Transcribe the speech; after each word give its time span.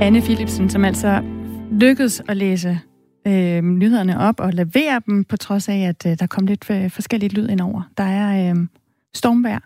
Anne 0.00 0.20
Philipsen, 0.20 0.70
som 0.70 0.84
altså 0.84 1.22
lykkedes 1.72 2.22
at 2.28 2.36
læse 2.36 2.80
øh, 3.26 3.62
nyhederne 3.62 4.18
op 4.18 4.40
og 4.40 4.52
levere 4.52 5.00
dem, 5.06 5.24
på 5.24 5.36
trods 5.36 5.68
af, 5.68 5.78
at 5.78 6.06
øh, 6.06 6.18
der 6.18 6.26
kom 6.26 6.46
lidt 6.46 6.70
øh, 6.70 6.90
forskelligt 6.90 7.32
lyd 7.32 7.48
indover. 7.48 7.82
Der 7.96 8.04
er 8.04 8.50
øh, 8.50 8.56
stormvær, 9.14 9.58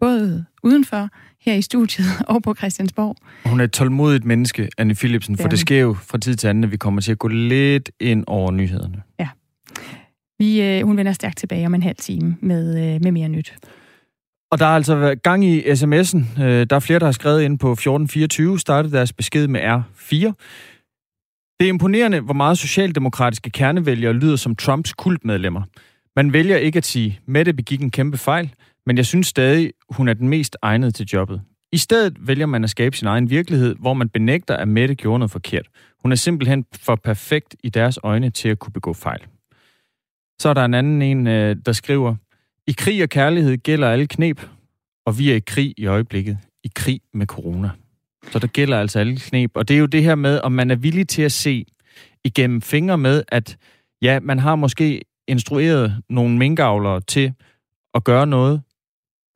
både 0.00 0.44
udenfor, 0.62 1.08
her 1.40 1.54
i 1.54 1.62
studiet 1.62 2.06
og 2.28 2.42
på 2.42 2.54
Christiansborg. 2.54 3.16
Hun 3.46 3.60
er 3.60 3.64
et 3.64 3.72
tålmodigt 3.72 4.24
menneske, 4.24 4.68
Anne 4.78 4.94
Philipsen, 4.94 5.36
for 5.36 5.48
det 5.48 5.58
sker 5.58 5.80
jo 5.80 5.94
fra 5.94 6.18
tid 6.18 6.34
til 6.34 6.48
anden, 6.48 6.64
at 6.64 6.70
vi 6.70 6.76
kommer 6.76 7.00
til 7.00 7.12
at 7.12 7.18
gå 7.18 7.28
lidt 7.28 7.90
ind 8.00 8.24
over 8.26 8.50
nyhederne. 8.50 9.02
Ja. 9.20 9.28
Vi, 10.38 10.62
øh, 10.62 10.86
hun 10.86 10.96
vender 10.96 11.12
stærkt 11.12 11.38
tilbage 11.38 11.66
om 11.66 11.74
en 11.74 11.82
halv 11.82 11.96
time 11.96 12.36
med, 12.40 12.94
øh, 12.94 13.02
med 13.02 13.12
mere 13.12 13.28
nyt. 13.28 13.54
Og 14.50 14.58
der 14.58 14.66
er 14.66 14.74
altså 14.74 15.16
gang 15.22 15.44
i 15.44 15.60
sms'en. 15.62 16.42
Øh, 16.42 16.66
der 16.70 16.76
er 16.76 16.80
flere, 16.80 16.98
der 16.98 17.04
har 17.04 17.12
skrevet 17.12 17.42
ind 17.42 17.58
på 17.58 17.72
1424, 17.72 18.58
startede 18.58 18.96
deres 18.96 19.12
besked 19.12 19.48
med 19.48 19.60
R4. 19.60 20.32
Det 21.60 21.64
er 21.64 21.68
imponerende, 21.68 22.20
hvor 22.20 22.34
meget 22.34 22.58
socialdemokratiske 22.58 23.50
kernevælgere 23.50 24.12
lyder 24.12 24.36
som 24.36 24.56
Trumps 24.56 24.92
kultmedlemmer. 24.92 25.62
Man 26.16 26.32
vælger 26.32 26.56
ikke 26.56 26.76
at 26.76 26.86
sige, 26.86 27.20
Mette 27.26 27.52
begik 27.52 27.80
en 27.80 27.90
kæmpe 27.90 28.16
fejl, 28.16 28.54
men 28.86 28.96
jeg 28.96 29.06
synes 29.06 29.26
stadig, 29.26 29.72
hun 29.90 30.08
er 30.08 30.14
den 30.14 30.28
mest 30.28 30.56
egnede 30.62 30.90
til 30.90 31.06
jobbet. 31.06 31.40
I 31.72 31.76
stedet 31.76 32.16
vælger 32.20 32.46
man 32.46 32.64
at 32.64 32.70
skabe 32.70 32.96
sin 32.96 33.08
egen 33.08 33.30
virkelighed, 33.30 33.74
hvor 33.74 33.94
man 33.94 34.08
benægter, 34.08 34.56
at 34.56 34.68
Mette 34.68 34.94
gjorde 34.94 35.18
noget 35.18 35.30
forkert. 35.30 35.66
Hun 36.02 36.12
er 36.12 36.16
simpelthen 36.16 36.64
for 36.80 36.96
perfekt 36.96 37.56
i 37.64 37.68
deres 37.68 37.98
øjne 38.02 38.30
til 38.30 38.48
at 38.48 38.58
kunne 38.58 38.72
begå 38.72 38.92
fejl. 38.92 39.20
Så 40.40 40.48
er 40.48 40.54
der 40.54 40.64
en 40.64 40.74
anden 40.74 41.02
en, 41.02 41.26
øh, 41.26 41.56
der 41.66 41.72
skriver, 41.72 42.14
i 42.68 42.72
krig 42.72 43.02
og 43.02 43.08
kærlighed 43.08 43.56
gælder 43.56 43.90
alle 43.90 44.06
knep, 44.06 44.48
og 45.06 45.18
vi 45.18 45.30
er 45.30 45.34
i 45.34 45.40
krig 45.46 45.74
i 45.76 45.86
øjeblikket. 45.86 46.38
I 46.64 46.70
krig 46.74 47.00
med 47.14 47.26
corona. 47.26 47.70
Så 48.32 48.38
der 48.38 48.46
gælder 48.46 48.80
altså 48.80 48.98
alle 48.98 49.16
knep. 49.16 49.50
Og 49.54 49.68
det 49.68 49.74
er 49.74 49.78
jo 49.78 49.86
det 49.86 50.02
her 50.02 50.14
med, 50.14 50.40
om 50.40 50.52
man 50.52 50.70
er 50.70 50.76
villig 50.76 51.08
til 51.08 51.22
at 51.22 51.32
se 51.32 51.64
igennem 52.24 52.62
fingre 52.62 52.98
med, 52.98 53.22
at 53.28 53.56
ja, 54.02 54.20
man 54.20 54.38
har 54.38 54.56
måske 54.56 55.02
instrueret 55.28 56.02
nogle 56.08 56.38
minkavlere 56.38 57.00
til 57.00 57.34
at 57.94 58.04
gøre 58.04 58.26
noget, 58.26 58.62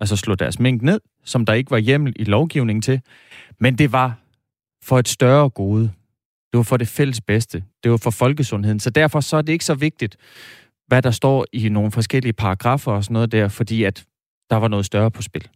altså 0.01 0.17
slå 0.17 0.35
deres 0.35 0.59
mink 0.59 0.83
ned, 0.83 1.01
som 1.25 1.47
der 1.47 1.53
ikke 1.53 1.71
var 1.71 1.79
hjemmel 1.79 2.13
i 2.17 2.25
lovgivningen 2.25 2.83
til, 2.83 3.01
men 3.61 3.79
det 3.79 3.93
var 3.93 4.19
for 4.85 4.99
et 4.99 5.09
større 5.09 5.51
gode. 5.51 5.83
Det 6.53 6.59
var 6.59 6.63
for 6.63 6.77
det 6.77 6.89
fælles 6.89 7.21
bedste. 7.21 7.65
Det 7.83 7.91
var 7.91 7.97
for 7.97 8.11
folkesundheden. 8.11 8.81
Så 8.81 8.91
derfor 8.91 9.21
så 9.21 9.37
er 9.37 9.43
det 9.43 9.53
ikke 9.53 9.65
så 9.65 9.75
vigtigt, 9.75 10.17
hvad 10.93 11.03
der 11.03 11.11
står 11.11 11.47
i 11.53 11.69
nogle 11.69 11.91
forskellige 11.91 12.33
paragrafer 12.33 12.93
og 12.93 13.05
sådan 13.05 13.13
noget 13.13 13.33
der, 13.33 13.49
fordi 13.49 13.85
at 13.85 14.05
der 14.51 14.57
var 14.57 14.69
noget 14.69 14.87
større 14.87 15.11
på 15.11 15.23
spil. 15.23 15.49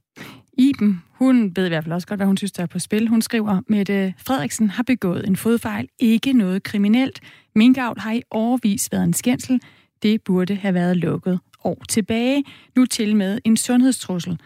Iben, 0.58 1.02
hun 1.10 1.52
ved 1.56 1.66
i 1.66 1.68
hvert 1.68 1.84
fald 1.84 1.92
også 1.92 2.06
godt, 2.06 2.18
hvad 2.18 2.26
hun 2.26 2.36
synes, 2.36 2.52
der 2.52 2.62
er 2.62 2.66
på 2.66 2.78
spil. 2.78 3.08
Hun 3.08 3.22
skriver, 3.22 3.60
Mette 3.68 4.14
Frederiksen 4.18 4.70
har 4.70 4.82
begået 4.82 5.26
en 5.26 5.36
fodfejl, 5.36 5.88
ikke 5.98 6.32
noget 6.32 6.62
kriminelt. 6.62 7.20
Minkavl 7.54 8.00
har 8.00 8.12
i 8.12 8.22
overvis 8.30 8.88
været 8.92 9.04
en 9.04 9.12
skændsel. 9.12 9.60
Det 10.02 10.22
burde 10.22 10.54
have 10.54 10.74
været 10.74 10.96
lukket 10.96 11.40
år 11.64 11.82
tilbage. 11.88 12.44
Nu 12.76 12.86
til 12.86 13.16
med 13.16 13.38
en 13.44 13.56
sundhedstrussel. 13.56 14.38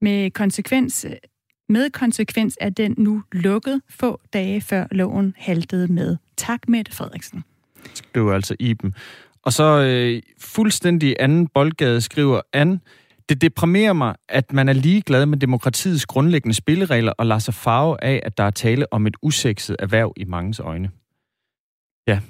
Med 0.00 0.30
konsekvens, 0.30 1.06
med 1.68 1.90
konsekvens 1.90 2.58
er 2.60 2.70
den 2.70 2.94
nu 2.98 3.22
lukket 3.32 3.80
få 3.88 4.20
dage 4.32 4.60
før 4.60 4.86
loven 4.90 5.34
haltede 5.36 5.92
med. 5.92 6.16
Tak, 6.36 6.68
Mette 6.68 6.92
Frederiksen. 6.92 7.44
Skriver 7.94 8.34
altså 8.34 8.56
Iben. 8.60 8.94
Og 9.44 9.52
så 9.52 9.80
øh, 9.80 10.22
fuldstændig 10.38 11.16
anden 11.18 11.46
boldgade 11.46 12.00
skriver 12.00 12.40
an, 12.52 12.80
det 13.28 13.40
deprimerer 13.40 13.92
mig, 13.92 14.14
at 14.28 14.52
man 14.52 14.68
er 14.68 14.72
ligeglad 14.72 15.26
med 15.26 15.38
demokratiets 15.38 16.06
grundlæggende 16.06 16.54
spilleregler 16.54 17.12
og 17.12 17.26
lader 17.26 17.38
sig 17.38 17.54
farve 17.54 18.04
af, 18.04 18.20
at 18.22 18.38
der 18.38 18.44
er 18.44 18.50
tale 18.50 18.92
om 18.92 19.06
et 19.06 19.16
usekset 19.22 19.76
erhverv 19.78 20.12
i 20.16 20.24
mangens 20.24 20.60
øjne. 20.60 20.90
Ja. 22.08 22.20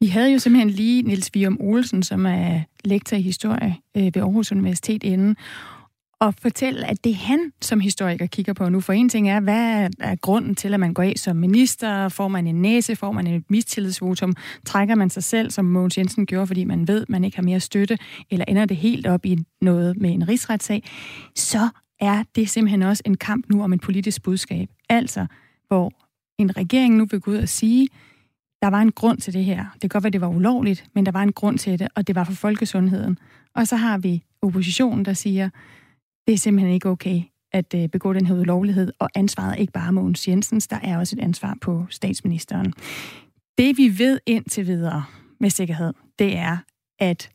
Vi 0.00 0.06
havde 0.06 0.32
jo 0.32 0.38
simpelthen 0.38 0.70
lige 0.70 1.02
Niels 1.02 1.30
Vium 1.34 1.58
Olsen, 1.60 2.02
som 2.02 2.26
er 2.26 2.60
lektor 2.84 3.16
i 3.16 3.22
historie 3.22 3.76
øh, 3.96 4.02
ved 4.02 4.16
Aarhus 4.16 4.52
Universitet 4.52 5.02
inden, 5.02 5.36
at 6.28 6.34
fortælle, 6.40 6.86
at 6.86 7.04
det 7.04 7.14
han 7.14 7.52
som 7.62 7.80
historiker 7.80 8.26
kigger 8.26 8.52
på 8.52 8.68
nu. 8.68 8.80
For 8.80 8.92
en 8.92 9.08
ting 9.08 9.30
er, 9.30 9.40
hvad 9.40 9.90
er 10.00 10.16
grunden 10.16 10.54
til, 10.54 10.74
at 10.74 10.80
man 10.80 10.94
går 10.94 11.02
af 11.02 11.12
som 11.16 11.36
minister? 11.36 12.08
Får 12.08 12.28
man 12.28 12.46
en 12.46 12.62
næse? 12.62 12.96
Får 12.96 13.12
man 13.12 13.26
et 13.26 13.44
mistillidsvotum? 13.50 14.34
Trækker 14.66 14.94
man 14.94 15.10
sig 15.10 15.24
selv, 15.24 15.50
som 15.50 15.64
Mogens 15.64 15.98
Jensen 15.98 16.26
gjorde, 16.26 16.46
fordi 16.46 16.64
man 16.64 16.88
ved, 16.88 17.06
man 17.08 17.24
ikke 17.24 17.36
har 17.36 17.42
mere 17.42 17.60
støtte? 17.60 17.98
Eller 18.30 18.44
ender 18.48 18.64
det 18.64 18.76
helt 18.76 19.06
op 19.06 19.26
i 19.26 19.38
noget 19.60 19.96
med 19.96 20.10
en 20.10 20.28
rigsretssag? 20.28 20.82
Så 21.36 21.68
er 22.00 22.22
det 22.36 22.50
simpelthen 22.50 22.82
også 22.82 23.02
en 23.06 23.16
kamp 23.16 23.44
nu 23.50 23.62
om 23.62 23.72
et 23.72 23.80
politisk 23.80 24.22
budskab. 24.22 24.68
Altså, 24.88 25.26
hvor 25.68 25.92
en 26.38 26.56
regering 26.56 26.96
nu 26.96 27.06
vil 27.10 27.20
gå 27.20 27.30
ud 27.30 27.36
og 27.36 27.48
sige, 27.48 27.88
der 28.62 28.68
var 28.68 28.80
en 28.80 28.92
grund 28.92 29.18
til 29.18 29.32
det 29.32 29.44
her. 29.44 29.64
Det 29.72 29.80
kan 29.80 29.88
godt 29.88 30.04
være, 30.04 30.10
det 30.10 30.20
var 30.20 30.28
ulovligt, 30.28 30.84
men 30.94 31.06
der 31.06 31.12
var 31.12 31.22
en 31.22 31.32
grund 31.32 31.58
til 31.58 31.78
det, 31.78 31.88
og 31.94 32.06
det 32.06 32.14
var 32.14 32.24
for 32.24 32.32
folkesundheden. 32.32 33.18
Og 33.54 33.66
så 33.66 33.76
har 33.76 33.98
vi 33.98 34.22
oppositionen, 34.42 35.04
der 35.04 35.12
siger, 35.12 35.50
det 36.26 36.32
er 36.32 36.38
simpelthen 36.38 36.74
ikke 36.74 36.88
okay 36.88 37.22
at 37.54 37.74
øh, 37.74 37.88
begå 37.88 38.12
den 38.12 38.26
her 38.26 38.34
ulovlighed, 38.34 38.92
og 38.98 39.10
ansvaret 39.14 39.50
er 39.52 39.56
ikke 39.56 39.72
bare 39.72 39.92
Mogens 39.92 40.28
Jensens, 40.28 40.66
der 40.66 40.78
er 40.82 40.98
også 40.98 41.16
et 41.16 41.22
ansvar 41.22 41.56
på 41.60 41.86
statsministeren. 41.90 42.72
Det 43.58 43.76
vi 43.76 43.98
ved 43.98 44.20
indtil 44.26 44.66
videre 44.66 45.04
med 45.40 45.50
sikkerhed, 45.50 45.92
det 46.18 46.36
er, 46.36 46.56
at 46.98 47.30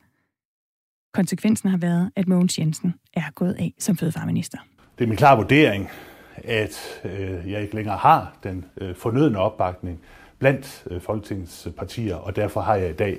konsekvensen 1.14 1.68
har 1.68 1.78
været, 1.78 2.10
at 2.16 2.28
Mogens 2.28 2.58
Jensen 2.58 2.94
er 3.14 3.30
gået 3.34 3.52
af 3.58 3.74
som 3.78 3.96
fødevareminister. 3.96 4.58
Det 4.98 5.04
er 5.04 5.08
min 5.08 5.16
klare 5.16 5.36
vurdering, 5.36 5.88
at 6.36 7.00
øh, 7.04 7.50
jeg 7.50 7.62
ikke 7.62 7.74
længere 7.74 7.96
har 7.96 8.38
den 8.42 8.64
øh, 8.80 8.94
fornødne 8.94 9.38
opbakning 9.38 10.00
blandt 10.38 10.84
øh, 10.90 11.00
Folketingets 11.00 11.68
partier, 11.76 12.16
og 12.16 12.36
derfor 12.36 12.60
har 12.60 12.74
jeg 12.74 12.90
i 12.90 12.96
dag 12.96 13.18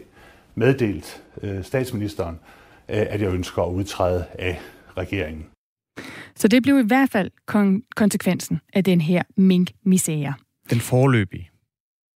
meddelt 0.55 1.23
øh, 1.41 1.63
statsministeren, 1.63 2.39
øh, 2.89 3.05
at 3.09 3.21
jeg 3.21 3.33
ønsker 3.33 3.63
at 3.63 3.71
udtræde 3.71 4.25
af 4.39 4.59
regeringen. 4.97 5.45
Så 6.35 6.47
det 6.47 6.63
blev 6.63 6.79
i 6.79 6.88
hvert 6.88 7.09
fald 7.09 7.31
kon- 7.51 7.88
konsekvensen 7.95 8.59
af 8.73 8.84
den 8.84 9.01
her 9.01 9.23
mink-misære. 9.38 10.34
Den 10.69 10.79
forløbige. 10.79 11.50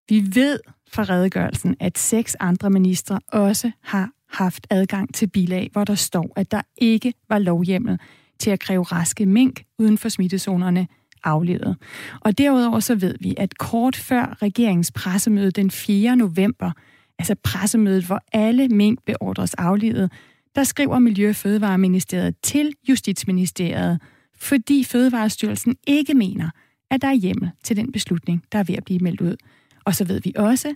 Vi 0.10 0.24
ved 0.34 0.60
fra 0.92 1.04
redegørelsen, 1.04 1.76
at 1.80 1.98
seks 1.98 2.36
andre 2.36 2.70
ministre 2.70 3.20
også 3.28 3.72
har 3.84 4.10
haft 4.30 4.68
adgang 4.70 5.14
til 5.14 5.28
bilag, 5.28 5.70
hvor 5.72 5.84
der 5.84 5.96
står, 5.96 6.34
at 6.36 6.52
der 6.52 6.62
ikke 6.78 7.14
var 7.30 7.40
lovhjemmel 7.40 8.00
til 8.40 8.50
at 8.50 8.60
kræve 8.60 8.84
raske 8.84 9.26
mink 9.26 9.64
uden 9.80 9.98
for 9.98 10.10
smittezonerne 10.10 10.88
aflevet. 11.24 11.78
Og 12.22 12.38
derudover 12.38 12.80
så 12.80 12.96
ved 12.96 13.16
vi, 13.20 13.36
at 13.38 13.58
kort 13.58 13.96
før 13.96 14.38
regeringens 14.42 14.92
pressemøde 14.92 15.52
den 15.52 15.72
4. 15.72 16.16
november, 16.16 16.72
altså 17.20 17.36
pressemødet, 17.44 18.06
hvor 18.06 18.22
alle 18.34 18.68
mink 18.68 19.00
beordres 19.06 19.54
aflevet, 19.54 20.12
der 20.56 20.64
skriver 20.64 21.00
Miljø- 21.00 21.30
og 21.30 21.36
Fødevareministeriet 21.36 22.36
til 22.44 22.74
Justitsministeriet, 22.90 24.02
fordi 24.38 24.84
Fødevarestyrelsen 24.84 25.76
ikke 25.88 26.14
mener, 26.14 26.50
at 26.92 27.02
der 27.02 27.08
er 27.08 27.14
hjemmel 27.14 27.50
til 27.64 27.76
den 27.76 27.92
beslutning, 27.92 28.44
der 28.52 28.60
er 28.60 28.64
ved 28.64 28.76
at 28.76 28.84
blive 28.86 29.00
meldt 29.00 29.22
ud. 29.22 29.36
Og 29.86 29.96
så 29.96 30.06
ved 30.06 30.22
vi 30.22 30.34
også, 30.36 30.76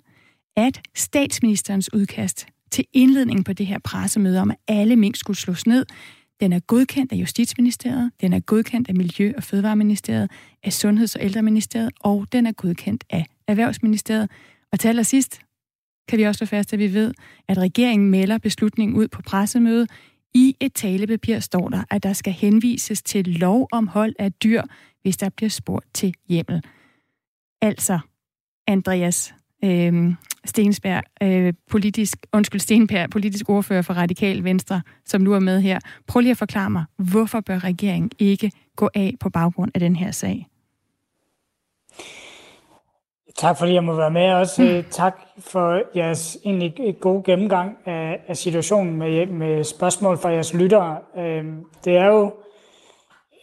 at 0.55 0.81
statsministerens 0.95 1.93
udkast 1.93 2.47
til 2.71 2.85
indledningen 2.93 3.43
på 3.43 3.53
det 3.53 3.65
her 3.65 3.79
pressemøde 3.83 4.41
om, 4.41 4.51
at 4.51 4.57
alle 4.67 4.95
mink 4.95 5.15
skulle 5.15 5.37
slås 5.37 5.67
ned, 5.67 5.85
den 6.39 6.53
er 6.53 6.59
godkendt 6.59 7.11
af 7.11 7.15
Justitsministeriet, 7.15 8.11
den 8.21 8.33
er 8.33 8.39
godkendt 8.39 8.89
af 8.89 8.95
Miljø- 8.95 9.33
og 9.37 9.43
Fødevareministeriet, 9.43 10.31
af 10.63 10.73
Sundheds- 10.73 11.15
og 11.15 11.23
Ældreministeriet, 11.23 11.91
og 11.99 12.27
den 12.31 12.45
er 12.45 12.51
godkendt 12.51 13.03
af 13.09 13.25
Erhvervsministeriet. 13.47 14.31
Og 14.71 14.79
til 14.79 14.87
allersidst, 14.87 15.39
kan 16.09 16.19
vi 16.19 16.23
også 16.23 16.37
slå 16.37 16.45
fast, 16.45 16.73
at 16.73 16.79
vi 16.79 16.93
ved, 16.93 17.13
at 17.47 17.57
regeringen 17.57 18.09
melder 18.09 18.37
beslutningen 18.37 18.97
ud 18.97 19.07
på 19.07 19.21
pressemøde. 19.21 19.87
I 20.33 20.55
et 20.59 20.73
talepapir 20.73 21.39
står 21.39 21.69
der, 21.69 21.83
at 21.89 22.03
der 22.03 22.13
skal 22.13 22.33
henvises 22.33 23.01
til 23.01 23.27
lov 23.27 23.67
om 23.71 23.87
hold 23.87 24.15
af 24.19 24.31
dyr, 24.33 24.61
hvis 25.01 25.17
der 25.17 25.29
bliver 25.29 25.49
spurgt 25.49 25.85
til 25.93 26.13
hjemmel. 26.29 26.61
Altså, 27.61 27.99
Andreas 28.67 29.33
øh, 29.63 30.13
Stensberg, 30.45 31.03
øh, 31.23 31.53
politisk, 31.69 32.17
undskyld, 32.33 32.61
Stenberg, 32.61 33.09
politisk 33.09 33.49
ordfører 33.49 33.81
for 33.81 33.93
Radikal 33.93 34.43
Venstre, 34.43 34.81
som 35.05 35.21
nu 35.21 35.33
er 35.33 35.39
med 35.39 35.61
her. 35.61 35.79
Prøv 36.07 36.19
lige 36.19 36.31
at 36.31 36.37
forklare 36.37 36.69
mig, 36.69 36.85
hvorfor 36.97 37.39
bør 37.39 37.63
regeringen 37.63 38.11
ikke 38.19 38.51
gå 38.75 38.89
af 38.95 39.15
på 39.19 39.29
baggrund 39.29 39.71
af 39.73 39.79
den 39.79 39.95
her 39.95 40.11
sag? 40.11 40.47
Tak 43.37 43.57
fordi 43.57 43.73
jeg 43.73 43.83
må 43.83 43.93
være 43.93 44.11
med 44.11 44.33
også. 44.33 44.61
Mm. 44.61 44.83
Tak 44.91 45.19
for 45.39 45.81
jeres 45.95 46.37
egentlig 46.45 46.95
gode 46.99 47.23
gennemgang 47.23 47.77
af, 47.85 48.19
af 48.27 48.37
situationen 48.37 48.95
med, 48.95 49.25
med 49.25 49.63
spørgsmål 49.63 50.17
fra 50.17 50.29
jeres 50.29 50.53
lyttere. 50.53 50.97
Øhm, 51.17 51.63
det 51.85 51.97
er 51.97 52.05
jo 52.05 52.31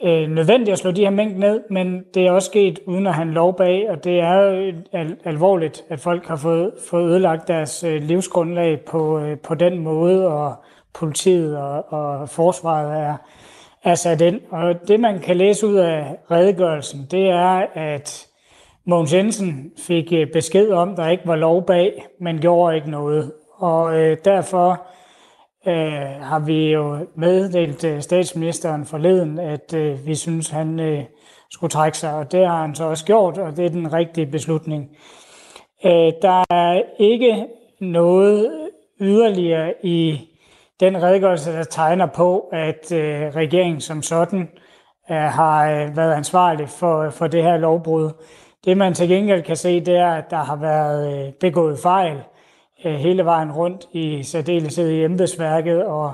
øh, 0.05 0.29
nødvendigt 0.29 0.73
at 0.73 0.79
slå 0.79 0.91
de 0.91 1.01
her 1.01 1.11
mængder 1.11 1.39
ned, 1.39 1.61
men 1.71 2.05
det 2.15 2.27
er 2.27 2.33
også 2.33 2.47
sket 2.47 2.79
uden 2.87 3.07
at 3.07 3.15
have 3.15 3.29
en 3.29 3.35
lov 3.35 3.57
bag, 3.57 3.91
og 3.91 4.05
det 4.05 4.21
er 4.21 4.35
jo 4.35 4.73
al- 4.93 5.17
alvorligt, 5.25 5.85
at 5.89 6.01
folk 6.01 6.27
har 6.27 6.37
fået, 6.37 6.73
fået 6.91 7.11
ødelagt 7.11 7.49
deres 7.49 7.85
øh, 7.85 8.03
livsgrundlag 8.03 8.81
på, 8.81 9.19
øh, 9.19 9.39
på 9.39 9.55
den 9.55 9.79
måde, 9.79 10.29
og 10.29 10.55
politiet 10.95 11.59
og, 11.59 11.93
og 11.93 12.29
forsvaret 12.29 13.01
er, 13.01 13.17
er 13.85 13.95
sat 13.95 14.21
ind. 14.21 14.41
Og 14.51 14.89
det, 14.89 15.01
man 15.01 15.19
kan 15.19 15.37
læse 15.37 15.67
ud 15.67 15.75
af 15.75 16.17
redegørelsen, 16.31 17.07
det 17.11 17.29
er, 17.29 17.67
at 17.75 18.27
Mogens 18.89 19.15
Jensen 19.15 19.73
fik 19.79 20.13
øh, 20.13 20.27
besked 20.33 20.71
om, 20.71 20.97
der 20.97 21.09
ikke 21.09 21.27
var 21.27 21.37
lov 21.37 21.67
bag, 21.67 22.07
men 22.21 22.39
gjorde 22.39 22.77
ikke 22.77 22.91
noget. 22.91 23.33
Og 23.57 23.97
øh, 23.97 24.17
derfor 24.25 24.87
øh, 25.69 26.21
har 26.21 26.39
vi 26.39 26.73
jo 26.73 27.07
meddelt 27.15 27.85
øh, 27.85 28.03
statsministeren 28.03 28.85
forleden, 28.85 29.39
at 29.39 29.75
øh, 29.75 30.07
vi 30.07 30.15
synes, 30.15 30.51
han 30.51 30.81
øh, 30.81 31.05
skulle 31.51 31.71
trække 31.71 31.99
sig, 31.99 32.15
og 32.15 32.33
det 32.33 32.47
har 32.47 32.61
han 32.61 32.75
så 32.75 32.85
også 32.85 33.05
gjort, 33.05 33.39
og 33.39 33.57
det 33.57 33.65
er 33.67 33.71
den 33.71 33.93
rigtige 33.93 34.27
beslutning. 34.27 34.89
Øh, 35.85 36.13
der 36.23 36.45
er 36.51 36.83
ikke 36.99 37.47
noget 37.81 38.51
yderligere 39.01 39.75
i 39.83 40.21
den 40.81 41.03
redegørelse, 41.03 41.53
der 41.53 41.65
tegner 41.65 42.07
på, 42.07 42.49
at 42.53 42.93
øh, 42.93 43.35
regeringen 43.37 43.81
som 43.81 44.03
sådan 44.03 44.49
øh, 45.11 45.17
har 45.17 45.71
øh, 45.71 45.97
været 45.97 46.15
ansvarlig 46.15 46.69
for, 46.69 47.11
for 47.11 47.27
det 47.27 47.43
her 47.43 47.57
lovbrud. 47.57 48.11
Det 48.67 48.77
man 48.77 48.95
til 48.95 49.09
gengæld 49.09 49.43
kan 49.43 49.57
se, 49.57 49.81
det 49.81 49.97
er, 49.97 50.11
at 50.11 50.31
der 50.31 50.45
har 50.45 50.57
været 50.57 51.27
øh, 51.27 51.33
begået 51.33 51.79
fejl 51.79 52.23
øh, 52.85 52.95
hele 52.95 53.25
vejen 53.25 53.53
rundt 53.53 53.87
i 53.93 54.23
særdeleshed 54.23 54.91
i 54.91 55.05
embedsværket, 55.05 55.85
og 55.85 56.13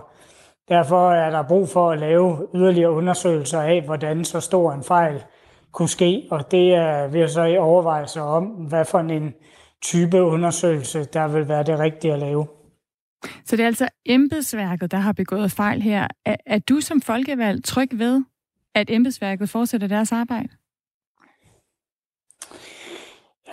derfor 0.69 1.13
er 1.13 1.31
der 1.31 1.43
brug 1.43 1.69
for 1.69 1.91
at 1.91 1.99
lave 1.99 2.49
yderligere 2.55 2.91
undersøgelser 2.91 3.61
af, 3.61 3.83
hvordan 3.83 4.25
så 4.25 4.41
stor 4.41 4.73
en 4.73 4.85
fejl 4.85 5.23
kunne 5.73 5.89
ske, 5.89 6.27
og 6.31 6.51
det 6.51 6.75
er 6.75 7.09
vi 7.09 7.29
så 7.29 7.45
i 7.45 7.57
overvejelse 7.57 8.21
om, 8.21 8.45
hvad 8.45 8.85
for 8.85 8.99
en 8.99 9.35
type 9.83 10.23
undersøgelse, 10.23 11.05
der 11.05 11.29
vil 11.29 11.49
være 11.49 11.63
det 11.63 11.79
rigtige 11.79 12.13
at 12.13 12.19
lave. 12.19 12.47
Så 13.45 13.57
det 13.57 13.61
er 13.61 13.67
altså 13.67 13.89
embedsværket, 14.07 14.91
der 14.91 14.99
har 14.99 15.13
begået 15.13 15.53
fejl 15.53 15.83
her. 15.83 16.09
Er, 16.25 16.37
er 16.47 16.59
du 16.59 16.81
som 16.81 17.01
folkevalg 17.01 17.65
tryg 17.65 17.89
ved, 17.93 18.25
at 18.75 18.91
embedsværket 18.91 19.49
fortsætter 19.51 19.87
deres 19.87 20.13
arbejde? 20.13 20.49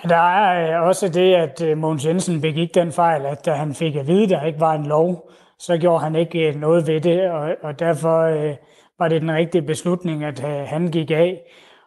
Der 0.03 0.15
er 0.15 0.79
øh, 0.81 0.87
også 0.87 1.09
det, 1.09 1.35
at 1.35 1.61
øh, 1.61 1.77
Mogens 1.77 2.05
Jensen 2.05 2.41
begik 2.41 2.75
den 2.75 2.91
fejl, 2.91 3.25
at 3.25 3.45
da 3.45 3.51
han 3.51 3.73
fik 3.73 3.95
at 3.95 4.07
vide, 4.07 4.23
at 4.23 4.29
der 4.29 4.43
ikke 4.43 4.59
var 4.59 4.73
en 4.73 4.85
lov, 4.85 5.29
så 5.59 5.77
gjorde 5.77 5.99
han 5.99 6.15
ikke 6.15 6.47
øh, 6.47 6.55
noget 6.55 6.87
ved 6.87 7.01
det, 7.01 7.31
og, 7.31 7.55
og 7.61 7.79
derfor 7.79 8.21
øh, 8.21 8.55
var 8.99 9.07
det 9.07 9.21
den 9.21 9.31
rigtige 9.31 9.61
beslutning, 9.61 10.23
at 10.23 10.43
øh, 10.43 10.67
han 10.67 10.87
gik 10.87 11.11
af. 11.11 11.41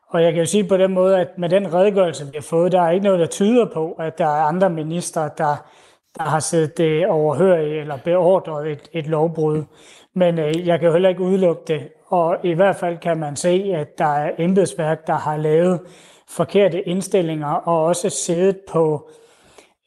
Og 0.09 0.23
jeg 0.23 0.33
kan 0.33 0.41
jo 0.41 0.47
sige 0.47 0.65
på 0.65 0.77
den 0.77 0.93
måde, 0.93 1.21
at 1.21 1.29
med 1.39 1.49
den 1.49 1.75
redegørelse, 1.75 2.25
vi 2.25 2.31
har 2.35 2.43
fået, 2.43 2.73
der 2.73 2.83
er 2.83 2.91
ikke 2.91 3.05
noget, 3.05 3.21
der 3.21 3.27
tyder 3.27 3.67
på, 3.75 3.93
at 3.93 4.19
der 4.19 4.27
er 4.27 4.43
andre 4.43 4.71
ministre, 4.71 5.31
der, 5.39 5.67
der 6.19 6.23
har 6.23 6.41
siddet 6.41 6.81
øh, 6.81 7.05
overhørig 7.09 7.79
eller 7.79 7.97
beordret 8.05 8.73
et, 8.73 8.89
et 8.93 9.07
lovbrud. 9.07 9.63
Men 10.15 10.39
øh, 10.39 10.67
jeg 10.67 10.79
kan 10.79 10.87
jo 10.87 10.93
heller 10.93 11.09
ikke 11.09 11.23
udelukke 11.23 11.63
det. 11.67 11.89
Og 12.07 12.37
i 12.43 12.53
hvert 12.53 12.77
fald 12.77 12.99
kan 12.99 13.17
man 13.17 13.37
se, 13.37 13.73
at 13.75 13.99
der 13.99 14.15
er 14.15 14.31
embedsværk, 14.39 15.07
der 15.07 15.15
har 15.17 15.37
lavet 15.37 15.81
forkerte 16.37 16.89
indstillinger 16.89 17.49
og 17.49 17.85
også 17.85 18.11
siddet 18.11 18.61
på 18.73 19.11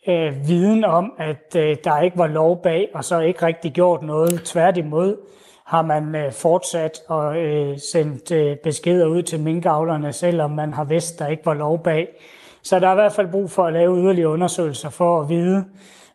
øh, 0.08 0.48
viden 0.48 0.84
om, 0.84 1.14
at 1.18 1.56
øh, 1.56 1.78
der 1.84 2.02
ikke 2.02 2.18
var 2.18 2.28
lov 2.28 2.62
bag, 2.62 2.90
og 2.94 3.04
så 3.04 3.20
ikke 3.20 3.46
rigtig 3.46 3.72
gjort 3.72 4.04
noget. 4.04 4.42
Tværtimod 4.44 5.18
har 5.66 5.82
man 5.82 6.16
øh, 6.16 6.32
fortsat 6.32 7.00
og 7.08 7.38
øh, 7.38 7.78
sendt 7.80 8.32
øh, 8.32 8.58
beskeder 8.64 9.06
ud 9.06 9.24
til 9.24 9.40
minkavlerne, 9.40 10.14
selvom 10.14 10.52
man 10.52 10.74
har 10.74 10.84
vidst, 10.84 11.20
der 11.20 11.28
ikke 11.28 11.46
var 11.46 11.54
lov 11.54 11.84
bag. 11.84 12.08
Så 12.64 12.80
der 12.80 12.88
er 12.88 12.92
i 12.92 12.96
hvert 12.96 13.14
fald 13.14 13.32
brug 13.32 13.52
for 13.52 13.64
at 13.64 13.74
lave 13.74 13.98
yderligere 13.98 14.30
undersøgelser 14.30 14.90
for 14.90 15.22
at 15.22 15.30
vide, 15.30 15.66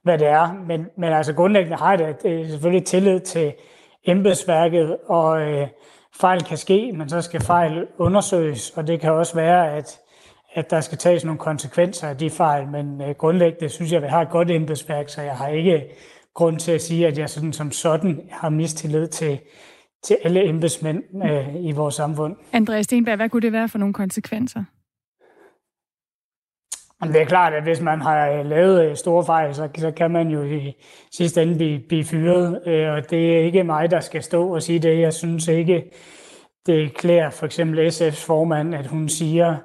hvad 0.02 0.18
det 0.18 0.26
er. 0.26 0.64
Men, 0.66 0.86
men 0.96 1.12
altså 1.12 1.34
grundlæggende 1.34 1.76
har 1.76 1.96
jeg 1.96 1.98
det 2.22 2.30
øh, 2.30 2.48
selvfølgelig 2.50 2.86
tillid 2.86 3.20
til 3.20 3.52
embedsværket, 4.06 4.96
og 5.06 5.40
øh, 5.40 5.68
fejl 6.20 6.42
kan 6.42 6.56
ske, 6.56 6.92
men 6.92 7.08
så 7.08 7.22
skal 7.22 7.40
fejl 7.40 7.86
undersøges, 7.98 8.70
og 8.70 8.86
det 8.86 9.00
kan 9.00 9.12
også 9.12 9.34
være, 9.34 9.76
at 9.76 9.99
at 10.54 10.70
der 10.70 10.80
skal 10.80 10.98
tages 10.98 11.24
nogle 11.24 11.38
konsekvenser 11.38 12.08
af 12.08 12.16
de 12.16 12.30
fejl, 12.30 12.68
men 12.68 13.02
øh, 13.02 13.10
grundlæggende 13.10 13.68
synes 13.68 13.92
jeg, 13.92 13.96
at 13.96 14.02
vi 14.02 14.08
har 14.08 14.22
et 14.22 14.30
godt 14.30 14.50
embedsværk, 14.50 15.08
så 15.08 15.22
jeg 15.22 15.36
har 15.36 15.48
ikke 15.48 15.84
grund 16.34 16.58
til 16.58 16.72
at 16.72 16.82
sige, 16.82 17.06
at 17.06 17.18
jeg 17.18 17.30
sådan 17.30 17.52
som 17.52 17.70
sådan 17.70 18.20
har 18.30 18.48
mistillid 18.48 19.08
til, 19.08 19.40
til 20.04 20.16
alle 20.24 20.48
embedsmænd 20.48 21.02
øh, 21.24 21.64
i 21.64 21.72
vores 21.72 21.94
samfund. 21.94 22.36
Andreas 22.52 22.84
Stenberg, 22.84 23.16
hvad 23.16 23.28
kunne 23.28 23.42
det 23.42 23.52
være 23.52 23.68
for 23.68 23.78
nogle 23.78 23.94
konsekvenser? 23.94 24.64
Det 27.02 27.20
er 27.20 27.24
klart, 27.24 27.52
at 27.52 27.62
hvis 27.62 27.80
man 27.80 28.00
har 28.00 28.30
øh, 28.30 28.46
lavet 28.46 28.90
øh, 28.90 28.96
store 28.96 29.24
fejl, 29.24 29.54
så, 29.54 29.68
så 29.78 29.90
kan 29.90 30.10
man 30.10 30.28
jo 30.28 30.42
i 30.44 30.72
sidste 31.12 31.42
ende 31.42 31.54
blive, 31.54 31.80
blive 31.88 32.04
fyret. 32.04 32.62
Øh, 32.66 32.92
og 32.92 33.10
det 33.10 33.36
er 33.36 33.40
ikke 33.40 33.64
mig, 33.64 33.90
der 33.90 34.00
skal 34.00 34.22
stå 34.22 34.54
og 34.54 34.62
sige 34.62 34.78
det. 34.78 35.00
Jeg 35.00 35.12
synes 35.12 35.48
ikke, 35.48 35.90
det 36.66 36.94
klæder 36.96 37.30
for 37.30 37.46
eksempel 37.46 37.88
SF's 37.88 38.26
formand, 38.26 38.74
at 38.74 38.86
hun 38.86 39.08
siger, 39.08 39.56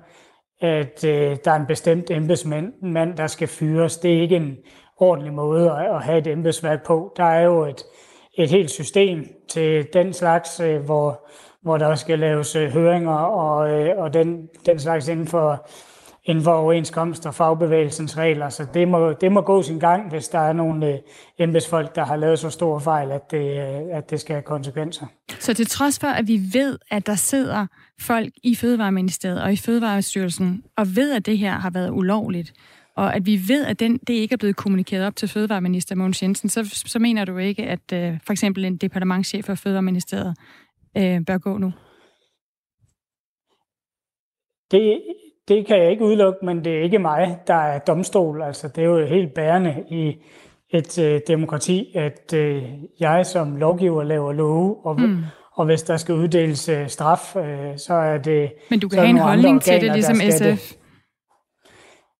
at 0.61 1.03
øh, 1.03 1.37
der 1.45 1.51
er 1.51 1.55
en 1.55 1.65
bestemt 1.65 2.11
embedsmand, 2.11 2.73
mand, 2.81 3.17
der 3.17 3.27
skal 3.27 3.47
fyres. 3.47 3.97
Det 3.97 4.17
er 4.17 4.21
ikke 4.21 4.35
en 4.35 4.57
ordentlig 4.97 5.33
måde 5.33 5.71
at, 5.71 5.95
at 5.95 6.03
have 6.03 6.17
et 6.17 6.27
embedsværk 6.27 6.85
på. 6.85 7.13
Der 7.17 7.23
er 7.23 7.41
jo 7.41 7.65
et, 7.65 7.83
et 8.37 8.49
helt 8.49 8.71
system 8.71 9.27
til 9.49 9.87
den 9.93 10.13
slags, 10.13 10.59
øh, 10.59 10.81
hvor, 10.81 11.27
hvor 11.61 11.77
der 11.77 11.95
skal 11.95 12.19
laves 12.19 12.55
øh, 12.55 12.69
høringer 12.69 13.15
og, 13.15 13.71
øh, 13.71 13.97
og 13.97 14.13
den, 14.13 14.47
den 14.65 14.79
slags 14.79 15.07
inden 15.07 15.27
for, 15.27 15.67
inden 16.25 16.43
for 16.43 16.51
overenskomst 16.51 17.25
og 17.25 17.35
fagbevægelsens 17.35 18.17
regler. 18.17 18.49
Så 18.49 18.65
det 18.73 18.87
må, 18.87 19.13
det 19.13 19.31
må 19.31 19.41
gå 19.41 19.61
sin 19.61 19.79
gang, 19.79 20.09
hvis 20.09 20.27
der 20.27 20.39
er 20.39 20.53
nogle 20.53 20.87
øh, 20.87 20.99
embedsfolk, 21.39 21.95
der 21.95 22.05
har 22.05 22.15
lavet 22.15 22.39
så 22.39 22.49
store 22.49 22.81
fejl, 22.81 23.11
at 23.11 23.31
det, 23.31 23.57
øh, 23.57 23.97
at 23.97 24.09
det 24.09 24.19
skal 24.19 24.33
have 24.33 24.43
konsekvenser. 24.43 25.05
Så 25.39 25.53
til 25.53 25.67
trods 25.67 25.99
for, 25.99 26.07
at 26.07 26.27
vi 26.27 26.39
ved, 26.53 26.79
at 26.91 27.07
der 27.07 27.15
sidder 27.15 27.67
folk 27.99 28.33
i 28.43 28.55
Fødevareministeriet 28.55 29.43
og 29.43 29.53
i 29.53 29.55
Fødevarestyrelsen, 29.55 30.63
og 30.77 30.95
ved, 30.95 31.13
at 31.13 31.25
det 31.25 31.37
her 31.37 31.51
har 31.51 31.69
været 31.69 31.89
ulovligt, 31.89 32.53
og 32.95 33.15
at 33.15 33.25
vi 33.25 33.39
ved, 33.47 33.65
at 33.65 33.79
den, 33.79 33.97
det 33.97 34.13
ikke 34.13 34.33
er 34.33 34.37
blevet 34.37 34.55
kommunikeret 34.55 35.07
op 35.07 35.15
til 35.15 35.27
Fødevareminister 35.27 35.95
Mogens 35.95 36.23
Jensen, 36.23 36.49
så, 36.49 36.63
så 36.85 36.99
mener 36.99 37.25
du 37.25 37.37
ikke, 37.37 37.63
at 37.63 37.93
øh, 37.93 38.19
for 38.25 38.31
eksempel 38.31 38.65
en 38.65 38.77
departementchef 38.77 39.45
for 39.45 39.55
Fødevareministeriet 39.55 40.37
øh, 40.97 41.25
bør 41.25 41.37
gå 41.37 41.57
nu? 41.57 41.73
Det, 44.71 45.01
det 45.47 45.67
kan 45.67 45.77
jeg 45.77 45.91
ikke 45.91 46.05
udelukke, 46.05 46.45
men 46.45 46.65
det 46.65 46.77
er 46.77 46.83
ikke 46.83 46.99
mig, 46.99 47.37
der 47.47 47.55
er 47.55 47.79
domstol. 47.79 48.41
Altså, 48.41 48.67
det 48.67 48.83
er 48.83 48.87
jo 48.87 49.05
helt 49.05 49.33
bærende 49.33 49.83
i 49.89 50.17
et 50.69 50.99
øh, 50.99 51.21
demokrati, 51.27 51.91
at 51.95 52.33
øh, 52.33 52.63
jeg 52.99 53.25
som 53.25 53.55
lovgiver 53.55 54.03
laver 54.03 54.33
love, 54.33 54.85
og, 54.85 55.01
mm. 55.01 55.23
Og 55.55 55.65
hvis 55.65 55.83
der 55.83 55.97
skal 55.97 56.15
uddeles 56.15 56.69
øh, 56.69 56.89
straf, 56.89 57.35
øh, 57.35 57.77
så 57.77 57.93
er 57.93 58.17
det... 58.17 58.53
Men 58.69 58.79
du 58.79 58.89
kan 58.89 58.99
have 58.99 59.09
en 59.09 59.17
holdning 59.17 59.55
organer, 59.55 59.79
til 59.79 59.81
det, 59.81 59.93
ligesom 59.93 60.15
SF? 60.15 60.45
Det. 60.45 60.77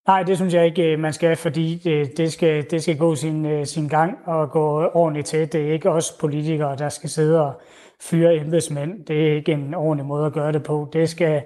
Nej, 0.08 0.24
det 0.24 0.38
synes 0.38 0.54
jeg 0.54 0.66
ikke, 0.66 0.84
øh, 0.84 1.00
man 1.00 1.14
skal, 1.14 1.36
fordi 1.36 1.82
det, 1.84 2.18
det, 2.18 2.34
skal, 2.34 2.66
det 2.72 2.84
skal 2.84 2.98
gå 2.98 3.16
sin, 3.16 3.66
sin 3.66 3.88
gang 3.88 4.18
og 4.26 4.52
gå 4.52 4.90
ordentligt 4.94 5.28
til. 5.28 5.54
Det 5.54 5.70
er 5.70 5.74
ikke 5.74 5.90
os 5.90 6.12
politikere, 6.20 6.76
der 6.76 6.90
skal 6.90 7.10
sidde 7.10 7.42
og 7.42 7.62
fyre 8.02 8.36
embedsmænd. 8.36 9.06
Det 9.06 9.28
er 9.28 9.36
ikke 9.36 9.52
en 9.52 9.74
ordentlig 9.74 10.06
måde 10.06 10.26
at 10.26 10.34
gøre 10.34 10.52
det 10.52 10.64
på. 10.64 10.90
Det 10.94 11.10
skal, 11.10 11.44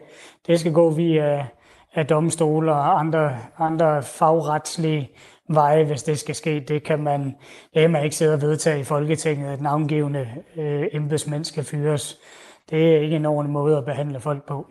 det 0.48 0.60
skal 0.60 0.74
gå 0.74 0.90
via 0.90 1.46
af 1.94 2.08
domstole 2.08 2.72
og 2.72 3.00
andre, 3.00 3.38
andre 3.58 4.04
fagretslige 4.04 5.10
veje, 5.50 5.84
hvis 5.84 6.04
det 6.04 6.20
skal 6.20 6.36
ske. 6.36 6.64
Det 6.68 6.84
kan 6.84 7.04
man, 7.04 7.24
det 7.74 7.82
kan 7.82 7.92
man 7.92 8.04
ikke 8.04 8.16
sidde 8.16 8.34
og 8.34 8.42
vedtage 8.42 8.80
i 8.80 8.84
Folketinget, 8.84 9.54
at 9.54 9.62
navngivende 9.62 10.28
øh, 10.58 10.84
embedsmænd 10.94 11.46
skal 11.46 11.64
fyres. 11.64 12.18
Det 12.70 12.96
er 12.96 13.00
ikke 13.00 13.16
en 13.16 13.26
ordentlig 13.26 13.54
måde 13.54 13.78
at 13.78 13.86
behandle 13.86 14.20
folk 14.20 14.48
på. 14.48 14.68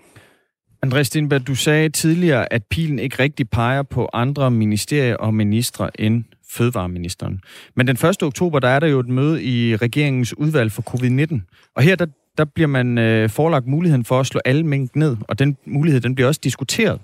Andreas 0.83 1.07
Stenberg, 1.07 1.47
du 1.47 1.55
sagde 1.55 1.89
tidligere, 1.89 2.53
at 2.53 2.63
pilen 2.71 2.99
ikke 2.99 3.19
rigtig 3.19 3.51
peger 3.51 3.83
på 3.83 4.09
andre 4.13 4.51
ministerier 4.51 5.17
og 5.17 5.35
ministre 5.35 6.01
end 6.01 6.25
fødevareministeren. 6.51 7.41
Men 7.75 7.87
den 7.87 7.97
1. 8.09 8.23
oktober, 8.23 8.59
der 8.59 8.69
er 8.69 8.81
der 8.81 8.87
jo 8.87 9.01
et 9.01 9.09
møde 9.09 9.43
i 9.43 9.77
regeringens 9.77 10.39
udvalg 10.39 10.73
for 10.73 10.83
covid-19. 10.91 11.41
Og 11.77 11.83
her 11.83 11.97
der, 11.97 12.07
der 12.39 12.45
bliver 12.45 12.67
man 12.67 12.99
øh, 12.99 13.31
forelagt 13.31 13.67
muligheden 13.67 14.05
for 14.05 14.21
at 14.21 14.27
slå 14.27 14.41
alle 14.45 14.67
mink 14.67 14.97
ned, 14.97 15.17
og 15.21 15.39
den 15.39 15.57
mulighed 15.67 16.01
den 16.01 16.15
bliver 16.15 16.29
også 16.29 16.41
diskuteret. 16.45 17.01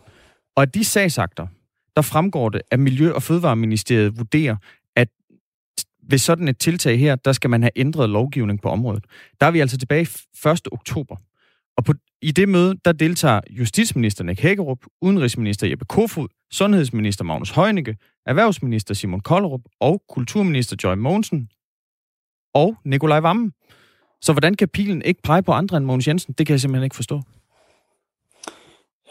Og 0.57 0.75
de 0.75 0.85
sagsakter, 0.85 1.47
der 1.96 2.02
fremgår 2.02 2.48
det, 2.48 2.62
at 2.70 2.80
Miljø- 2.80 3.12
og 3.12 3.22
Fødevareministeriet 3.22 4.18
vurderer, 4.18 4.56
at 4.96 5.08
ved 6.08 6.18
sådan 6.18 6.48
et 6.48 6.58
tiltag 6.58 6.98
her, 6.98 7.16
der 7.16 7.32
skal 7.32 7.50
man 7.50 7.62
have 7.62 7.70
ændret 7.76 8.10
lovgivning 8.10 8.62
på 8.62 8.68
området. 8.68 9.04
Der 9.40 9.46
er 9.46 9.50
vi 9.50 9.60
altså 9.60 9.78
tilbage 9.78 10.08
1. 10.46 10.60
oktober. 10.72 11.16
Og 11.76 11.84
på, 11.84 11.92
i 12.22 12.30
det 12.30 12.48
møde, 12.48 12.74
der 12.84 12.92
deltager 12.92 13.40
justitsminister 13.50 14.24
Nick 14.24 14.40
Hækkerup, 14.40 14.78
udenrigsminister 15.02 15.66
Jeppe 15.66 15.84
Kofod, 15.84 16.28
sundhedsminister 16.50 17.24
Magnus 17.24 17.50
Heunicke, 17.50 17.96
erhvervsminister 18.26 18.94
Simon 18.94 19.20
Kollerup 19.20 19.60
og 19.80 20.02
kulturminister 20.08 20.76
Joy 20.84 20.94
Mogensen 20.94 21.48
og 22.54 22.76
Nikolaj 22.84 23.20
Vammen. 23.20 23.52
Så 24.22 24.32
hvordan 24.32 24.54
kan 24.54 24.68
pilen 24.68 25.02
ikke 25.02 25.22
pege 25.22 25.42
på 25.42 25.52
andre 25.52 25.76
end 25.76 25.86
Mogens 25.86 26.08
Jensen? 26.08 26.34
Det 26.38 26.46
kan 26.46 26.52
jeg 26.52 26.60
simpelthen 26.60 26.84
ikke 26.84 26.96
forstå. 26.96 27.22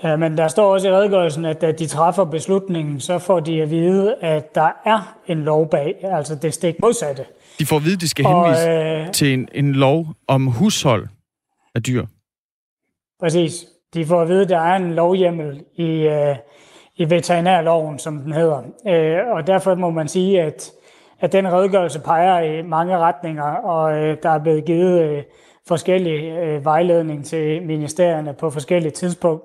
Ja, 0.04 0.16
men 0.16 0.38
der 0.38 0.48
står 0.48 0.74
også 0.74 0.88
i 0.88 0.92
redegørelsen, 0.92 1.46
at 1.46 1.62
da 1.62 1.72
de 1.72 1.88
træffer 1.88 2.24
beslutningen, 2.24 3.00
så 3.00 3.20
får 3.20 3.40
de 3.40 3.62
at 3.62 3.70
vide, 3.70 4.16
at 4.22 4.56
der 4.56 4.70
er 4.86 5.18
en 5.28 5.44
lov 5.44 5.70
bag, 5.70 5.96
altså 6.04 6.36
det 6.36 6.54
stik 6.54 6.76
modsatte. 6.82 7.26
De 7.60 7.66
får 7.66 7.76
at 7.76 7.84
vide, 7.84 7.94
at 7.94 8.02
de 8.02 8.10
skal 8.10 8.26
henvise 8.26 8.70
og, 8.70 9.02
øh, 9.02 9.12
til 9.12 9.34
en, 9.34 9.48
en 9.54 9.74
lov 9.74 10.08
om 10.28 10.48
hushold 10.48 11.08
af 11.76 11.84
dyr. 11.84 12.06
Præcis. 13.20 13.66
De 13.94 14.06
får 14.06 14.22
at 14.22 14.28
vide, 14.28 14.42
at 14.42 14.50
der 14.50 14.60
er 14.60 14.76
en 14.76 14.94
lovhjemmel 14.94 15.64
i, 15.76 16.08
øh, 16.08 16.36
i 16.96 17.10
veterinærloven, 17.10 18.00
som 18.00 18.20
den 18.20 18.34
hedder. 18.34 18.62
Øh, 18.88 19.28
og 19.36 19.48
derfor 19.48 19.76
må 19.76 19.90
man 19.90 20.08
sige, 20.08 20.42
at, 20.42 20.72
at 21.20 21.32
den 21.32 21.52
redegørelse 21.54 22.00
peger 22.00 22.40
i 22.40 22.62
mange 22.62 22.98
retninger, 22.98 23.44
og 23.44 23.98
øh, 23.98 24.18
der 24.24 24.30
er 24.30 24.40
blevet 24.40 24.66
givet 24.66 25.02
øh, 25.02 25.24
forskellige 25.68 26.40
øh, 26.40 26.66
vejledning 26.66 27.26
til 27.26 27.62
ministerierne 27.62 28.34
på 28.34 28.50
forskellige 28.50 28.92
tidspunkt. 28.92 29.44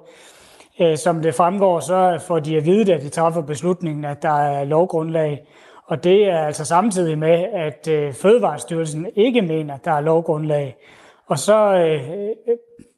Øh, 0.80 0.96
som 0.96 1.22
det 1.22 1.34
fremgår, 1.34 1.80
så 1.80 2.24
får 2.26 2.38
de 2.38 2.56
at 2.56 2.64
vide, 2.64 2.94
at 2.94 3.02
de 3.02 3.08
træffer 3.08 3.42
beslutningen, 3.42 4.04
at 4.04 4.22
der 4.22 4.40
er 4.40 4.64
lovgrundlag. 4.64 5.46
Og 5.86 6.04
det 6.04 6.24
er 6.24 6.38
altså 6.38 6.64
samtidig 6.64 7.18
med, 7.18 7.44
at 7.52 7.88
øh, 7.88 8.12
Fødevarestyrelsen 8.12 9.06
ikke 9.16 9.42
mener, 9.42 9.74
at 9.74 9.84
der 9.84 9.92
er 9.92 10.00
lovgrundlag. 10.00 10.76
Og 11.26 11.38
så 11.38 11.74
øh, 11.74 12.00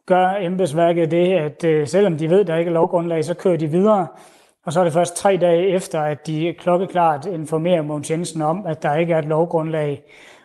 gør 0.07 0.35
embedsværket 0.41 1.11
det, 1.11 1.33
at 1.33 1.89
selvom 1.89 2.19
de 2.19 2.31
ved, 2.31 2.41
at 2.41 2.47
der 2.47 2.57
ikke 2.57 2.69
er 2.69 2.73
lovgrundlag, 2.73 3.25
så 3.25 3.35
kører 3.35 3.57
de 3.57 3.67
videre. 3.67 4.07
Og 4.67 4.73
så 4.73 4.81
er 4.81 4.85
det 4.85 4.93
først 4.93 5.17
tre 5.17 5.37
dage 5.37 5.69
efter, 5.69 6.01
at 6.01 6.27
de 6.27 6.55
klokkeklart 6.59 7.27
informerer 7.27 7.83
Mogens 7.83 8.11
Jensen 8.11 8.43
om, 8.43 8.67
at 8.67 8.83
der 8.83 8.97
ikke 8.97 9.15
er 9.15 9.19
et 9.19 9.25
lovgrundlag, 9.25 10.03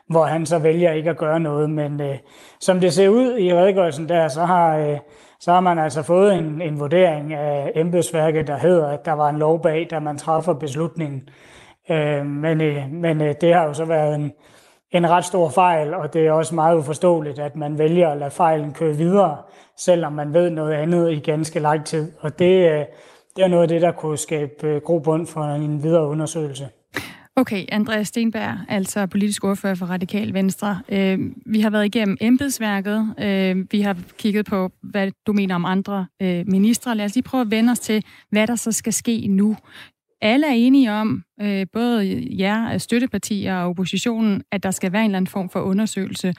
hvor 0.08 0.24
han 0.24 0.46
så 0.46 0.60
vælger 0.60 0.92
ikke 0.92 1.10
at 1.10 1.18
gøre 1.18 1.40
noget. 1.40 1.70
Men 1.70 2.02
øh, 2.02 2.18
som 2.60 2.80
det 2.80 2.94
ser 2.94 3.10
ud 3.10 3.38
i 3.38 3.54
redegørelsen 3.54 4.10
der, 4.10 4.28
så 4.28 4.42
har, 4.46 4.78
øh, 4.78 4.98
så 5.46 5.52
har 5.52 5.60
man 5.60 5.80
altså 5.80 6.04
fået 6.04 6.34
en, 6.34 6.62
en 6.62 6.80
vurdering 6.80 7.34
af 7.34 7.72
embedsværket, 7.76 8.48
der 8.48 8.58
hedder, 8.58 8.88
at 8.88 9.06
der 9.06 9.12
var 9.12 9.30
en 9.30 9.38
lov 9.38 9.62
bag, 9.62 9.88
da 9.92 10.00
man 10.00 10.18
træffer 10.18 10.54
beslutningen. 10.54 11.30
Øh, 11.90 12.26
men 12.26 12.62
øh, 12.62 12.92
men 12.92 13.22
øh, 13.22 13.36
det 13.42 13.54
har 13.54 13.64
jo 13.64 13.74
så 13.74 13.86
været 13.86 14.16
en, 14.16 14.32
en 14.92 15.10
ret 15.10 15.26
stor 15.26 15.50
fejl, 15.50 15.94
og 15.94 16.14
det 16.14 16.28
er 16.28 16.32
også 16.32 16.56
meget 16.56 16.78
uforståeligt, 16.78 17.40
at 17.40 17.56
man 17.56 17.78
vælger 17.78 18.10
at 18.10 18.18
lade 18.18 18.32
fejlen 18.32 18.74
køre 18.74 18.96
videre, 18.96 19.38
selvom 19.78 20.14
man 20.14 20.34
ved 20.34 20.50
noget 20.50 20.74
andet 20.74 21.12
i 21.12 21.20
ganske 21.20 21.60
lang 21.60 21.86
tid. 21.86 22.12
Og 22.20 22.40
det, 22.40 22.72
øh, 22.72 22.86
det 23.36 23.44
er 23.44 23.48
noget 23.48 23.62
af 23.62 23.68
det, 23.68 23.82
der 23.82 23.92
kunne 23.92 24.18
skabe 24.18 24.68
øh, 24.68 24.82
grobund 24.82 25.28
for 25.28 25.42
en 25.42 25.84
videre 25.84 26.08
undersøgelse. 26.08 26.70
Okay, 27.38 27.66
Andreas 27.70 28.08
Stenberg, 28.08 28.58
altså 28.68 29.06
politisk 29.06 29.44
ordfører 29.44 29.76
for 29.76 29.86
Radikal 29.86 30.34
Venstre. 30.34 30.82
Øh, 30.90 31.20
vi 31.46 31.62
har 31.62 31.70
været 31.70 31.86
igennem 31.86 32.18
embedsværket. 32.22 33.16
Øh, 33.20 33.66
vi 33.72 33.82
har 33.82 33.98
kigget 34.18 34.46
på, 34.46 34.72
hvad 34.84 35.12
du 35.28 35.34
mener 35.34 35.56
om 35.56 35.66
andre 35.66 36.08
øh, 36.22 36.48
ministre. 36.48 36.96
Lad 36.96 37.06
os 37.06 37.16
lige 37.16 37.24
prøve 37.24 37.42
at 37.42 37.52
vende 37.52 37.72
os 37.72 37.80
til, 37.80 38.04
hvad 38.30 38.48
der 38.48 38.56
så 38.56 38.72
skal 38.72 38.94
ske 38.94 39.28
nu. 39.28 39.58
Alle 40.22 40.48
er 40.48 40.52
enige 40.52 40.92
om, 40.92 41.24
øh, 41.42 41.66
både 41.74 42.28
jer, 42.40 42.78
støttepartier 42.78 43.56
og 43.56 43.70
oppositionen, 43.70 44.44
at 44.52 44.64
der 44.64 44.72
skal 44.72 44.92
være 44.92 45.02
en 45.02 45.06
eller 45.06 45.18
anden 45.18 45.32
form 45.32 45.50
for 45.50 45.60
undersøgelse. 45.60 46.34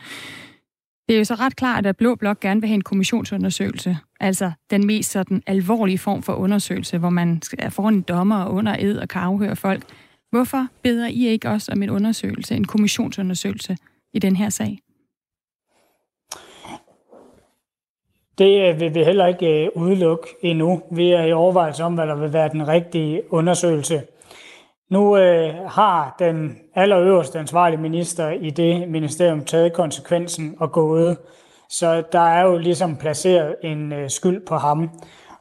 Det 1.08 1.14
er 1.14 1.18
jo 1.18 1.24
så 1.24 1.34
ret 1.34 1.56
klart, 1.56 1.86
at 1.86 1.96
Blå 1.96 2.14
Blok 2.14 2.40
gerne 2.40 2.60
vil 2.60 2.68
have 2.68 2.74
en 2.74 2.82
kommissionsundersøgelse. 2.82 3.98
Altså 4.20 4.52
den 4.70 4.86
mest 4.86 5.10
sådan 5.10 5.42
alvorlige 5.46 5.98
form 5.98 6.22
for 6.22 6.32
undersøgelse, 6.32 6.98
hvor 6.98 7.10
man 7.10 7.42
er 7.58 7.70
foran 7.70 7.94
en 7.94 8.02
dommer 8.02 8.36
og 8.36 8.54
under 8.54 8.76
ed 8.78 8.98
og 8.98 9.08
kan 9.08 9.22
afhøre 9.22 9.56
folk. 9.56 9.82
Hvorfor 10.30 10.66
beder 10.82 11.06
I 11.06 11.26
ikke 11.26 11.48
også 11.48 11.72
om 11.72 11.82
en 11.82 11.90
undersøgelse, 11.90 12.54
en 12.54 12.64
kommissionsundersøgelse 12.64 13.76
i 14.12 14.18
den 14.18 14.36
her 14.36 14.48
sag? 14.48 14.78
Det 18.38 18.68
øh, 18.68 18.80
vil 18.80 18.94
vi 18.94 19.04
heller 19.04 19.26
ikke 19.26 19.64
øh, 19.64 19.68
udelukke 19.74 20.28
endnu. 20.42 20.82
Vi 20.90 21.10
er 21.10 21.22
i 21.22 21.32
overvejelse 21.32 21.84
om, 21.84 21.94
hvad 21.94 22.06
der 22.06 22.14
vil 22.14 22.32
være 22.32 22.48
den 22.48 22.68
rigtige 22.68 23.32
undersøgelse. 23.32 24.02
Nu 24.90 25.16
øh, 25.16 25.54
har 25.68 26.16
den 26.18 26.58
allerøverste 26.74 27.38
ansvarlige 27.38 27.80
minister 27.80 28.30
i 28.30 28.50
det 28.50 28.88
ministerium 28.88 29.44
taget 29.44 29.72
konsekvensen 29.72 30.56
og 30.58 30.72
gået. 30.72 31.16
Så 31.68 32.02
der 32.12 32.20
er 32.20 32.42
jo 32.42 32.58
ligesom 32.58 32.96
placeret 32.96 33.56
en 33.62 33.92
øh, 33.92 34.10
skyld 34.10 34.46
på 34.46 34.56
ham. 34.56 34.90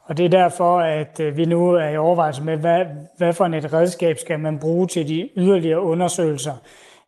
Og 0.08 0.16
det 0.16 0.24
er 0.24 0.28
derfor, 0.28 0.80
at 0.80 1.20
øh, 1.20 1.36
vi 1.36 1.44
nu 1.44 1.70
er 1.70 1.88
i 1.88 1.96
overvejelse 1.96 2.42
med, 2.42 2.56
hvad, 2.56 2.84
hvad 3.18 3.32
for 3.32 3.44
et 3.44 3.72
redskab 3.72 4.18
skal 4.18 4.40
man 4.40 4.58
bruge 4.58 4.86
til 4.86 5.08
de 5.08 5.28
yderligere 5.36 5.80
undersøgelser 5.80 6.54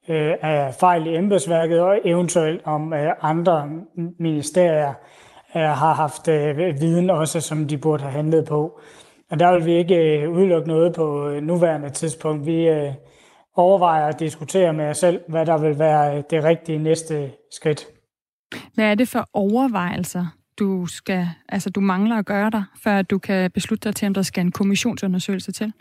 øh, 0.08 0.34
af 0.42 0.74
fejl 0.74 1.06
i 1.06 1.16
embedsværket, 1.16 1.80
og 1.80 1.98
eventuelt 2.04 2.60
om 2.64 2.92
øh, 2.92 3.12
andre 3.22 3.70
ministerier 4.18 4.92
øh, 5.56 5.62
har 5.62 5.94
haft 5.94 6.28
øh, 6.28 6.80
viden 6.80 7.10
også, 7.10 7.40
som 7.40 7.68
de 7.68 7.78
burde 7.78 8.02
have 8.02 8.12
handlet 8.12 8.44
på. 8.44 8.80
Og 9.30 9.40
der 9.40 9.52
vil 9.52 9.66
vi 9.66 9.72
ikke 9.72 10.20
øh, 10.20 10.30
udelukke 10.30 10.68
noget 10.68 10.94
på 10.94 11.28
øh, 11.28 11.42
nuværende 11.42 11.90
tidspunkt. 11.90 12.46
Vi 12.46 12.68
øh, 12.68 12.92
overvejer 13.56 14.06
at 14.06 14.20
diskutere 14.20 14.72
med 14.72 14.84
os 14.84 14.98
selv, 14.98 15.20
hvad 15.28 15.46
der 15.46 15.58
vil 15.58 15.78
være 15.78 16.16
øh, 16.16 16.22
det 16.30 16.44
rigtige 16.44 16.78
næste 16.78 17.30
skridt. 17.52 17.86
Hvad 18.74 18.84
er 18.84 18.94
det 18.94 19.08
for 19.08 19.28
overvejelser, 19.32 20.26
du 20.58 20.86
skal, 20.86 21.26
altså 21.48 21.70
du 21.70 21.80
mangler 21.80 22.16
at 22.16 22.26
gøre 22.26 22.50
dig, 22.50 22.64
før 22.82 23.02
du 23.02 23.18
kan 23.18 23.50
beslutte 23.50 23.88
dig 23.88 23.96
til, 23.96 24.06
om 24.06 24.14
der 24.14 24.22
skal 24.22 24.44
en 24.44 24.52
kommissionsundersøgelse 24.52 25.52
til? 25.52 25.72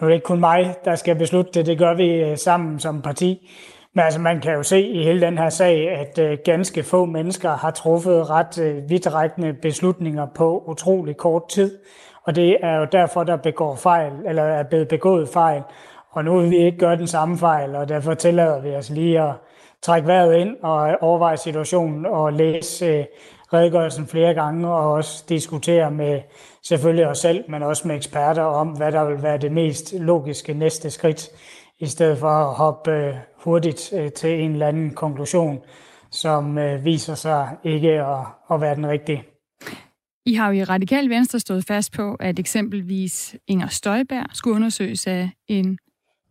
Det 0.00 0.08
er 0.08 0.14
ikke 0.14 0.24
kun 0.24 0.40
mig, 0.40 0.74
der 0.84 0.94
skal 0.94 1.16
beslutte 1.16 1.52
det. 1.54 1.66
Det 1.66 1.78
gør 1.78 1.94
vi 1.94 2.08
øh, 2.10 2.38
sammen 2.38 2.80
som 2.80 3.02
parti. 3.02 3.50
Men 3.94 4.04
altså, 4.04 4.20
man 4.20 4.40
kan 4.40 4.52
jo 4.52 4.62
se 4.62 4.82
i 4.82 5.02
hele 5.04 5.20
den 5.20 5.38
her 5.38 5.48
sag, 5.48 5.90
at 5.90 6.18
øh, 6.18 6.38
ganske 6.44 6.82
få 6.82 7.04
mennesker 7.04 7.50
har 7.56 7.70
truffet 7.70 8.30
ret 8.30 8.58
øh, 8.58 8.90
vidtrækkende 8.90 9.52
beslutninger 9.52 10.26
på 10.34 10.64
utrolig 10.66 11.16
kort 11.16 11.48
tid. 11.48 11.78
Og 12.24 12.36
det 12.36 12.56
er 12.62 12.76
jo 12.76 12.86
derfor, 12.92 13.24
der 13.24 13.36
begår 13.36 13.76
fejl, 13.76 14.12
eller 14.26 14.42
er 14.42 14.62
blevet 14.62 14.88
begået 14.88 15.28
fejl. 15.28 15.62
Og 16.10 16.24
nu 16.24 16.40
vil 16.40 16.50
vi 16.50 16.56
ikke 16.56 16.78
gøre 16.78 16.96
den 16.96 17.06
samme 17.06 17.38
fejl, 17.38 17.74
og 17.74 17.88
derfor 17.88 18.14
tillader 18.14 18.60
vi 18.60 18.70
os 18.70 18.90
lige 18.90 19.20
at 19.20 19.34
trække 19.82 20.08
vejret 20.08 20.36
ind 20.36 20.56
og 20.62 20.96
overveje 21.00 21.36
situationen 21.36 22.06
og 22.06 22.32
læse 22.32 22.86
øh, 22.86 23.04
redegørelsen 23.52 24.06
flere 24.06 24.34
gange 24.34 24.68
og 24.68 24.92
også 24.92 25.24
diskutere 25.28 25.90
med 25.90 26.20
selvfølgelig 26.64 27.06
os 27.06 27.18
selv, 27.18 27.44
men 27.48 27.62
også 27.62 27.88
med 27.88 27.96
eksperter 27.96 28.42
om, 28.42 28.68
hvad 28.68 28.92
der 28.92 29.04
vil 29.04 29.22
være 29.22 29.38
det 29.38 29.52
mest 29.52 29.92
logiske 29.92 30.54
næste 30.54 30.90
skridt 30.90 31.28
i 31.78 31.86
stedet 31.86 32.18
for 32.18 32.28
at 32.28 32.54
hoppe 32.54 32.90
øh, 32.90 33.14
hurtigt 33.36 33.92
øh, 33.96 34.12
til 34.12 34.40
en 34.40 34.52
eller 34.52 34.66
anden 34.66 34.94
konklusion, 34.94 35.60
som 36.10 36.58
øh, 36.58 36.84
viser 36.84 37.14
sig 37.14 37.56
ikke 37.64 37.90
at, 37.90 38.26
at 38.50 38.60
være 38.60 38.74
den 38.74 38.88
rigtige. 38.88 39.24
I 40.26 40.34
har 40.34 40.52
jo 40.52 40.60
i 40.60 40.64
Radikal 40.64 41.10
Venstre 41.10 41.40
stået 41.40 41.64
fast 41.64 41.92
på, 41.92 42.14
at 42.14 42.38
eksempelvis 42.38 43.36
Inger 43.46 43.66
Støjberg 43.66 44.26
skulle 44.32 44.56
undersøges 44.56 45.06
af 45.06 45.30
en 45.48 45.78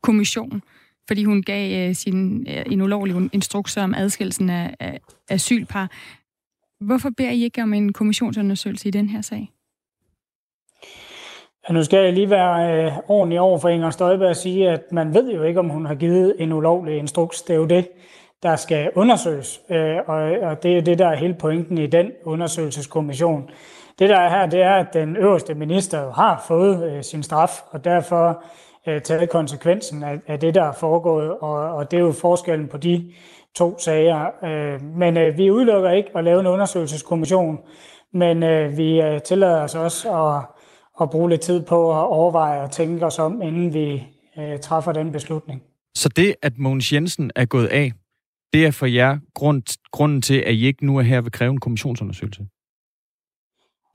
kommission, 0.02 0.62
fordi 1.08 1.24
hun 1.24 1.44
gav 1.44 1.90
øh, 1.90 1.96
sin 1.96 2.48
øh, 2.50 2.64
en 2.66 2.82
ulovlig 2.82 3.30
instruks 3.34 3.78
om 3.78 3.94
adskillelsen 3.94 4.50
af, 4.50 4.76
af 4.80 5.00
asylpar. 5.30 5.92
Hvorfor 6.80 7.10
beder 7.18 7.30
I 7.32 7.44
ikke 7.44 7.64
om 7.64 7.74
en 7.74 7.94
kommissionsundersøgelse 7.94 8.88
i 8.88 8.92
den 8.92 9.10
her 9.10 9.22
sag? 9.22 9.52
Ja, 11.70 11.74
nu 11.74 11.84
skal 11.84 12.04
jeg 12.04 12.14
lige 12.14 12.30
være 12.30 12.86
øh, 12.86 12.92
ordentlig 13.08 13.40
over 13.40 13.60
for 13.60 13.70
Inger 13.70 13.90
Støjberg 13.90 14.30
og 14.30 14.36
sige, 14.36 14.70
at 14.70 14.82
man 14.92 15.14
ved 15.14 15.34
jo 15.34 15.44
ikke, 15.44 15.60
om 15.60 15.70
hun 15.70 15.86
har 15.86 15.96
givet 15.96 16.36
en 16.40 16.54
ulovlig 16.54 16.98
instruks. 16.98 17.42
Det 17.42 17.54
er 17.54 17.58
jo 17.58 17.66
det, 17.66 17.88
der 18.44 18.56
skal 18.56 18.92
undersøges, 18.96 19.62
øh, 19.70 19.98
og, 20.08 20.22
og 20.42 20.64
det 20.64 20.78
er 20.78 20.82
det, 20.82 21.00
der 21.00 21.08
er 21.08 21.16
hele 21.16 21.34
pointen 21.34 21.78
i 21.78 21.88
den 21.88 22.12
undersøgelseskommission. 22.24 23.50
Det, 24.00 24.10
der 24.10 24.18
er 24.18 24.30
her, 24.30 24.46
det 24.46 24.62
er, 24.62 24.74
at 24.74 24.94
den 24.94 25.18
øverste 25.18 25.56
minister 25.56 26.04
jo 26.04 26.12
har 26.12 26.44
fået 26.48 26.92
øh, 26.92 27.04
sin 27.04 27.24
straf, 27.24 27.52
og 27.72 27.84
derfor 27.84 28.44
øh, 28.88 29.02
taget 29.02 29.30
konsekvensen 29.30 30.04
af, 30.04 30.20
af 30.28 30.40
det, 30.40 30.56
der 30.56 30.64
er 30.64 30.74
foregået, 30.74 31.32
og, 31.32 31.54
og 31.54 31.92
det 31.92 31.98
er 31.98 32.02
jo 32.02 32.12
forskellen 32.12 32.68
på 32.68 32.78
de 32.78 33.14
to 33.56 33.80
sager. 33.80 34.46
Øh, 34.46 34.82
men 34.82 35.18
øh, 35.18 35.38
vi 35.38 35.52
udelukker 35.52 35.92
ikke 35.92 36.10
at 36.16 36.24
lave 36.24 36.40
en 36.40 36.48
undersøgelseskommission, 36.48 37.60
men 38.14 38.44
øh, 38.44 38.78
vi 38.78 39.02
øh, 39.02 39.22
tillader 39.22 39.64
os 39.64 39.76
også 39.76 40.12
at 40.12 40.46
at 41.02 41.10
bruge 41.10 41.30
lidt 41.30 41.42
tid 41.42 41.66
på 41.66 41.92
at 41.92 42.06
overveje 42.08 42.62
og 42.62 42.72
tænke 42.72 43.06
os 43.06 43.20
om, 43.20 43.42
inden 43.42 43.74
vi 43.74 44.04
øh, 44.38 44.60
træffer 44.60 44.92
den 44.92 45.12
beslutning. 45.12 45.62
Så 45.96 46.10
det, 46.10 46.36
at 46.42 46.58
Mogens 46.58 46.94
Jensen 46.94 47.32
er 47.36 47.46
gået 47.46 47.68
af, 47.68 47.92
det 48.54 48.66
er 48.66 48.72
for 48.72 48.86
jer 48.86 49.20
grund, 49.34 49.78
grunden 49.92 50.22
til, 50.22 50.40
at 50.40 50.54
I 50.54 50.66
ikke 50.66 50.86
nu 50.86 50.98
er 50.98 51.02
her 51.02 51.22
ved 51.22 51.32
kræve 51.32 51.52
en 51.52 51.60
kommissionsundersøgelse? 51.60 52.46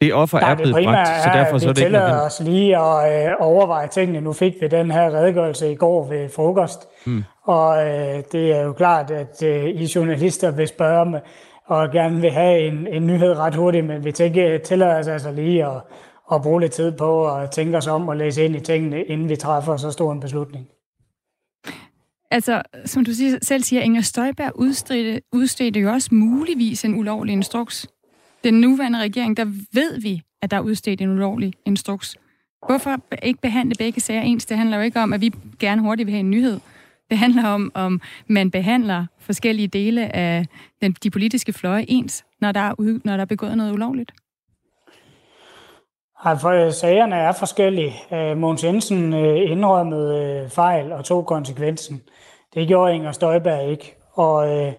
Det 0.01 0.15
offer 0.15 0.41
Nej, 0.41 0.51
er 0.51 0.55
blevet 0.55 0.85
bragt, 0.85 1.23
så 1.23 1.31
derfor 1.33 1.59
så 1.59 1.69
er 1.69 1.73
det 1.73 1.81
ikke 1.81 1.93
nødvendigt. 1.93 2.23
os 2.23 2.41
lige 2.41 2.77
at 2.77 3.29
øh, 3.29 3.35
overveje 3.39 3.89
tingene. 3.89 4.21
Nu 4.21 4.33
fik 4.33 4.55
vi 4.61 4.69
den 4.69 4.91
her 4.91 5.15
redegørelse 5.15 5.73
i 5.73 5.75
går 5.75 6.09
ved 6.09 6.29
frokost, 6.29 6.89
mm. 7.07 7.25
og 7.45 7.87
øh, 7.87 8.23
det 8.33 8.53
er 8.57 8.63
jo 8.63 8.73
klart, 8.73 9.11
at 9.11 9.43
øh, 9.43 9.65
I 9.65 9.89
journalister 9.95 10.51
vil 10.51 10.69
spørge 10.69 11.11
mig, 11.11 11.21
og 11.67 11.91
gerne 11.91 12.21
vil 12.21 12.31
have 12.31 12.59
en, 12.61 12.87
en 12.87 13.07
nyhed 13.07 13.39
ret 13.39 13.55
hurtigt, 13.55 13.87
men 13.87 14.05
vi 14.05 14.13
tænker, 14.13 14.59
tillader 14.59 14.99
os 14.99 15.09
altså 15.09 15.31
lige 15.33 15.67
at, 15.67 15.81
at 16.33 16.43
bruge 16.43 16.61
lidt 16.61 16.73
tid 16.73 16.93
på 16.93 17.35
at 17.37 17.51
tænke 17.51 17.77
os 17.77 17.87
om 17.87 18.09
og 18.09 18.17
læse 18.17 18.45
ind 18.45 18.57
i 18.57 18.61
tingene, 18.61 19.03
inden 19.05 19.29
vi 19.29 19.37
træffer 19.37 19.77
så 19.77 19.91
stor 19.91 20.13
en 20.13 20.21
beslutning. 20.21 20.67
Altså, 22.31 22.63
som 22.85 23.05
du 23.05 23.11
selv 23.43 23.63
siger, 23.63 23.83
Inger 23.83 24.01
Støjberg 24.01 24.53
udstedte, 24.55 25.21
udstedte 25.33 25.81
jo 25.81 25.91
også 25.91 26.09
muligvis 26.13 26.85
en 26.85 26.99
ulovlig 26.99 27.33
instruks. 27.33 27.87
Den 28.45 28.55
nuværende 28.55 28.99
regering, 28.99 29.37
der 29.37 29.45
ved 29.73 30.01
vi, 30.01 30.23
at 30.43 30.51
der 30.51 30.57
er 30.57 30.61
udstedt 30.61 31.01
en 31.01 31.11
ulovlig 31.11 31.53
instruks. 31.65 32.17
Hvorfor 32.67 33.01
ikke 33.23 33.41
behandle 33.41 33.75
begge 33.79 34.01
sager 34.01 34.23
ens? 34.23 34.47
Det 34.47 34.57
handler 34.57 34.77
jo 34.77 34.83
ikke 34.83 35.01
om, 35.01 35.13
at 35.13 35.21
vi 35.21 35.33
gerne 35.59 35.83
hurtigt 35.83 36.07
vil 36.07 36.13
have 36.13 36.21
en 36.21 36.31
nyhed. 36.31 36.61
Det 37.11 37.19
handler 37.19 37.49
om, 37.49 37.73
om 37.75 38.01
man 38.27 38.51
behandler 38.51 39.07
forskellige 39.21 39.69
dele 39.69 40.17
af 40.17 40.47
den, 40.83 40.93
de 40.93 41.11
politiske 41.11 41.53
fløje 41.53 41.85
ens, 41.89 42.25
når 42.41 42.53
der, 42.53 42.61
er, 42.61 42.99
når 43.05 43.13
der 43.17 43.21
er 43.21 43.27
begået 43.27 43.57
noget 43.57 43.73
ulovligt. 43.73 44.13
for 46.41 46.49
øh, 46.49 46.73
sagerne 46.73 47.17
er 47.17 47.33
forskellige. 47.33 47.95
Øh, 48.13 48.37
Mogens 48.37 48.65
Jensen 48.65 49.15
øh, 49.15 49.51
indrømmede 49.51 50.51
fejl 50.51 50.93
og 50.93 51.05
tog 51.05 51.27
konsekvensen. 51.27 52.03
Det 52.55 52.69
gjorde 52.69 52.95
Inger 52.95 53.13
Støjberg 53.13 53.71
ikke. 53.71 53.97
Og 54.13 54.59
øh, 54.59 54.73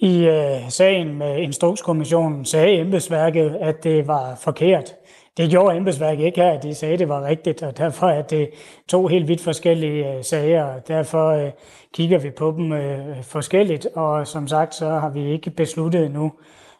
i 0.00 0.26
øh, 0.26 0.68
sagen 0.68 1.18
med 1.18 1.38
Instrukskommissionen 1.38 2.44
sagde 2.44 2.78
embedsværket, 2.78 3.56
at 3.60 3.84
det 3.84 4.06
var 4.06 4.34
forkert. 4.40 4.94
Det 5.36 5.50
gjorde 5.50 5.76
embedsværket 5.76 6.24
ikke 6.24 6.40
her. 6.40 6.60
De 6.60 6.74
sagde, 6.74 6.94
at 6.94 6.98
det 6.98 7.08
var 7.08 7.24
rigtigt, 7.24 7.62
og 7.62 7.78
derfor 7.78 8.06
er 8.06 8.22
det 8.22 8.50
to 8.88 9.06
helt 9.06 9.28
vidt 9.28 9.40
forskellige 9.40 10.12
øh, 10.12 10.24
sager. 10.24 10.64
Og 10.64 10.88
derfor 10.88 11.30
øh, 11.30 11.50
kigger 11.94 12.18
vi 12.18 12.30
på 12.30 12.54
dem 12.56 12.72
øh, 12.72 13.22
forskelligt, 13.22 13.86
og 13.94 14.26
som 14.26 14.48
sagt, 14.48 14.74
så 14.74 14.88
har 14.88 15.10
vi 15.10 15.32
ikke 15.32 15.50
besluttet 15.50 16.06
endnu, 16.06 16.32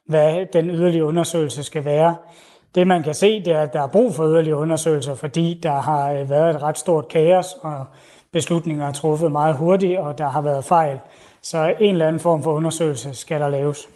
hvad 0.06 0.46
den 0.52 0.70
yderligere 0.70 1.06
undersøgelse 1.06 1.62
skal 1.62 1.84
være. 1.84 2.16
Det 2.74 2.86
man 2.86 3.02
kan 3.02 3.14
se, 3.14 3.44
det 3.44 3.52
er, 3.52 3.60
at 3.60 3.72
der 3.72 3.82
er 3.82 3.88
brug 3.88 4.14
for 4.14 4.26
yderligere 4.26 4.58
undersøgelser, 4.58 5.14
fordi 5.14 5.60
der 5.62 5.80
har 5.80 6.12
øh, 6.12 6.30
været 6.30 6.56
et 6.56 6.62
ret 6.62 6.78
stort 6.78 7.08
kaos, 7.08 7.46
og 7.62 7.84
beslutninger 8.32 8.88
er 8.88 8.92
truffet 8.92 9.32
meget 9.32 9.56
hurtigt, 9.56 9.98
og 9.98 10.18
der 10.18 10.28
har 10.28 10.40
været 10.40 10.64
fejl. 10.64 10.98
Så 11.42 11.74
en 11.80 11.92
eller 11.92 12.06
anden 12.08 12.20
form 12.20 12.42
for 12.42 12.52
undersøgelse 12.52 13.14
skal 13.14 13.40
der 13.40 13.48
laves. 13.48 13.88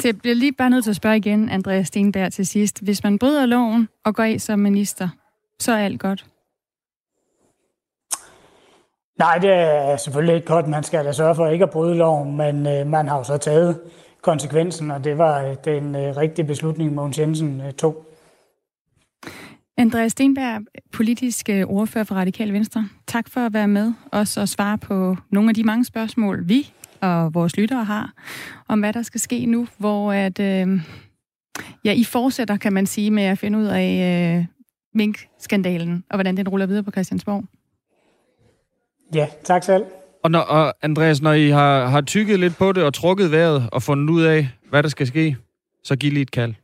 Så 0.00 0.08
jeg 0.08 0.18
bliver 0.18 0.34
lige 0.34 0.52
bare 0.52 0.70
nødt 0.70 0.84
til 0.84 0.90
at 0.90 0.96
spørge 0.96 1.16
igen, 1.16 1.48
Andreas 1.48 1.86
Stenberg, 1.86 2.32
til 2.32 2.46
sidst. 2.46 2.82
Hvis 2.82 3.04
man 3.04 3.18
bryder 3.18 3.46
loven 3.46 3.88
og 4.04 4.14
går 4.14 4.22
af 4.22 4.40
som 4.40 4.58
minister, 4.58 5.08
så 5.58 5.72
er 5.72 5.84
alt 5.84 6.00
godt? 6.00 6.26
Nej, 9.18 9.38
det 9.38 9.50
er 9.50 9.96
selvfølgelig 9.96 10.34
ikke 10.34 10.46
godt. 10.46 10.68
Man 10.68 10.82
skal 10.82 11.04
da 11.04 11.12
sørge 11.12 11.34
for 11.34 11.46
ikke 11.48 11.62
at 11.62 11.70
bryde 11.70 11.94
loven, 11.94 12.36
men 12.36 12.66
øh, 12.66 12.86
man 12.86 13.08
har 13.08 13.18
jo 13.18 13.24
så 13.24 13.36
taget 13.36 13.80
konsekvensen, 14.22 14.90
og 14.90 15.04
det 15.04 15.18
var 15.18 15.54
den 15.54 15.94
øh, 15.94 16.16
rigtige 16.16 16.46
beslutning, 16.46 16.94
Mogens 16.94 17.18
Jensen 17.18 17.60
øh, 17.60 17.72
tog. 17.72 18.06
Andreas 19.78 20.12
Stenberg, 20.12 20.62
politisk 20.92 21.48
øh, 21.48 21.66
ordfører 21.66 22.04
for 22.04 22.14
Radikal 22.14 22.52
Venstre. 22.52 22.88
Tak 23.06 23.28
for 23.28 23.40
at 23.40 23.52
være 23.52 23.68
med 23.68 23.92
os 24.12 24.36
og 24.36 24.48
svare 24.48 24.78
på 24.78 25.16
nogle 25.30 25.48
af 25.48 25.54
de 25.54 25.64
mange 25.64 25.84
spørgsmål, 25.84 26.48
vi 26.48 26.72
og 27.00 27.34
vores 27.34 27.56
lyttere 27.56 27.84
har, 27.84 28.12
om 28.68 28.80
hvad 28.80 28.92
der 28.92 29.02
skal 29.02 29.20
ske 29.20 29.46
nu, 29.46 29.68
hvor 29.78 30.12
at, 30.12 30.40
øh, 30.40 30.80
ja, 31.84 31.92
I 31.92 32.04
fortsætter, 32.04 32.56
kan 32.56 32.72
man 32.72 32.86
sige, 32.86 33.10
med 33.10 33.22
at 33.22 33.38
finde 33.38 33.58
ud 33.58 33.64
af 33.64 34.36
øh, 34.38 34.44
mink-skandalen, 34.94 36.04
og 36.10 36.16
hvordan 36.16 36.36
den 36.36 36.48
ruller 36.48 36.66
videre 36.66 36.82
på 36.82 36.90
Christiansborg. 36.90 37.44
Ja, 39.14 39.26
tak 39.44 39.62
selv. 39.62 39.84
Og, 40.22 40.30
når, 40.30 40.40
og 40.40 40.74
Andreas, 40.82 41.22
når 41.22 41.32
I 41.32 41.48
har, 41.48 41.86
har 41.86 42.00
tykket 42.00 42.40
lidt 42.40 42.56
på 42.56 42.72
det 42.72 42.82
og 42.82 42.94
trukket 42.94 43.32
vejret 43.32 43.68
og 43.72 43.82
fundet 43.82 44.10
ud 44.10 44.22
af, 44.22 44.48
hvad 44.70 44.82
der 44.82 44.88
skal 44.88 45.06
ske, 45.06 45.36
så 45.84 45.96
giv 45.96 46.12
lige 46.12 46.22
et 46.22 46.30
kald. 46.30 46.54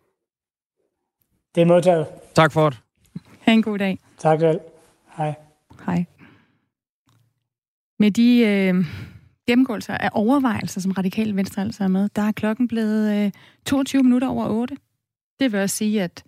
Det 1.55 1.61
er 1.61 1.67
modtaget. 1.67 2.07
Tak 2.35 2.53
for 2.53 2.71
det. 2.71 2.82
Ha' 3.43 3.53
en 3.53 3.63
god 3.63 3.79
dag. 3.79 3.99
Tak 4.19 4.41
selv. 4.41 4.61
Hej. 5.17 5.35
Hej. 5.87 6.05
Med 7.99 8.11
de 8.11 8.39
øh, 8.39 8.85
gennemgåelser 9.49 9.95
af 9.97 10.11
overvejelser, 10.13 10.81
som 10.81 10.93
Radikale 10.93 11.37
Venstre 11.37 11.63
altså 11.63 11.85
er 11.85 11.89
med, 11.89 12.09
der 12.17 12.23
er 12.23 12.33
klokken 12.33 12.69
blevet 12.69 13.25
øh, 13.27 13.31
22 13.67 14.03
minutter 14.03 14.29
over 14.29 14.49
8. 14.49 14.77
Det 15.41 15.53
vil 15.53 15.61
også 15.61 15.77
sige, 15.77 16.03
at 16.03 16.25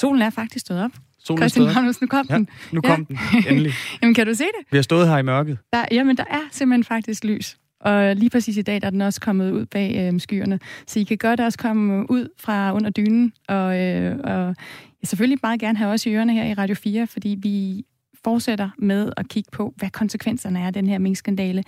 solen 0.00 0.22
er 0.22 0.30
faktisk 0.30 0.66
stået 0.66 0.82
op. 0.82 0.90
Solen 1.18 1.38
Christian 1.42 1.64
stået. 1.64 1.74
Magnus, 1.74 2.00
nu 2.00 2.06
kom 2.06 2.26
Ja, 2.30 2.34
den. 2.34 2.48
nu 2.72 2.80
kom 2.80 3.04
den. 3.06 3.18
Endelig. 3.48 3.72
Jamen, 4.02 4.14
kan 4.14 4.26
du 4.26 4.34
se 4.34 4.44
det? 4.44 4.66
Vi 4.72 4.76
har 4.76 4.82
stået 4.82 5.08
her 5.08 5.18
i 5.18 5.22
mørket. 5.22 5.58
Der, 5.72 5.84
jamen, 5.90 6.16
der 6.16 6.24
er 6.30 6.40
simpelthen 6.50 6.84
faktisk 6.84 7.24
lys. 7.24 7.58
Og 7.80 8.16
lige 8.16 8.30
præcis 8.30 8.56
i 8.56 8.62
dag, 8.62 8.80
der 8.80 8.86
er 8.86 8.90
den 8.90 9.00
også 9.00 9.20
kommet 9.20 9.50
ud 9.52 9.66
bag 9.66 10.12
øh, 10.14 10.20
skyerne. 10.20 10.60
Så 10.86 11.00
I 11.00 11.02
kan 11.02 11.18
godt 11.18 11.40
også 11.40 11.58
komme 11.58 12.10
ud 12.10 12.28
fra 12.38 12.74
under 12.74 12.90
dynen. 12.90 13.32
Og, 13.48 13.80
øh, 13.80 14.18
og 14.24 14.54
jeg 15.02 15.08
selvfølgelig 15.08 15.38
meget 15.42 15.60
gerne 15.60 15.78
have 15.78 15.92
os 15.92 16.06
i 16.06 16.10
ørerne 16.14 16.32
her 16.32 16.44
i 16.44 16.54
Radio 16.54 16.74
4, 16.74 17.06
fordi 17.06 17.38
vi 17.42 17.84
fortsætter 18.24 18.70
med 18.78 19.12
at 19.16 19.28
kigge 19.28 19.50
på, 19.52 19.74
hvad 19.76 19.90
konsekvenserne 19.90 20.60
er 20.60 20.66
af 20.66 20.72
den 20.72 20.86
her 20.86 20.98
minkskandale. 20.98 21.64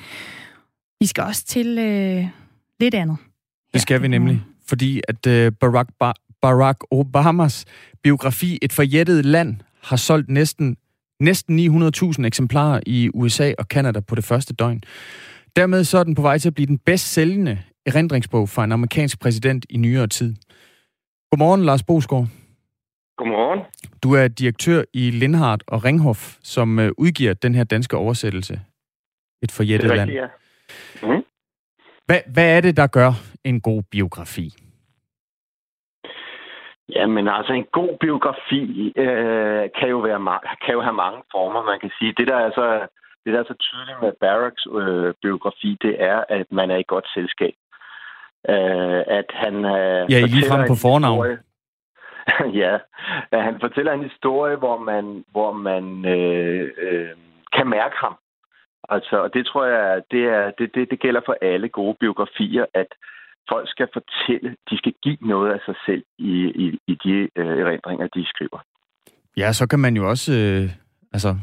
Vi 1.01 1.07
skal 1.07 1.25
også 1.25 1.45
til 1.45 1.79
øh, 1.79 2.27
lidt 2.81 2.95
andet. 2.95 3.17
Det 3.73 3.81
skal 3.81 4.03
vi 4.03 4.09
nemlig. 4.09 4.43
Fordi 4.67 5.01
at 5.09 5.27
øh, 5.27 5.53
Barack, 5.53 5.91
ba- 6.05 6.37
Barack 6.43 6.85
Obamas 6.91 7.65
biografi 8.03 8.59
Et 8.63 8.73
forjættet 8.73 9.25
land 9.25 9.57
har 9.83 9.97
solgt 9.97 10.29
næsten, 10.29 10.77
næsten 11.21 11.59
900.000 11.59 12.25
eksemplarer 12.25 12.81
i 12.87 13.11
USA 13.15 13.53
og 13.59 13.69
Kanada 13.69 14.01
på 14.01 14.15
det 14.15 14.25
første 14.25 14.55
døgn. 14.55 14.83
Dermed 15.57 15.85
så 15.85 15.99
er 15.99 16.05
den 16.05 16.15
på 16.15 16.23
vej 16.23 16.39
til 16.39 16.49
at 16.49 16.55
blive 16.55 16.67
den 16.67 16.79
bedst 16.79 17.13
sælgende 17.15 17.59
erindringsbog 17.87 18.49
for 18.49 18.63
en 18.63 18.73
amerikansk 18.73 19.21
præsident 19.21 19.67
i 19.71 19.77
nyere 19.77 20.07
tid. 20.07 20.35
Godmorgen, 21.31 21.65
Lars 21.65 21.83
Bosgaard. 21.83 22.27
Godmorgen. 23.17 23.61
Du 24.03 24.15
er 24.15 24.29
direktør 24.29 24.83
i 24.95 25.11
Lindhardt 25.11 25.63
og 25.67 25.85
Ringhof, 25.85 26.37
som 26.43 26.79
øh, 26.79 26.91
udgiver 26.99 27.35
den 27.35 27.55
her 27.55 27.65
danske 27.65 27.97
oversættelse. 27.97 28.61
Et 29.43 29.53
forjættet 29.53 29.89
land. 29.89 30.01
rigtigt, 30.01 30.23
ja. 30.23 30.29
Mm. 31.03 31.25
Hvad, 32.07 32.21
hvad 32.35 32.57
er 32.57 32.61
det, 32.61 32.77
der 32.77 32.87
gør 32.87 33.13
en 33.45 33.61
god 33.61 33.83
biografi? 33.91 34.47
Jamen 36.89 37.29
altså, 37.29 37.53
en 37.53 37.67
god 37.73 37.99
biografi 38.01 38.93
øh, 38.97 39.65
kan, 39.79 39.89
jo 39.89 39.99
være 39.99 40.39
kan 40.65 40.75
jo 40.75 40.83
have 40.83 40.99
mange 41.05 41.21
former, 41.33 41.63
man 41.63 41.81
kan 41.81 41.91
sige. 41.99 42.15
Det, 42.19 42.27
der 42.29 42.37
er 42.37 42.51
så, 42.51 42.67
det, 43.25 43.33
der 43.35 43.41
er 43.41 43.45
så 43.49 43.55
tydeligt 43.61 43.99
med 44.03 44.13
Barracks 44.21 44.67
øh, 44.81 45.15
biografi, 45.23 45.77
det 45.83 45.95
er, 46.03 46.25
at 46.29 46.47
man 46.51 46.71
er 46.71 46.77
i 46.77 46.85
godt 46.87 47.07
selskab. 47.15 47.55
Øh, 48.49 49.01
at 49.19 49.29
han 49.43 49.55
øh, 49.65 50.03
Ja, 50.13 50.19
I 50.19 50.27
lige 50.27 50.49
frem 50.51 50.67
på 50.69 50.75
fornavn. 50.87 51.17
historie- 51.17 51.43
ja, 52.63 52.79
at 53.33 53.43
han 53.45 53.57
fortæller 53.61 53.93
en 53.93 54.03
historie, 54.11 54.57
hvor 54.57 54.79
man, 54.79 55.25
hvor 55.31 55.53
man 55.53 55.85
øh, 56.05 56.71
øh, 56.79 57.09
kan 57.57 57.67
mærke 57.69 57.97
ham. 57.97 58.15
Altså, 58.89 59.17
og 59.25 59.35
det 59.35 59.47
tror 59.47 59.65
jeg, 59.65 60.03
det, 60.11 60.25
er, 60.25 60.51
det, 60.59 60.75
det, 60.75 60.91
det 60.91 61.01
gælder 61.01 61.21
for 61.27 61.37
alle 61.43 61.69
gode 61.69 61.97
biografier, 62.01 62.65
at 62.75 62.87
folk 63.49 63.71
skal 63.71 63.89
fortælle, 63.93 64.57
de 64.71 64.79
skal 64.79 64.93
give 65.03 65.17
noget 65.21 65.53
af 65.53 65.61
sig 65.67 65.75
selv 65.87 66.03
i, 66.19 66.33
i, 66.65 66.79
i 66.87 66.95
de 67.05 67.29
øh, 67.37 67.59
erindringer, 67.59 68.07
de 68.07 68.27
skriver. 68.29 68.59
Ja, 69.37 69.53
så 69.53 69.69
kan 69.69 69.79
man 69.79 69.97
jo 69.97 70.09
også, 70.09 70.33
øh, 70.33 70.71
altså, 71.13 71.37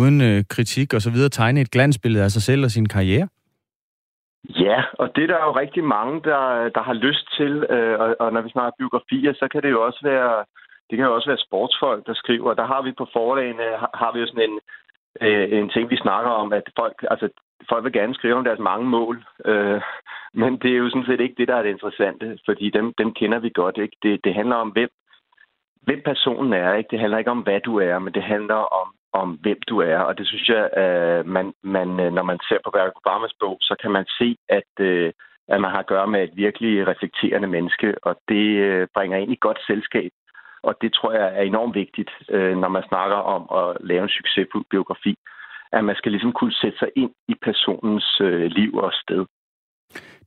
uden 0.00 0.20
øh, 0.28 0.44
kritik 0.54 0.94
og 0.94 1.00
så 1.00 1.10
videre, 1.10 1.28
tegne 1.28 1.60
et 1.60 1.70
glansbillede 1.70 2.24
af 2.24 2.30
sig 2.30 2.42
selv 2.42 2.64
og 2.64 2.70
sin 2.70 2.88
karriere. 2.88 3.28
Ja, 4.48 4.78
og 4.92 5.06
det 5.14 5.22
er 5.22 5.26
der 5.26 5.44
jo 5.44 5.52
rigtig 5.62 5.84
mange, 5.84 6.14
der, 6.28 6.68
der 6.76 6.82
har 6.82 6.92
lyst 7.06 7.26
til. 7.38 7.52
Øh, 7.70 8.00
og, 8.00 8.16
og 8.20 8.32
når 8.32 8.40
vi 8.40 8.50
snakker 8.50 8.72
biografier, 8.78 9.32
så 9.34 9.48
kan 9.52 9.62
det 9.62 9.70
jo 9.70 9.84
også 9.86 10.00
være, 10.02 10.44
det 10.90 10.96
kan 10.96 11.06
jo 11.06 11.14
også 11.14 11.28
være 11.28 11.46
sportsfolk, 11.46 12.06
der 12.06 12.14
skriver. 12.14 12.54
Der 12.54 12.66
har 12.66 12.82
vi 12.82 12.92
på 12.92 13.06
forlagene, 13.12 13.66
har, 13.82 13.90
har 13.94 14.12
vi 14.12 14.20
jo 14.20 14.26
sådan 14.26 14.50
en, 14.50 14.58
øh, 15.20 15.58
en 15.58 15.68
ting, 15.68 15.90
vi 15.90 15.96
snakker 15.96 16.30
om, 16.30 16.52
at 16.52 16.66
folk, 16.78 17.04
altså, 17.10 17.28
folk 17.68 17.84
vil 17.84 17.92
gerne 17.92 18.14
skrive 18.14 18.34
om 18.34 18.44
deres 18.44 18.58
mange 18.58 18.86
mål. 18.86 19.24
Øh, 19.44 19.80
men 20.34 20.58
det 20.62 20.70
er 20.70 20.76
jo 20.82 20.90
sådan 20.90 21.06
set 21.06 21.20
ikke 21.20 21.38
det, 21.38 21.48
der 21.48 21.56
er 21.56 21.62
det 21.62 21.70
interessante, 21.70 22.38
fordi 22.44 22.70
dem, 22.70 22.94
dem 22.98 23.12
kender 23.12 23.38
vi 23.38 23.50
godt. 23.54 23.76
Ikke? 23.78 23.96
Det, 24.02 24.24
det 24.24 24.34
handler 24.34 24.56
om, 24.56 24.68
hvem, 24.68 24.90
hvem 25.82 26.02
personen 26.04 26.52
er. 26.52 26.74
Ikke? 26.74 26.88
Det 26.90 27.00
handler 27.00 27.18
ikke 27.18 27.30
om, 27.30 27.44
hvad 27.46 27.60
du 27.60 27.78
er, 27.78 27.98
men 27.98 28.14
det 28.14 28.22
handler 28.22 28.60
om, 28.80 28.88
om 29.22 29.28
hvem 29.42 29.60
du 29.68 29.76
er. 29.78 29.98
Og 29.98 30.18
det 30.18 30.26
synes 30.26 30.48
jeg, 30.48 30.64
øh, 30.82 31.26
man, 31.36 31.46
man, 31.62 31.88
øh, 32.00 32.12
når 32.12 32.22
man 32.22 32.38
ser 32.48 32.58
på 32.64 32.70
Barack 32.70 32.96
Obamas 32.96 33.34
bog, 33.40 33.56
så 33.60 33.74
kan 33.82 33.90
man 33.90 34.06
se, 34.18 34.28
at, 34.48 34.72
øh, 34.80 35.12
at 35.48 35.60
man 35.60 35.70
har 35.70 35.78
at 35.78 35.92
gøre 35.94 36.06
med 36.06 36.20
et 36.22 36.36
virkelig 36.44 36.86
reflekterende 36.86 37.48
menneske, 37.48 37.88
og 38.02 38.14
det 38.28 38.46
øh, 38.68 38.88
bringer 38.94 39.18
ind 39.18 39.32
i 39.32 39.42
godt 39.46 39.60
selskab. 39.66 40.10
Og 40.62 40.74
det 40.82 40.92
tror 40.92 41.12
jeg 41.12 41.28
er 41.38 41.42
enormt 41.42 41.74
vigtigt, 41.74 42.10
øh, 42.30 42.56
når 42.62 42.68
man 42.68 42.88
snakker 42.88 43.16
om 43.16 43.42
at 43.60 43.76
lave 43.80 44.02
en 44.02 44.16
succesfuld 44.18 44.64
biografi, 44.70 45.14
at 45.72 45.84
man 45.84 45.96
skal 45.96 46.12
ligesom 46.12 46.32
kunne 46.32 46.52
sætte 46.52 46.78
sig 46.78 46.90
ind 46.96 47.12
i 47.28 47.34
personens 47.42 48.20
øh, 48.20 48.46
liv 48.58 48.74
og 48.74 48.92
sted. 48.92 49.24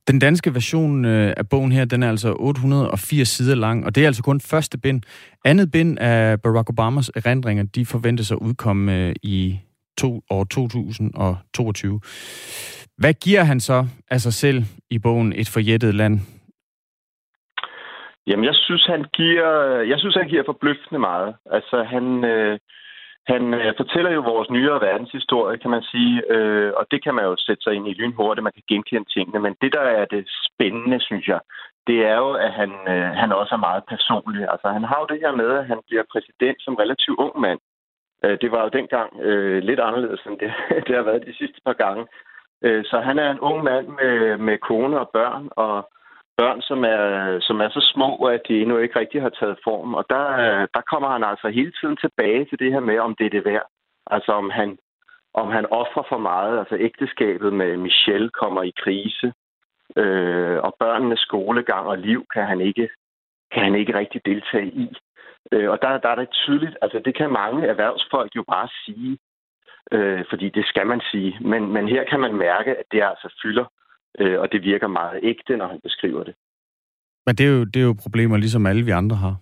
Den 0.08 0.18
danske 0.18 0.54
version 0.54 1.04
øh, 1.04 1.34
af 1.36 1.48
bogen 1.48 1.72
her, 1.72 1.84
den 1.84 2.02
er 2.02 2.08
altså 2.08 2.34
880 2.38 3.28
sider 3.28 3.54
lang, 3.54 3.86
og 3.86 3.94
det 3.94 4.02
er 4.02 4.06
altså 4.06 4.22
kun 4.22 4.40
første 4.40 4.78
bind. 4.78 5.02
Andet 5.44 5.70
bind 5.72 5.98
af 5.98 6.42
Barack 6.42 6.70
Obamas 6.70 7.10
erindringer, 7.16 7.64
de 7.74 7.86
forventes 7.86 8.32
at 8.32 8.38
udkomme 8.40 8.96
øh, 8.96 9.14
i 9.22 9.58
to, 9.98 10.20
år 10.30 10.44
2022. 10.44 12.00
Hvad 12.98 13.14
giver 13.14 13.42
han 13.42 13.60
så 13.60 13.86
af 14.10 14.20
sig 14.20 14.32
selv 14.32 14.62
i 14.90 14.98
bogen 14.98 15.32
Et 15.32 15.48
forjættet 15.48 15.94
land? 15.94 16.20
Jamen, 18.26 18.44
jeg 18.44 18.54
synes, 18.54 18.84
han 18.86 19.04
giver, 19.14 19.50
jeg 19.90 19.98
synes, 19.98 20.14
han 20.14 20.28
giver 20.28 20.42
forbløffende 20.46 20.98
meget. 20.98 21.34
Altså, 21.56 21.76
han, 21.92 22.24
øh, 22.24 22.58
han 23.32 23.54
øh, 23.54 23.72
fortæller 23.80 24.10
jo 24.10 24.20
vores 24.32 24.50
nyere 24.50 24.80
verdenshistorie, 24.80 25.58
kan 25.58 25.70
man 25.70 25.82
sige, 25.82 26.14
øh, 26.34 26.72
og 26.76 26.84
det 26.90 27.04
kan 27.04 27.14
man 27.14 27.24
jo 27.24 27.34
sætte 27.38 27.62
sig 27.62 27.74
ind 27.74 27.88
i 27.88 27.98
lynhurtigt, 28.00 28.44
man 28.44 28.56
kan 28.56 28.68
genkende 28.68 29.08
tingene, 29.14 29.40
men 29.40 29.54
det, 29.62 29.72
der 29.72 29.84
er 29.98 30.04
det 30.04 30.24
spændende, 30.48 31.00
synes 31.00 31.26
jeg, 31.28 31.40
det 31.86 31.98
er 32.12 32.16
jo, 32.24 32.30
at 32.46 32.52
han, 32.60 32.70
øh, 32.92 33.10
han 33.22 33.32
også 33.32 33.54
er 33.54 33.66
meget 33.68 33.82
personlig. 33.94 34.42
Altså, 34.52 34.68
han 34.76 34.84
har 34.84 34.98
jo 35.00 35.06
det 35.12 35.20
her 35.24 35.32
med, 35.42 35.50
at 35.60 35.66
han 35.66 35.80
bliver 35.88 36.04
præsident 36.12 36.58
som 36.62 36.74
relativt 36.74 37.18
ung 37.18 37.40
mand. 37.40 37.60
Øh, 38.24 38.38
det 38.42 38.50
var 38.52 38.62
jo 38.62 38.70
dengang 38.78 39.20
øh, 39.20 39.62
lidt 39.62 39.80
anderledes, 39.80 40.22
end 40.26 40.38
det, 40.38 40.52
det 40.86 40.94
har 40.96 41.02
været 41.02 41.26
de 41.26 41.34
sidste 41.40 41.60
par 41.66 41.76
gange. 41.84 42.06
Øh, 42.64 42.84
så 42.84 42.96
han 43.00 43.18
er 43.18 43.30
en 43.30 43.40
ung 43.40 43.64
mand 43.64 43.86
med, 43.88 44.36
med 44.38 44.58
kone 44.58 45.00
og 45.00 45.10
børn, 45.12 45.48
og 45.56 45.90
børn, 46.40 46.60
som 46.62 46.84
er, 46.84 47.04
som 47.40 47.60
er 47.60 47.68
så 47.68 47.82
små, 47.94 48.10
at 48.34 48.42
de 48.48 48.60
endnu 48.62 48.76
ikke 48.78 48.98
rigtig 48.98 49.22
har 49.22 49.28
taget 49.40 49.58
form. 49.64 49.94
Og 49.94 50.04
der, 50.10 50.26
der 50.74 50.82
kommer 50.90 51.08
han 51.14 51.24
altså 51.24 51.48
hele 51.48 51.72
tiden 51.80 51.96
tilbage 51.96 52.44
til 52.44 52.58
det 52.58 52.72
her 52.72 52.80
med, 52.80 52.98
om 52.98 53.14
det 53.18 53.26
er 53.26 53.30
det 53.30 53.44
værd. 53.44 53.66
Altså 54.06 54.32
om 54.32 54.50
han, 54.50 54.78
om 55.34 55.48
han 55.56 55.66
offrer 55.80 56.04
for 56.08 56.18
meget. 56.18 56.58
Altså 56.58 56.76
ægteskabet 56.76 57.52
med 57.52 57.76
Michelle 57.76 58.30
kommer 58.30 58.62
i 58.62 58.72
krise, 58.82 59.32
øh, 59.96 60.58
og 60.66 60.76
børnenes 60.78 61.20
skolegang 61.20 61.86
og 61.86 61.98
liv 61.98 62.26
kan 62.34 62.44
han 62.46 62.60
ikke, 62.60 62.88
kan 63.52 63.62
han 63.64 63.74
ikke 63.74 63.98
rigtig 63.98 64.20
deltage 64.24 64.70
i. 64.84 64.96
Øh, 65.52 65.70
og 65.70 65.82
der, 65.82 65.98
der 65.98 66.08
er 66.08 66.14
det 66.14 66.30
tydeligt, 66.30 66.76
altså 66.82 66.98
det 67.04 67.14
kan 67.16 67.30
mange 67.30 67.66
erhvervsfolk 67.66 68.36
jo 68.36 68.44
bare 68.48 68.68
sige, 68.84 69.18
øh, 69.92 70.24
fordi 70.30 70.48
det 70.48 70.66
skal 70.66 70.86
man 70.86 71.00
sige. 71.10 71.38
Men, 71.40 71.72
men 71.72 71.88
her 71.88 72.04
kan 72.04 72.20
man 72.20 72.34
mærke, 72.34 72.70
at 72.76 72.84
det 72.92 73.02
altså 73.02 73.34
fylder, 73.42 73.64
øh, 74.18 74.40
og 74.40 74.52
det 74.52 74.62
virker 74.62 74.86
meget 74.86 75.20
ægte, 75.22 75.56
når 75.56 75.68
han 75.68 75.80
beskriver 75.82 76.24
det. 76.24 76.34
Men 77.26 77.36
det 77.36 77.46
er 77.46 77.50
jo, 77.50 77.64
det 77.64 77.80
er 77.80 77.86
jo 77.86 77.96
problemer, 78.02 78.36
ligesom 78.36 78.66
alle 78.66 78.84
vi 78.84 78.90
andre 78.90 79.16
har. 79.16 79.36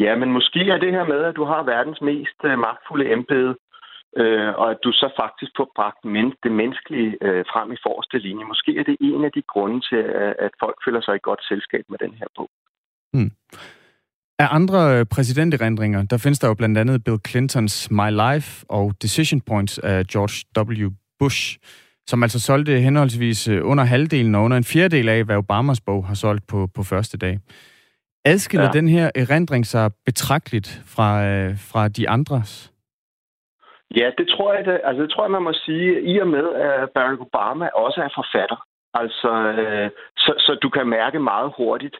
Ja, 0.00 0.16
men 0.16 0.32
måske 0.32 0.60
er 0.70 0.78
det 0.78 0.92
her 0.92 1.06
med, 1.06 1.20
at 1.24 1.36
du 1.36 1.44
har 1.44 1.62
verdens 1.62 2.00
mest 2.00 2.38
øh, 2.44 2.58
magtfulde 2.58 3.12
embede, 3.12 3.56
øh, 4.16 4.50
og 4.60 4.70
at 4.70 4.78
du 4.84 4.92
så 4.92 5.08
faktisk 5.22 5.52
får 5.56 5.72
bragt 5.76 6.04
men- 6.04 6.38
det 6.42 6.52
menneskelige 6.52 7.10
øh, 7.26 7.44
frem 7.52 7.72
i 7.72 7.76
forreste 7.86 8.18
linje. 8.18 8.44
Måske 8.44 8.78
er 8.78 8.84
det 8.84 8.96
en 9.00 9.24
af 9.24 9.32
de 9.36 9.42
grunde 9.52 9.80
til, 9.88 9.96
at, 9.96 10.34
at 10.38 10.52
folk 10.62 10.76
føler 10.84 11.00
sig 11.00 11.14
i 11.16 11.26
godt 11.28 11.42
selskab 11.50 11.84
med 11.88 11.98
den 11.98 12.14
her 12.14 12.26
bog. 12.36 12.50
Hmm. 13.12 13.30
Af 14.38 14.48
andre 14.50 14.98
øh, 14.98 15.06
præsidenterindringer, 15.14 16.02
der 16.02 16.18
findes 16.18 16.38
der 16.38 16.48
jo 16.48 16.54
blandt 16.54 16.78
andet 16.78 17.04
Bill 17.04 17.18
Clintons 17.28 17.90
My 17.90 18.10
Life 18.24 18.66
og 18.68 18.94
Decision 19.02 19.40
Points 19.40 19.78
af 19.78 20.06
George 20.06 20.36
W. 20.86 20.90
Bush, 21.18 21.58
som 22.06 22.22
altså 22.22 22.40
solgte 22.40 22.72
henholdsvis 22.72 23.48
øh, 23.48 23.70
under 23.70 23.84
halvdelen 23.84 24.34
og 24.34 24.42
under 24.42 24.56
en 24.56 24.64
fjerdedel 24.64 25.08
af, 25.08 25.24
hvad 25.24 25.36
Obamas 25.36 25.80
bog 25.80 26.06
har 26.06 26.14
solgt 26.14 26.46
på, 26.46 26.68
på 26.76 26.82
første 26.82 27.18
dag. 27.18 27.38
Adskiller 28.24 28.66
ja. 28.66 28.78
den 28.78 28.88
her 28.88 29.10
erindring 29.14 29.66
sig 29.66 29.90
betragteligt 30.06 30.82
fra, 30.94 31.24
øh, 31.26 31.50
fra 31.72 31.88
de 31.88 32.08
andres? 32.08 32.72
Ja, 33.96 34.10
det 34.18 34.26
tror 34.28 34.54
jeg, 34.54 34.64
det, 34.64 34.80
altså 34.84 35.02
det 35.02 35.10
tror 35.10 35.24
jeg, 35.24 35.30
man 35.30 35.42
må 35.42 35.52
sige, 35.52 36.02
i 36.02 36.18
og 36.18 36.28
med, 36.28 36.46
at 36.54 36.90
Barack 36.94 37.20
Obama 37.20 37.66
også 37.68 38.00
er 38.00 38.08
forfatter. 38.14 38.64
Altså, 38.94 39.30
øh, 39.60 39.90
så, 40.16 40.32
så 40.38 40.58
du 40.62 40.68
kan 40.68 40.86
mærke 40.86 41.18
meget 41.18 41.52
hurtigt, 41.56 41.96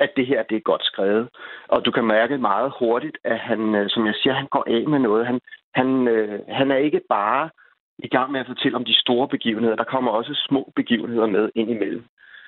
at 0.00 0.10
det 0.16 0.26
her 0.26 0.42
det 0.42 0.56
er 0.56 0.70
godt 0.70 0.84
skrevet. 0.84 1.28
Og 1.68 1.84
du 1.84 1.90
kan 1.90 2.04
mærke 2.04 2.38
meget 2.38 2.72
hurtigt, 2.78 3.18
at 3.24 3.38
han, 3.38 3.84
som 3.88 4.06
jeg 4.06 4.14
siger, 4.14 4.34
han 4.34 4.46
går 4.50 4.64
af 4.66 4.88
med 4.88 4.98
noget. 4.98 5.26
Han, 5.26 5.40
han, 5.74 6.08
øh, 6.08 6.40
han 6.48 6.70
er 6.70 6.76
ikke 6.76 7.00
bare 7.08 7.50
i 7.98 8.08
gang 8.08 8.32
med 8.32 8.40
at 8.40 8.46
fortælle 8.46 8.76
om 8.76 8.84
de 8.84 9.00
store 9.00 9.28
begivenheder. 9.28 9.76
Der 9.76 9.84
kommer 9.84 10.10
også 10.10 10.34
små 10.48 10.72
begivenheder 10.76 11.26
med 11.26 11.50
ind 11.54 11.70
imellem. 11.70 12.04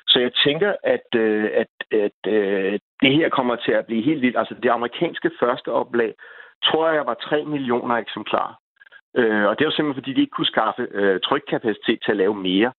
Så 0.08 0.20
jeg 0.20 0.32
tænker, 0.44 0.74
at, 0.82 1.08
øh, 1.16 1.50
at, 1.54 1.72
at, 2.04 2.32
øh, 2.32 2.78
det 3.02 3.12
her 3.14 3.28
kommer 3.28 3.56
til 3.56 3.72
at 3.72 3.86
blive 3.86 4.02
helt 4.02 4.22
vildt. 4.22 4.38
Altså 4.38 4.54
det 4.62 4.70
amerikanske 4.70 5.30
første 5.40 5.68
oplag, 5.72 6.14
tror 6.64 6.90
jeg 6.90 7.06
var 7.06 7.14
3 7.14 7.44
millioner 7.44 7.94
eksemplarer. 7.94 8.54
Øh, 9.16 9.44
og 9.44 9.58
det 9.58 9.64
var 9.64 9.72
simpelthen, 9.72 10.02
fordi 10.02 10.12
de 10.12 10.20
ikke 10.20 10.36
kunne 10.36 10.54
skaffe 10.54 10.82
øh, 10.90 11.20
trykkapacitet 11.20 11.98
til 12.02 12.10
at 12.10 12.16
lave 12.16 12.34
mere. 12.34 12.72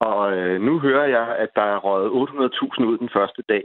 Og 0.00 0.36
øh, 0.36 0.60
nu 0.60 0.78
hører 0.78 1.06
jeg, 1.06 1.36
at 1.36 1.48
der 1.56 1.62
er 1.62 1.76
røget 1.76 2.10
800.000 2.28 2.84
ud 2.84 2.98
den 2.98 3.10
første 3.12 3.42
dag. 3.48 3.64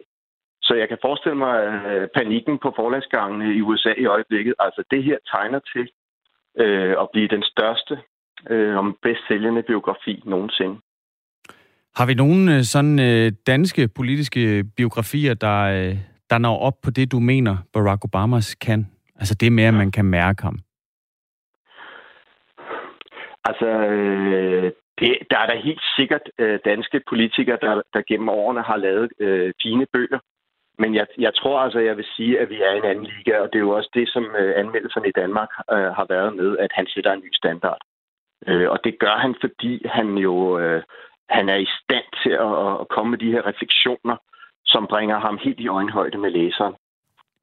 Så 0.61 0.73
jeg 0.73 0.87
kan 0.87 0.97
forestille 1.01 1.37
mig 1.37 1.55
øh, 1.65 2.07
panikken 2.15 2.59
på 2.59 2.73
forlagsgangene 2.75 3.55
i 3.55 3.61
USA 3.61 3.93
i 3.97 4.05
øjeblikket. 4.05 4.53
Altså 4.59 4.83
det 4.91 5.03
her 5.03 5.17
tegner 5.31 5.59
til 5.73 5.89
øh, 6.57 6.95
at 7.01 7.07
blive 7.13 7.27
den 7.27 7.43
største 7.43 7.97
øh, 8.49 8.77
og 8.77 8.95
bedst 9.01 9.21
sælgende 9.27 9.63
biografi 9.63 10.23
nogensinde. 10.25 10.79
Har 11.95 12.05
vi 12.05 12.13
nogle 12.13 12.55
øh, 12.55 12.61
sådan 12.61 12.99
øh, 12.99 13.31
danske 13.47 13.87
politiske 13.87 14.63
biografier, 14.77 15.33
der, 15.33 15.59
øh, 15.61 15.97
der 16.29 16.37
når 16.37 16.59
op 16.59 16.73
på 16.83 16.91
det, 16.91 17.11
du 17.11 17.19
mener, 17.19 17.57
Barack 17.73 18.03
Obamas 18.05 18.55
kan? 18.55 18.87
Altså 19.15 19.35
det 19.35 19.51
med, 19.51 19.63
at 19.63 19.73
man 19.73 19.91
kan 19.91 20.05
mærke 20.05 20.43
ham. 20.43 20.59
Altså, 23.45 23.65
øh, 23.65 24.71
det, 24.99 25.17
der 25.31 25.37
er 25.39 25.47
da 25.47 25.55
helt 25.63 25.83
sikkert 25.97 26.21
øh, 26.39 26.59
danske 26.65 27.01
politikere, 27.09 27.57
der, 27.61 27.81
der 27.93 28.01
gennem 28.07 28.29
årene 28.29 28.61
har 28.61 28.77
lavet 28.77 29.11
øh, 29.19 29.53
fine 29.63 29.85
bøger. 29.93 30.19
Men 30.79 30.95
jeg, 30.95 31.07
jeg 31.17 31.33
tror 31.35 31.59
altså, 31.59 31.79
jeg 31.79 31.97
vil 31.97 32.05
sige, 32.15 32.39
at 32.39 32.49
vi 32.49 32.61
er 32.61 32.71
i 32.73 32.77
en 32.77 32.85
anden 32.91 33.05
liga, 33.05 33.39
og 33.39 33.47
det 33.47 33.55
er 33.55 33.67
jo 33.67 33.69
også 33.69 33.89
det, 33.93 34.09
som 34.09 34.23
øh, 34.39 34.53
anmeldelserne 34.59 35.07
i 35.09 35.17
Danmark 35.21 35.49
øh, 35.71 35.91
har 35.99 36.05
været 36.09 36.35
med, 36.35 36.57
at 36.57 36.71
han 36.73 36.87
sætter 36.87 37.11
en 37.13 37.19
ny 37.25 37.31
standard. 37.33 37.81
Øh, 38.47 38.69
og 38.69 38.79
det 38.83 38.99
gør 38.99 39.15
han, 39.17 39.35
fordi 39.41 39.87
han 39.87 40.17
jo 40.17 40.59
øh, 40.59 40.83
han 41.29 41.49
er 41.49 41.55
i 41.55 41.67
stand 41.81 42.07
til 42.23 42.33
at, 42.47 42.81
at 42.81 42.87
komme 42.87 43.09
med 43.11 43.17
de 43.17 43.31
her 43.31 43.47
refleksioner, 43.47 44.15
som 44.65 44.87
bringer 44.87 45.19
ham 45.19 45.37
helt 45.37 45.59
i 45.59 45.67
øjenhøjde 45.67 46.17
med 46.17 46.31
læseren. 46.31 46.75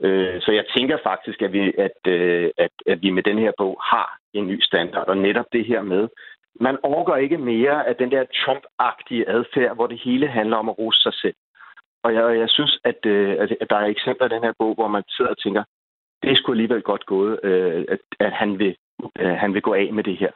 Øh, 0.03 0.41
så 0.41 0.53
jeg 0.53 0.65
tænker 0.77 0.99
faktisk, 1.03 1.43
at 1.43 1.53
vi, 1.53 1.73
at, 1.79 1.99
øh, 2.07 2.51
at, 2.59 2.71
at 2.87 3.03
vi 3.03 3.11
med 3.11 3.23
den 3.23 3.39
her 3.39 3.53
bog 3.59 3.81
har 3.85 4.19
en 4.33 4.47
ny 4.47 4.61
standard, 4.61 5.09
og 5.09 5.17
netop 5.17 5.47
det 5.53 5.65
her 5.67 5.83
med, 5.83 6.09
man 6.61 6.79
overgår 6.83 7.17
ikke 7.17 7.39
mere 7.39 7.87
af 7.89 7.97
den 7.97 8.11
der 8.11 8.25
Trump-agtige 8.25 9.29
adfærd, 9.29 9.75
hvor 9.75 9.87
det 9.87 10.01
hele 10.05 10.27
handler 10.29 10.57
om 10.57 10.69
at 10.69 10.79
rose 10.79 11.03
sig 11.03 11.15
selv. 11.15 11.35
Og 12.03 12.15
jeg, 12.15 12.39
jeg 12.39 12.49
synes, 12.49 12.79
at, 12.85 13.07
øh, 13.07 13.49
at 13.61 13.71
der 13.71 13.77
er 13.77 13.87
eksempler 13.87 14.27
i 14.27 14.35
den 14.35 14.45
her 14.45 14.53
bog, 14.59 14.75
hvor 14.75 14.89
man 14.89 15.03
sidder 15.09 15.31
og 15.31 15.39
tænker, 15.39 15.65
det 16.23 16.37
skulle 16.39 16.55
alligevel 16.55 16.83
godt 16.83 17.07
gået, 17.07 17.41
øh, 17.43 17.85
at, 17.89 17.99
at 18.21 18.33
han, 18.33 18.59
vil, 18.59 18.77
øh, 19.19 19.35
han 19.43 19.55
vil 19.55 19.63
gå 19.63 19.75
af 19.75 19.93
med 19.93 20.05
det 20.05 20.17
her. 20.17 20.31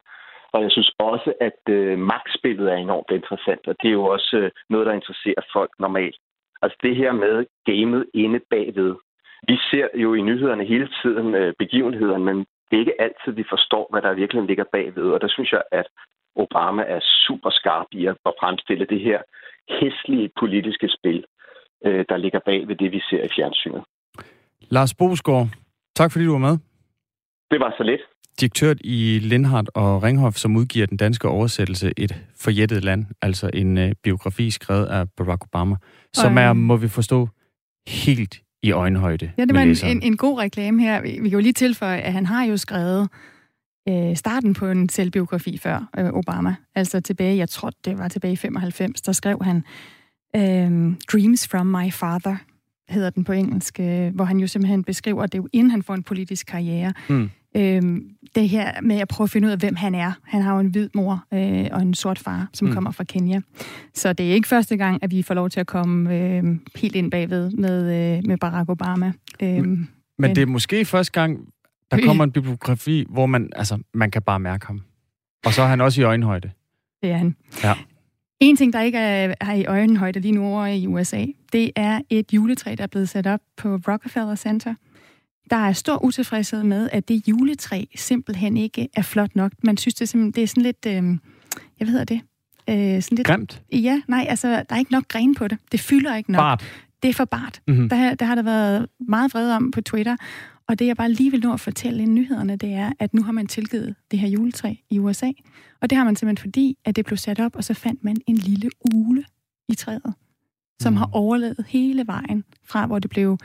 Og 0.55 0.62
jeg 0.62 0.71
synes 0.71 0.90
også, 0.99 1.31
at 1.40 1.61
øh, 1.69 1.99
magtspillet 1.99 2.67
er 2.73 2.77
enormt 2.77 3.11
interessant, 3.11 3.64
og 3.71 3.75
det 3.81 3.88
er 3.88 3.99
jo 4.01 4.05
også 4.05 4.37
øh, 4.37 4.51
noget, 4.71 4.87
der 4.87 4.93
interesserer 4.93 5.43
folk 5.53 5.71
normalt. 5.79 6.17
Altså 6.62 6.79
det 6.83 6.97
her 6.97 7.12
med 7.12 7.47
gamet 7.71 8.05
inde 8.14 8.40
bagved. 8.51 8.95
Vi 9.49 9.57
ser 9.71 9.88
jo 9.95 10.14
i 10.14 10.21
nyhederne 10.21 10.64
hele 10.64 10.88
tiden 11.03 11.35
øh, 11.35 11.55
begivenhederne, 11.59 12.25
men 12.25 12.37
det 12.38 12.75
er 12.77 12.85
ikke 12.85 13.01
altid, 13.01 13.33
vi 13.33 13.45
forstår, 13.55 13.87
hvad 13.90 14.03
der 14.03 14.21
virkelig 14.23 14.43
ligger 14.43 14.64
bagved. 14.73 15.09
Og 15.14 15.21
der 15.21 15.29
synes 15.29 15.53
jeg, 15.53 15.62
at 15.73 15.87
Obama 16.37 16.83
er 16.83 17.01
super 17.27 17.51
skarp 17.51 17.87
i 17.93 18.07
at 18.07 18.17
fremstille 18.40 18.87
det 18.87 19.01
her 19.01 19.21
hæslige 19.69 20.31
politiske 20.40 20.88
spil 20.88 21.25
øh, 21.87 22.05
der 22.09 22.17
ligger 22.17 22.40
bag 22.47 22.69
ved 22.69 22.77
det, 22.77 22.93
vi 22.93 23.01
ser 23.11 23.23
i 23.25 23.29
fjernsynet. 23.37 23.83
Lars 24.71 24.95
Bosgaard, 24.95 25.47
tak 25.95 26.12
fordi 26.12 26.25
du 26.25 26.33
var 26.33 26.47
med. 26.49 26.59
Det 27.51 27.61
var 27.61 27.75
så 27.79 27.83
lidt. 27.83 28.01
Direktør 28.40 28.75
i 28.81 29.18
Lindhardt 29.23 29.70
og 29.75 30.03
Ringhof, 30.03 30.37
som 30.37 30.57
udgiver 30.57 30.87
den 30.87 30.97
danske 30.97 31.29
oversættelse 31.29 31.92
Et 31.97 32.23
forjættet 32.37 32.85
land, 32.85 33.07
altså 33.23 33.51
en 33.55 33.79
øh, 33.79 33.92
biografi 34.03 34.51
skrevet 34.51 34.87
af 34.87 35.11
Barack 35.11 35.44
Obama, 35.44 35.77
som 36.12 36.38
er, 36.38 36.53
må 36.53 36.77
vi 36.77 36.88
forstå, 36.88 37.29
helt 37.88 38.40
i 38.62 38.73
øjenhøjde. 38.73 39.31
Ja, 39.38 39.44
det 39.44 39.55
var 39.55 39.61
en, 39.61 39.77
en, 39.85 40.03
en 40.03 40.16
god 40.16 40.38
reklame 40.38 40.83
her. 40.83 41.03
Vi, 41.03 41.09
vi 41.09 41.29
kan 41.29 41.38
jo 41.38 41.38
lige 41.38 41.53
tilføje, 41.53 41.99
at 41.99 42.12
han 42.12 42.27
har 42.27 42.44
jo 42.44 42.57
skrevet 42.57 43.09
øh, 43.88 44.16
starten 44.16 44.55
på 44.55 44.66
en 44.66 44.88
selvbiografi 44.88 45.59
før 45.59 45.90
øh, 45.99 46.12
Obama. 46.12 46.55
Altså 46.75 47.01
tilbage, 47.01 47.37
jeg 47.37 47.49
tror, 47.49 47.70
det 47.85 47.99
var 47.99 48.09
tilbage 48.09 48.33
i 48.33 48.37
95, 48.37 49.01
der 49.01 49.12
skrev 49.12 49.38
han 49.42 49.64
Øhm, 50.37 50.97
Dreams 51.12 51.49
from 51.49 51.66
My 51.66 51.92
Father 51.92 52.37
hedder 52.88 53.11
den 53.11 53.25
på 53.25 53.33
engelsk, 53.33 53.81
øh, 53.81 54.14
hvor 54.14 54.25
han 54.25 54.38
jo 54.38 54.47
simpelthen 54.47 54.85
beskriver, 54.85 55.23
at 55.23 55.33
det 55.33 55.38
er 55.38 55.42
jo 55.42 55.49
inden 55.53 55.70
han 55.70 55.83
får 55.83 55.94
en 55.94 56.03
politisk 56.03 56.47
karriere. 56.47 56.92
Mm. 57.09 57.31
Øhm, 57.57 58.11
det 58.35 58.49
her 58.49 58.81
med 58.83 58.97
at 58.97 59.09
prøve 59.09 59.25
at 59.25 59.31
finde 59.31 59.47
ud 59.47 59.53
af, 59.53 59.59
hvem 59.59 59.77
han 59.77 59.95
er. 59.95 60.12
Han 60.23 60.43
har 60.43 60.55
jo 60.55 60.61
en 60.61 60.67
hvid 60.67 60.88
mor 60.95 61.25
øh, 61.35 61.69
og 61.73 61.83
en 61.83 61.95
sort 61.95 62.19
far, 62.19 62.49
som 62.53 62.69
mm. 62.69 62.75
kommer 62.75 62.90
fra 62.90 63.05
Kenya. 63.05 63.40
Så 63.95 64.12
det 64.12 64.31
er 64.31 64.35
ikke 64.35 64.49
første 64.49 64.77
gang, 64.77 65.03
at 65.03 65.11
vi 65.11 65.23
får 65.23 65.35
lov 65.35 65.51
til 65.51 65.61
at 65.61 65.67
komme 65.67 66.17
øh, 66.17 66.45
helt 66.77 66.97
ind 66.97 67.11
bagved 67.11 67.51
med, 67.51 68.17
øh, 68.17 68.27
med 68.27 68.38
Barack 68.38 68.69
Obama. 68.69 69.12
Øhm, 69.43 69.69
men, 69.69 69.88
men 70.19 70.37
det 70.37 70.43
er 70.43 70.47
måske 70.47 70.85
første 70.85 71.12
gang, 71.12 71.49
der 71.90 72.07
kommer 72.07 72.25
en 72.25 72.33
bibliografi, 72.33 73.07
hvor 73.09 73.27
man, 73.27 73.51
altså, 73.57 73.79
man 73.95 74.11
kan 74.11 74.23
bare 74.23 74.40
mærke 74.40 74.67
ham. 74.67 74.83
Og 75.47 75.53
så 75.53 75.62
er 75.62 75.67
han 75.67 75.81
også 75.81 76.01
i 76.01 76.05
øjenhøjde. 76.05 76.51
Det 77.03 77.11
er 77.11 77.17
han. 77.17 77.37
Ja. 77.64 77.75
En 78.40 78.57
ting, 78.57 78.73
der 78.73 78.81
ikke 78.81 78.99
er, 78.99 79.35
er 79.40 79.53
i 79.53 79.64
øjenhøjde 79.64 80.21
lige 80.21 80.33
nu 80.33 80.45
over 80.47 80.67
i 80.67 80.87
USA, 80.87 81.27
det 81.53 81.71
er 81.77 82.01
et 82.11 82.33
juletræ, 82.33 82.75
der 82.79 82.83
er 82.83 82.87
blevet 82.87 83.09
sat 83.09 83.27
op 83.27 83.40
på 83.57 83.69
Rockefeller 83.88 84.35
Center. 84.35 84.75
Der 85.50 85.57
er 85.57 85.72
stor 85.72 86.04
utilfredshed 86.04 86.62
med, 86.62 86.88
at 86.92 87.09
det 87.09 87.28
juletræ 87.28 87.85
simpelthen 87.96 88.57
ikke 88.57 88.88
er 88.96 89.02
flot 89.02 89.37
nok. 89.37 89.52
Man 89.62 89.76
synes, 89.76 89.94
det 89.94 90.02
er, 90.02 90.07
simpelthen, 90.07 90.33
det 90.33 90.42
er 90.42 90.46
sådan 90.46 90.62
lidt... 90.62 90.87
Øh, 90.87 91.18
jeg 91.80 91.88
ved 91.88 92.07
det. 92.07 92.20
Øh, 92.70 93.02
sådan 93.02 93.16
lidt, 93.16 93.26
Grimt? 93.26 93.62
Ja, 93.72 94.00
nej, 94.09 94.26
altså, 94.28 94.48
der 94.48 94.74
er 94.74 94.78
ikke 94.78 94.92
nok 94.92 95.09
gren 95.09 95.35
på 95.35 95.48
det. 95.48 95.59
Det 95.72 95.80
fylder 95.80 96.16
ikke 96.16 96.33
nok. 96.33 96.40
Bart. 96.40 96.64
Det 97.02 97.09
er 97.09 97.14
for 97.14 97.24
bart. 97.24 97.61
Mm-hmm. 97.68 97.88
Der, 97.88 98.14
der 98.14 98.26
har 98.26 98.35
der 98.35 98.42
været 98.42 98.87
meget 99.09 99.35
vrede 99.35 99.57
om 99.57 99.70
på 99.70 99.80
Twitter. 99.80 100.16
Og 100.68 100.78
det, 100.78 100.87
jeg 100.87 100.96
bare 100.96 101.12
lige 101.12 101.30
vil 101.30 101.40
nå 101.40 101.52
at 101.52 101.61
fortælle 101.61 102.02
i 102.02 102.07
nyhederne, 102.07 102.57
det 102.57 102.72
er, 102.72 102.92
at 102.98 103.14
nu 103.14 103.22
har 103.22 103.33
man 103.33 103.46
tilgivet 103.46 103.94
det 104.11 104.18
her 104.18 104.28
juletræ 104.28 104.74
i 104.90 104.98
USA. 104.98 105.30
Og 105.80 105.90
det 105.90 105.98
har 105.98 106.04
man 106.04 106.16
simpelthen 106.16 106.42
fordi, 106.42 106.78
at 106.85 106.96
det 106.96 107.07
blev 107.07 107.16
sat 107.16 107.40
op, 107.40 107.57
og 107.57 107.64
så 107.64 107.74
fandt 107.74 108.04
man 108.04 108.16
en 108.26 108.37
lille 108.37 108.70
ule 108.94 109.24
i 109.68 109.74
træet, 109.74 110.14
som 110.80 110.92
mm. 110.92 110.96
har 110.96 111.09
overlevet 111.12 111.64
hele 111.68 112.07
vejen 112.07 112.44
fra, 112.64 112.87
hvor 112.87 112.98
det 112.98 113.11
blev 113.11 113.38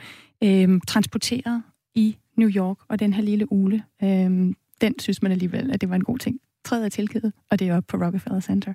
øh, 0.44 0.80
transporteret 0.88 1.62
i 1.94 2.16
New 2.36 2.48
York, 2.48 2.76
og 2.88 3.00
den 3.00 3.12
her 3.12 3.22
lille 3.22 3.52
ule, 3.52 3.82
øhm, 4.02 4.54
den 4.80 4.98
synes 4.98 5.22
man 5.22 5.32
alligevel, 5.32 5.70
at 5.70 5.80
det 5.80 5.90
var 5.90 5.96
en 5.96 6.04
god 6.04 6.18
ting. 6.18 6.40
Træet 6.64 6.84
er 6.84 6.88
tilgivet, 6.88 7.32
og 7.50 7.58
det 7.58 7.68
er 7.68 7.76
oppe 7.76 7.86
på 7.86 8.04
Rockefeller 8.04 8.40
Center. 8.40 8.74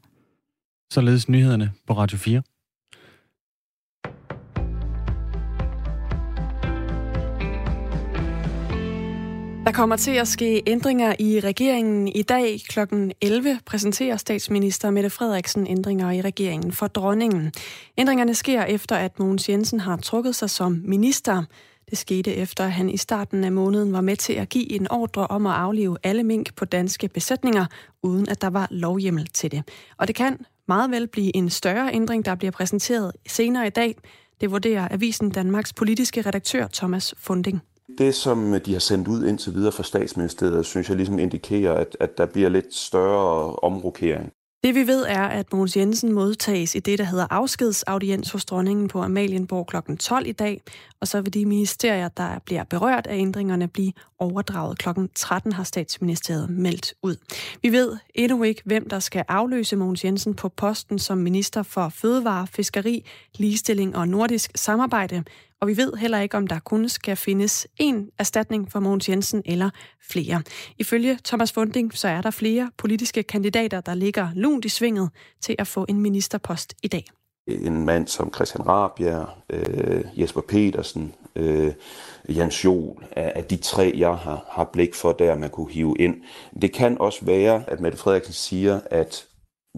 Således 0.91 1.30
nyhederne 1.30 1.71
på 1.88 1.93
Radio 1.93 2.17
4. 2.17 2.41
Der 9.65 9.71
kommer 9.71 9.95
til 9.95 10.12
at 10.12 10.28
ske 10.28 10.63
ændringer 10.67 11.15
i 11.19 11.39
regeringen 11.39 12.08
i 12.08 12.21
dag 12.21 12.60
kl. 12.69 12.80
11 13.21 13.60
præsenterer 13.65 14.17
statsminister 14.17 14.91
Mette 14.91 15.10
Frederiksen 15.10 15.67
ændringer 15.67 16.12
i 16.12 16.21
regeringen 16.21 16.71
for 16.71 16.88
dronningen. 16.88 17.51
Ændringerne 17.97 18.34
sker 18.34 18.63
efter, 18.63 18.95
at 18.95 19.19
Mogens 19.19 19.49
Jensen 19.49 19.80
har 19.80 19.97
trukket 19.97 20.36
sig 20.36 20.49
som 20.49 20.82
minister. 20.86 21.43
Det 21.89 21.98
skete 21.98 22.36
efter, 22.36 22.63
at 22.63 22.71
han 22.71 22.89
i 22.89 22.98
starten 22.98 23.43
af 23.43 23.52
måneden 23.52 23.93
var 23.93 24.02
med 24.02 24.15
til 24.15 24.34
at 24.34 24.50
give 24.50 24.71
en 24.71 24.91
ordre 24.91 25.28
om 25.28 25.48
at 25.48 25.54
aflive 25.54 25.98
alle 26.04 26.24
mink 26.24 26.56
på 26.56 26.65
danske 26.65 27.08
besætninger, 27.08 27.65
uden 28.04 28.30
at 28.30 28.41
der 28.41 28.50
var 28.50 28.67
lovhjemmel 28.71 29.28
til 29.28 29.52
det. 29.52 29.63
Og 29.98 30.08
det 30.08 30.15
kan 30.15 30.45
meget 30.67 30.91
vel 30.91 31.08
blive 31.08 31.36
en 31.36 31.50
større 31.50 31.93
ændring, 31.93 32.26
der 32.26 32.36
bliver 32.36 32.52
præsenteret 32.52 33.12
senere 33.28 33.67
i 33.67 33.69
dag. 33.69 33.95
Det 34.41 34.52
vurderer 34.52 34.88
Avisen 34.91 35.30
Danmarks 35.30 35.74
politiske 35.74 36.21
redaktør 36.21 36.67
Thomas 36.67 37.15
Funding. 37.17 37.62
Det, 37.98 38.15
som 38.15 38.60
de 38.65 38.74
har 38.74 38.80
sendt 38.80 39.08
ud 39.08 39.26
indtil 39.26 39.54
videre 39.54 39.71
fra 39.71 39.84
statsministeriet, 39.84 40.65
synes 40.65 40.89
jeg 40.89 40.98
ligesom 40.98 41.19
indikerer, 41.19 41.74
at, 41.74 41.98
at 42.00 42.17
der 42.17 42.26
bliver 42.26 42.50
lidt 42.50 42.74
større 42.74 43.56
omrokering. 43.56 44.32
Det 44.65 44.75
vi 44.75 44.88
ved 44.88 45.06
er, 45.08 45.23
at 45.23 45.54
Mogens 45.54 45.78
Jensen 45.78 46.12
modtages 46.12 46.75
i 46.75 46.80
det, 46.80 46.99
der 46.99 47.06
hedder 47.06 47.28
afskedsaudiens 47.30 48.32
hos 48.32 48.45
dronningen 48.45 48.88
på 48.88 49.01
Amalienborg 49.01 49.67
kl. 49.67 49.95
12 49.99 50.28
i 50.28 50.32
dag, 50.32 50.62
og 50.99 51.08
så 51.08 51.21
vil 51.21 51.34
de 51.34 51.45
ministerier, 51.45 52.08
der 52.08 52.39
bliver 52.45 52.63
berørt 52.63 53.08
af 53.08 53.17
ændringerne, 53.17 53.67
blive 53.67 53.93
overdraget 54.19 54.78
kl. 54.78 54.89
13, 55.15 55.51
har 55.51 55.63
statsministeriet 55.63 56.49
meldt 56.49 56.93
ud. 57.04 57.15
Vi 57.62 57.71
ved 57.71 57.97
endnu 58.15 58.43
ikke, 58.43 58.62
hvem 58.65 58.89
der 58.89 58.99
skal 58.99 59.25
afløse 59.28 59.75
Mogens 59.75 60.06
Jensen 60.06 60.34
på 60.34 60.49
posten 60.49 60.99
som 60.99 61.17
minister 61.17 61.63
for 61.63 61.89
fødevare, 61.89 62.47
fiskeri, 62.47 63.06
ligestilling 63.38 63.95
og 63.95 64.08
nordisk 64.08 64.51
samarbejde, 64.56 65.23
og 65.65 65.69
vi 65.69 65.78
ved 65.78 65.93
heller 65.93 66.19
ikke, 66.19 66.38
om 66.38 66.47
der 66.47 66.60
kun 66.60 66.89
skal 66.89 67.15
findes 67.15 67.67
en 67.78 68.10
erstatning 68.19 68.71
for 68.71 68.80
Mogens 68.80 69.10
Jensen 69.10 69.41
eller 69.45 69.69
flere. 70.10 70.41
Ifølge 70.78 71.19
Thomas 71.25 71.51
Funding, 71.51 71.93
så 71.93 72.08
er 72.08 72.21
der 72.21 72.32
flere 72.32 72.71
politiske 72.78 73.23
kandidater, 73.23 73.82
der 73.82 73.93
ligger 73.93 74.30
lunt 74.36 74.65
i 74.65 74.69
svinget 74.69 75.10
til 75.41 75.56
at 75.60 75.67
få 75.67 75.86
en 75.89 76.01
ministerpost 76.01 76.73
i 76.84 76.88
dag. 76.88 77.06
En 77.47 77.86
mand 77.86 78.08
som 78.08 78.34
Christian 78.34 78.67
Rabjerg, 78.67 79.28
øh, 79.49 80.06
Jesper 80.15 80.41
Petersen, 80.41 81.13
øh, 81.36 81.73
Jens 82.30 82.65
Jol, 82.65 83.06
af 83.12 83.43
de 83.43 83.58
tre, 83.58 83.93
jeg 83.97 84.15
har, 84.15 84.45
har 84.51 84.69
blik 84.73 84.95
for, 84.95 85.12
der 85.12 85.36
man 85.36 85.49
kunne 85.49 85.71
hive 85.71 85.95
ind. 85.99 86.15
Det 86.62 86.73
kan 86.73 86.97
også 86.99 87.25
være, 87.25 87.63
at 87.67 87.80
Mette 87.80 87.97
Frederiksen 87.97 88.34
siger, 88.34 88.80
at 88.91 89.25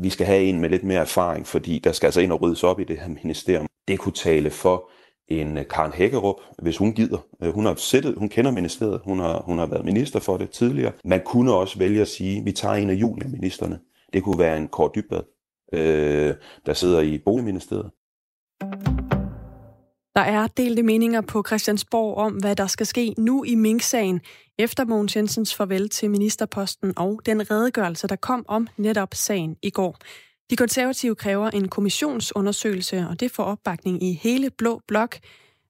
vi 0.02 0.10
skal 0.10 0.26
have 0.26 0.44
en 0.44 0.62
med 0.62 0.70
lidt 0.70 0.84
mere 0.84 1.02
erfaring, 1.02 1.48
fordi 1.48 1.80
der 1.80 1.92
skal 1.92 2.08
altså 2.08 2.22
ind 2.22 2.32
og 2.32 2.42
ryddes 2.42 2.64
op 2.64 2.80
i 2.80 2.84
det 2.84 3.00
her 3.00 3.08
ministerium. 3.24 3.68
Det 3.88 4.00
kunne 4.00 4.14
tale 4.14 4.50
for 4.50 4.90
en 5.28 5.58
øh, 5.58 5.68
Karen 5.68 5.94
Hækkerup, 5.94 6.36
hvis 6.62 6.78
hun 6.78 6.94
gider. 6.94 7.26
Øh, 7.44 7.54
hun 7.54 7.66
har 7.66 7.76
siddet, 7.76 8.16
hun 8.18 8.30
kender 8.30 8.52
ministeriet, 8.52 9.02
hun 9.04 9.20
har, 9.20 9.42
hun 9.46 9.58
har 9.58 9.66
været 9.66 9.86
minister 9.86 10.20
for 10.20 10.38
det 10.38 10.50
tidligere. 10.50 10.92
Man 11.06 11.22
kunne 11.26 11.54
også 11.54 11.80
vælge 11.80 12.02
at 12.02 12.08
sige, 12.08 12.40
at 12.40 12.46
vi 12.46 12.52
tager 12.52 12.76
en 12.76 12.90
af 12.90 12.94
juniorministerne. 12.94 13.80
Det 14.14 14.24
kunne 14.24 14.40
være 14.40 14.58
en 14.58 14.68
Kåre 14.68 14.92
Dybbad, 14.96 15.22
øh, 15.74 16.36
der 16.66 16.74
sidder 16.74 17.00
i 17.00 17.18
Boligministeriet. 17.18 17.92
Der 20.16 20.24
er 20.24 20.48
delte 20.48 20.84
meninger 20.84 21.22
på 21.22 21.44
Christiansborg 21.48 22.18
om, 22.18 22.34
hvad 22.34 22.56
der 22.56 22.68
skal 22.68 22.86
ske 22.86 23.14
nu 23.18 23.44
i 23.44 23.56
Mink-sagen, 23.56 24.22
efter 24.60 24.86
Mogens 24.86 25.16
Jensens 25.16 25.56
farvel 25.56 25.90
til 25.90 26.12
ministerposten 26.12 26.94
og 26.98 27.22
den 27.26 27.52
redegørelse, 27.52 28.08
der 28.08 28.16
kom 28.16 28.46
om 28.48 28.68
netop 28.78 29.14
sagen 29.14 29.56
i 29.64 29.70
går. 29.70 29.98
De 30.50 30.56
konservative 30.56 31.16
kræver 31.16 31.50
en 31.50 31.68
kommissionsundersøgelse, 31.68 33.08
og 33.10 33.20
det 33.20 33.32
får 33.32 33.44
opbakning 33.44 34.04
i 34.04 34.14
hele 34.14 34.50
Blå 34.50 34.82
Blok. 34.88 35.18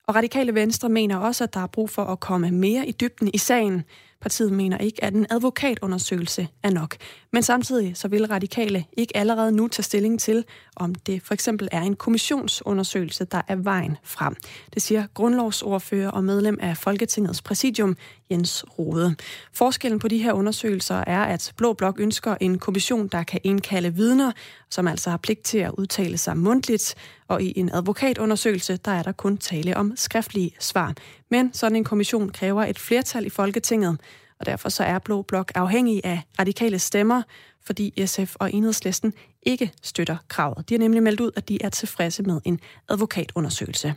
Og 0.07 0.15
Radikale 0.15 0.53
Venstre 0.53 0.89
mener 0.89 1.17
også, 1.17 1.43
at 1.43 1.53
der 1.53 1.59
er 1.59 1.67
brug 1.67 1.89
for 1.89 2.03
at 2.03 2.19
komme 2.19 2.51
mere 2.51 2.87
i 2.87 2.91
dybden 2.91 3.29
i 3.33 3.37
sagen. 3.37 3.83
Partiet 4.21 4.51
mener 4.51 4.77
ikke, 4.77 5.03
at 5.03 5.13
en 5.13 5.25
advokatundersøgelse 5.29 6.47
er 6.63 6.69
nok. 6.69 6.95
Men 7.33 7.43
samtidig 7.43 7.97
så 7.97 8.07
vil 8.07 8.27
radikale 8.27 8.85
ikke 8.97 9.17
allerede 9.17 9.51
nu 9.51 9.67
tage 9.67 9.83
stilling 9.83 10.19
til, 10.19 10.45
om 10.75 10.95
det 10.95 11.21
for 11.23 11.33
eksempel 11.33 11.67
er 11.71 11.81
en 11.81 11.95
kommissionsundersøgelse, 11.95 13.25
der 13.25 13.41
er 13.47 13.55
vejen 13.55 13.97
frem. 14.03 14.35
Det 14.73 14.81
siger 14.81 15.07
grundlovsordfører 15.13 16.09
og 16.09 16.23
medlem 16.23 16.57
af 16.61 16.77
Folketingets 16.77 17.41
præsidium, 17.41 17.97
Jens 18.31 18.65
Rode. 18.79 19.15
Forskellen 19.53 19.99
på 19.99 20.07
de 20.07 20.17
her 20.17 20.33
undersøgelser 20.33 21.03
er, 21.07 21.23
at 21.23 21.53
Blå 21.57 21.73
Blok 21.73 21.99
ønsker 21.99 22.35
en 22.41 22.59
kommission, 22.59 23.07
der 23.07 23.23
kan 23.23 23.39
indkalde 23.43 23.93
vidner, 23.93 24.31
som 24.69 24.87
altså 24.87 25.09
har 25.09 25.17
pligt 25.17 25.43
til 25.43 25.57
at 25.57 25.71
udtale 25.77 26.17
sig 26.17 26.37
mundtligt, 26.37 26.95
og 27.27 27.41
i 27.41 27.53
en 27.55 27.69
advokatundersøgelse, 27.73 28.77
der 28.77 28.91
er 28.91 29.03
der 29.03 29.11
kun 29.11 29.37
tale 29.37 29.77
om 29.77 29.93
skriftlige 29.95 30.51
svar. 30.59 30.93
Men 31.31 31.53
sådan 31.53 31.75
en 31.75 31.83
kommission 31.83 32.29
kræver 32.29 32.65
et 32.65 32.79
flertal 32.79 33.25
i 33.25 33.29
Folketinget, 33.29 33.97
og 34.39 34.45
derfor 34.45 34.69
så 34.69 34.84
er 34.84 35.00
Blå 35.00 35.21
Blok 35.21 35.52
afhængig 35.56 36.02
af 36.04 36.21
radikale 36.39 36.80
stemmer, 36.80 37.21
fordi 37.65 38.06
SF 38.06 38.36
og 38.36 38.54
Enhedslisten 38.54 39.13
ikke 39.41 39.71
støtter 39.84 40.17
kravet. 40.28 40.69
De 40.69 40.73
har 40.73 40.80
nemlig 40.80 41.04
meldt 41.04 41.19
ud, 41.19 41.32
at 41.36 41.50
de 41.50 41.63
er 41.63 41.69
tilfredse 41.69 42.23
med 42.23 42.41
en 42.45 42.60
advokatundersøgelse. 42.89 43.95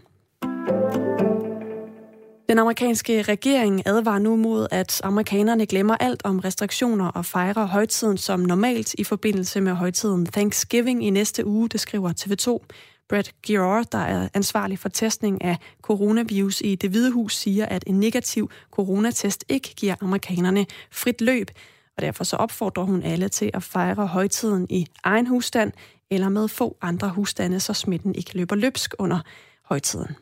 Den 2.50 2.58
amerikanske 2.58 3.22
regering 3.22 3.82
advarer 3.86 4.18
nu 4.18 4.36
mod, 4.36 4.66
at 4.70 5.00
amerikanerne 5.04 5.66
glemmer 5.66 5.96
alt 5.96 6.20
om 6.24 6.38
restriktioner 6.38 7.06
og 7.08 7.26
fejrer 7.26 7.66
højtiden 7.66 8.18
som 8.18 8.40
normalt 8.40 8.94
i 8.94 9.04
forbindelse 9.04 9.60
med 9.60 9.72
højtiden 9.72 10.26
Thanksgiving 10.26 11.06
i 11.06 11.10
næste 11.10 11.46
uge, 11.46 11.68
det 11.68 11.80
skriver 11.80 12.12
TV2. 12.20 12.66
Brett 13.10 13.42
Giroir, 13.42 13.82
der 13.82 13.98
er 13.98 14.28
ansvarlig 14.34 14.78
for 14.78 14.88
testning 14.88 15.44
af 15.44 15.56
coronavirus 15.82 16.60
i 16.60 16.74
det 16.74 16.90
hvide 16.90 17.12
hus, 17.12 17.36
siger, 17.36 17.66
at 17.66 17.84
en 17.86 18.00
negativ 18.00 18.50
coronatest 18.70 19.44
ikke 19.48 19.74
giver 19.76 19.94
amerikanerne 20.00 20.66
frit 20.90 21.20
løb. 21.20 21.50
Og 21.96 22.02
derfor 22.02 22.24
så 22.24 22.36
opfordrer 22.36 22.82
hun 22.82 23.02
alle 23.02 23.28
til 23.28 23.50
at 23.54 23.62
fejre 23.62 24.06
højtiden 24.06 24.66
i 24.70 24.86
egen 25.04 25.26
husstand 25.26 25.72
eller 26.10 26.28
med 26.28 26.48
få 26.48 26.76
andre 26.82 27.08
husstande, 27.08 27.60
så 27.60 27.74
smitten 27.74 28.14
ikke 28.14 28.36
løber 28.36 28.56
løbsk 28.56 28.94
under 28.98 29.18
højtiden. 29.64 30.16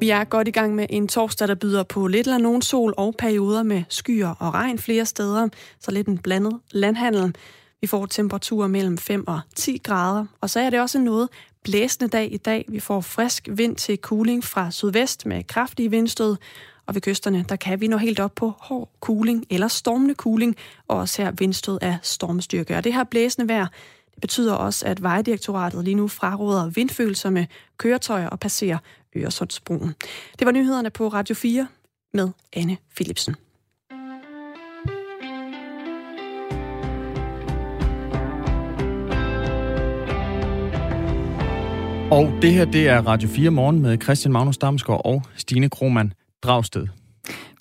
Vi 0.00 0.10
er 0.10 0.24
godt 0.24 0.48
i 0.48 0.50
gang 0.50 0.74
med 0.74 0.86
en 0.90 1.08
torsdag, 1.08 1.48
der 1.48 1.54
byder 1.54 1.82
på 1.82 2.06
lidt 2.06 2.26
eller 2.26 2.38
nogen 2.38 2.62
sol 2.62 2.94
og 2.96 3.14
perioder 3.18 3.62
med 3.62 3.82
skyer 3.88 4.34
og 4.38 4.54
regn 4.54 4.78
flere 4.78 5.06
steder, 5.06 5.48
så 5.80 5.90
lidt 5.90 6.06
en 6.06 6.18
blandet 6.18 6.60
landhandel. 6.70 7.34
Vi 7.80 7.86
får 7.86 8.06
temperaturer 8.06 8.68
mellem 8.68 8.98
5 8.98 9.28
og 9.28 9.40
10 9.54 9.80
grader, 9.84 10.26
og 10.40 10.50
så 10.50 10.60
er 10.60 10.70
det 10.70 10.80
også 10.80 10.98
noget 10.98 11.28
blæsende 11.64 12.08
dag 12.08 12.32
i 12.32 12.36
dag. 12.36 12.64
Vi 12.68 12.80
får 12.80 13.00
frisk 13.00 13.48
vind 13.50 13.76
til 13.76 13.98
cooling 14.02 14.44
fra 14.44 14.70
sydvest 14.70 15.26
med 15.26 15.44
kraftige 15.44 15.90
vindstød, 15.90 16.36
og 16.86 16.94
ved 16.94 17.02
kysterne, 17.02 17.44
der 17.48 17.56
kan 17.56 17.80
vi 17.80 17.86
nå 17.86 17.96
helt 17.96 18.20
op 18.20 18.34
på 18.34 18.52
hård 18.58 18.90
cooling 19.00 19.44
eller 19.50 19.68
stormende 19.68 20.14
cooling, 20.14 20.56
og 20.88 20.96
også 20.98 21.22
her 21.22 21.30
vindstød 21.30 21.78
af 21.82 21.98
stormstyrke. 22.02 22.76
Og 22.76 22.84
det 22.84 22.94
her 22.94 23.04
blæsende 23.04 23.48
vejr, 23.48 23.66
det 24.14 24.20
betyder 24.20 24.54
også, 24.54 24.86
at 24.86 25.02
Vejdirektoratet 25.02 25.84
lige 25.84 25.94
nu 25.94 26.08
fraråder 26.08 26.70
vindfølsomme 26.70 27.46
køretøjer 27.78 28.28
og 28.28 28.40
passerer 28.40 28.78
Øresundsbroen. 29.16 29.94
Det 30.38 30.46
var 30.46 30.52
nyhederne 30.52 30.90
på 30.90 31.08
Radio 31.08 31.34
4 31.34 31.66
med 32.14 32.28
Anne 32.52 32.76
Philipsen. 32.96 33.36
Og 42.10 42.32
det 42.42 42.52
her, 42.52 42.64
det 42.64 42.88
er 42.88 43.00
Radio 43.00 43.28
4 43.28 43.50
Morgen 43.50 43.82
med 43.82 43.98
Christian 44.02 44.32
Magnus 44.32 44.58
Damsgaard 44.58 45.02
og 45.04 45.22
Stine 45.36 45.68
Krohmann 45.68 46.12
Dragsted. 46.42 46.86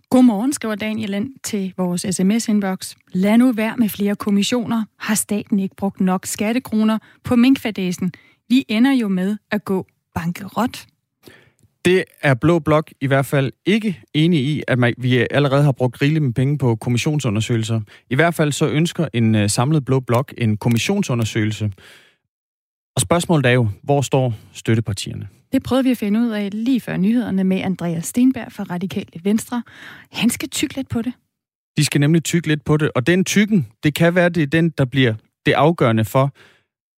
Godmorgen, 0.10 0.54
skriver 0.54 0.76
Daniel 0.76 1.14
ind 1.14 1.30
til 1.44 1.74
vores 1.78 2.06
sms-inbox. 2.06 2.96
Lad 3.14 3.38
nu 3.38 3.52
være 3.52 3.74
med 3.78 3.90
flere 3.90 4.16
kommissioner. 4.16 4.84
Har 5.00 5.16
staten 5.16 5.60
ikke 5.60 5.76
brugt 5.76 6.02
nok 6.02 6.26
skattekroner 6.26 6.98
på 7.24 7.36
minkfadesen? 7.36 8.12
Vi 8.50 8.66
ender 8.70 8.92
jo 8.92 9.08
med 9.08 9.38
at 9.52 9.66
gå 9.66 9.86
bankerot. 10.16 10.86
Det 11.86 12.04
er 12.22 12.34
Blå 12.34 12.60
Blok 12.60 12.92
i 13.02 13.08
hvert 13.08 13.26
fald 13.26 13.52
ikke 13.66 14.02
enig 14.14 14.40
i, 14.40 14.64
at 14.68 14.80
man, 14.80 14.94
vi 14.98 15.28
allerede 15.32 15.64
har 15.64 15.72
brugt 15.72 16.02
rigeligt 16.02 16.24
med 16.24 16.34
penge 16.34 16.58
på 16.58 16.76
kommissionsundersøgelser. 16.76 17.82
I 18.10 18.16
hvert 18.16 18.36
fald 18.36 18.52
så 18.52 18.68
ønsker 18.68 19.08
en 19.14 19.36
uh, 19.36 19.48
samlet 19.48 19.86
Blå 19.86 20.00
Blok 20.00 20.34
en 20.38 20.58
kommissionsundersøgelse. 20.58 21.72
Og 23.00 23.02
spørgsmålet 23.02 23.46
er 23.46 23.52
jo, 23.52 23.70
hvor 23.84 24.02
står 24.02 24.34
støttepartierne? 24.54 25.28
Det 25.52 25.64
prøvede 25.64 25.84
vi 25.84 25.92
at 25.92 25.98
finde 25.98 26.20
ud 26.20 26.30
af 26.30 26.50
lige 26.54 26.82
før 26.82 26.98
nyhederne 26.98 27.44
med 27.44 27.62
Andreas 27.62 28.06
Stenberg 28.06 28.52
fra 28.52 28.64
Radikale 28.64 29.22
Venstre. 29.24 29.64
Han 30.12 30.30
skal 30.30 30.50
tykke 30.50 30.76
lidt 30.76 30.90
på 30.90 31.02
det. 31.02 31.14
De 31.78 31.86
skal 31.86 32.02
nemlig 32.02 32.24
tykke 32.24 32.48
lidt 32.48 32.66
på 32.66 32.78
det, 32.78 32.92
og 32.96 33.08
den 33.08 33.26
tykken, 33.26 33.68
det 33.84 33.94
kan 33.94 34.16
være, 34.16 34.30
det 34.30 34.44
er 34.44 34.48
den, 34.48 34.70
der 34.70 34.86
bliver 34.86 35.14
det 35.46 35.52
afgørende 35.52 36.06
for, 36.06 36.34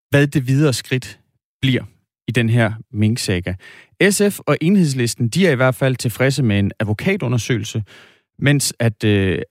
hvad 0.10 0.28
det 0.28 0.48
videre 0.48 0.74
skridt 0.74 1.20
bliver 1.62 1.84
i 2.28 2.32
den 2.32 2.50
her 2.50 2.74
minksaga. 2.92 3.54
SF 4.10 4.40
og 4.40 4.58
Enhedslisten, 4.62 5.28
de 5.28 5.48
er 5.48 5.52
i 5.52 5.56
hvert 5.56 5.76
fald 5.76 5.96
tilfredse 5.96 6.44
med 6.44 6.60
en 6.60 6.72
advokatundersøgelse, 6.80 7.84
mens 8.40 8.74
at, 8.80 9.04
øh, 9.04 9.42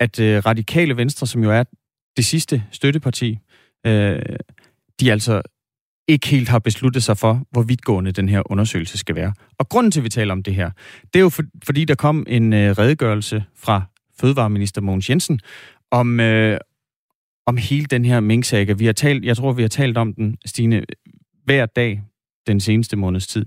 at 0.00 0.20
øh, 0.20 0.46
Radikale 0.46 0.96
Venstre, 0.96 1.26
som 1.26 1.42
jo 1.42 1.50
er 1.50 1.64
det 2.16 2.24
sidste 2.24 2.64
støtteparti, 2.70 3.38
øh, 3.86 4.22
de 5.00 5.12
altså 5.12 5.42
ikke 6.08 6.28
helt 6.28 6.48
har 6.48 6.58
besluttet 6.58 7.02
sig 7.02 7.18
for, 7.18 7.42
hvor 7.50 7.62
vidtgående 7.62 8.12
den 8.12 8.28
her 8.28 8.52
undersøgelse 8.52 8.98
skal 8.98 9.14
være. 9.14 9.32
Og 9.58 9.68
grunden 9.68 9.90
til, 9.90 10.00
at 10.00 10.04
vi 10.04 10.08
taler 10.08 10.32
om 10.32 10.42
det 10.42 10.54
her, 10.54 10.70
det 11.02 11.18
er 11.18 11.20
jo 11.20 11.28
for, 11.28 11.42
fordi, 11.64 11.84
der 11.84 11.94
kom 11.94 12.26
en 12.28 12.52
øh, 12.52 12.70
redegørelse 12.70 13.44
fra 13.56 13.82
Fødevareminister 14.20 14.80
Mogens 14.80 15.10
Jensen 15.10 15.40
om, 15.90 16.20
øh, 16.20 16.58
om 17.46 17.56
hele 17.56 17.86
den 17.86 18.04
her 18.04 18.20
minksag. 18.20 18.78
Vi 18.78 18.86
har 18.86 18.92
talt, 18.92 19.24
jeg 19.24 19.36
tror, 19.36 19.52
vi 19.52 19.62
har 19.62 19.68
talt 19.68 19.98
om 19.98 20.14
den, 20.14 20.36
Stine, 20.46 20.84
hver 21.44 21.66
dag 21.66 22.02
den 22.46 22.60
seneste 22.60 22.96
måneds 22.96 23.26
tid. 23.26 23.46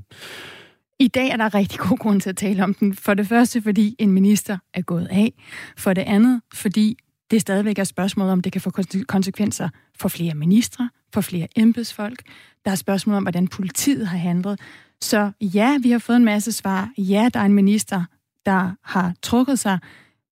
I 1.00 1.08
dag 1.08 1.30
er 1.30 1.38
der 1.38 1.54
rigtig 1.54 1.80
god 1.80 1.97
grund 1.97 2.21
til 2.21 2.30
at 2.30 2.38
tale 2.38 2.63
om 2.63 2.74
den. 2.74 2.93
For 2.93 3.13
det 3.13 3.28
første, 3.28 3.62
fordi 3.62 3.95
en 4.00 4.12
minister 4.12 4.58
er 4.74 4.82
gået 4.82 5.08
af. 5.12 5.34
For 5.78 5.93
det 5.93 6.02
andet, 6.02 6.41
fordi 6.54 6.97
det 7.32 7.41
stadigvæk 7.41 7.80
er 7.80 7.84
spørgsmål 7.84 8.30
om, 8.30 8.41
det 8.41 8.52
kan 8.52 8.62
få 8.62 8.72
konsekvenser 9.08 9.70
for 9.98 10.10
flere 10.10 10.34
ministre, 10.34 10.89
for 11.13 11.22
flere 11.22 11.48
embedsfolk. 11.56 12.22
Der 12.65 12.72
er 12.72 12.76
spørgsmål 12.76 13.15
om, 13.15 13.24
hvordan 13.24 13.48
politiet 13.48 14.08
har 14.08 14.17
handlet. 14.17 14.60
Så 15.02 15.32
ja, 15.41 15.78
vi 15.84 15.91
har 15.91 16.00
fået 16.00 16.17
en 16.17 16.26
masse 16.26 16.52
svar. 16.52 16.89
Ja, 16.98 17.30
der 17.34 17.39
er 17.39 17.46
en 17.46 17.54
minister, 17.54 18.04
der 18.46 18.72
har 18.84 19.13
trukket 19.22 19.60
sig, 19.60 19.80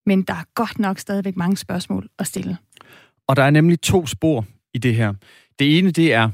men 0.05 0.21
der 0.21 0.33
er 0.33 0.43
godt 0.55 0.79
nok 0.79 0.99
stadigvæk 0.99 1.37
mange 1.37 1.57
spørgsmål 1.57 2.09
at 2.19 2.27
stille. 2.27 2.57
Og 3.27 3.35
der 3.35 3.43
er 3.43 3.49
nemlig 3.49 3.81
to 3.81 4.05
spor 4.05 4.45
i 4.73 4.77
det 4.77 4.95
her. 4.95 5.13
Det 5.59 5.77
ene, 5.77 5.91
det 5.91 6.13
er 6.13 6.29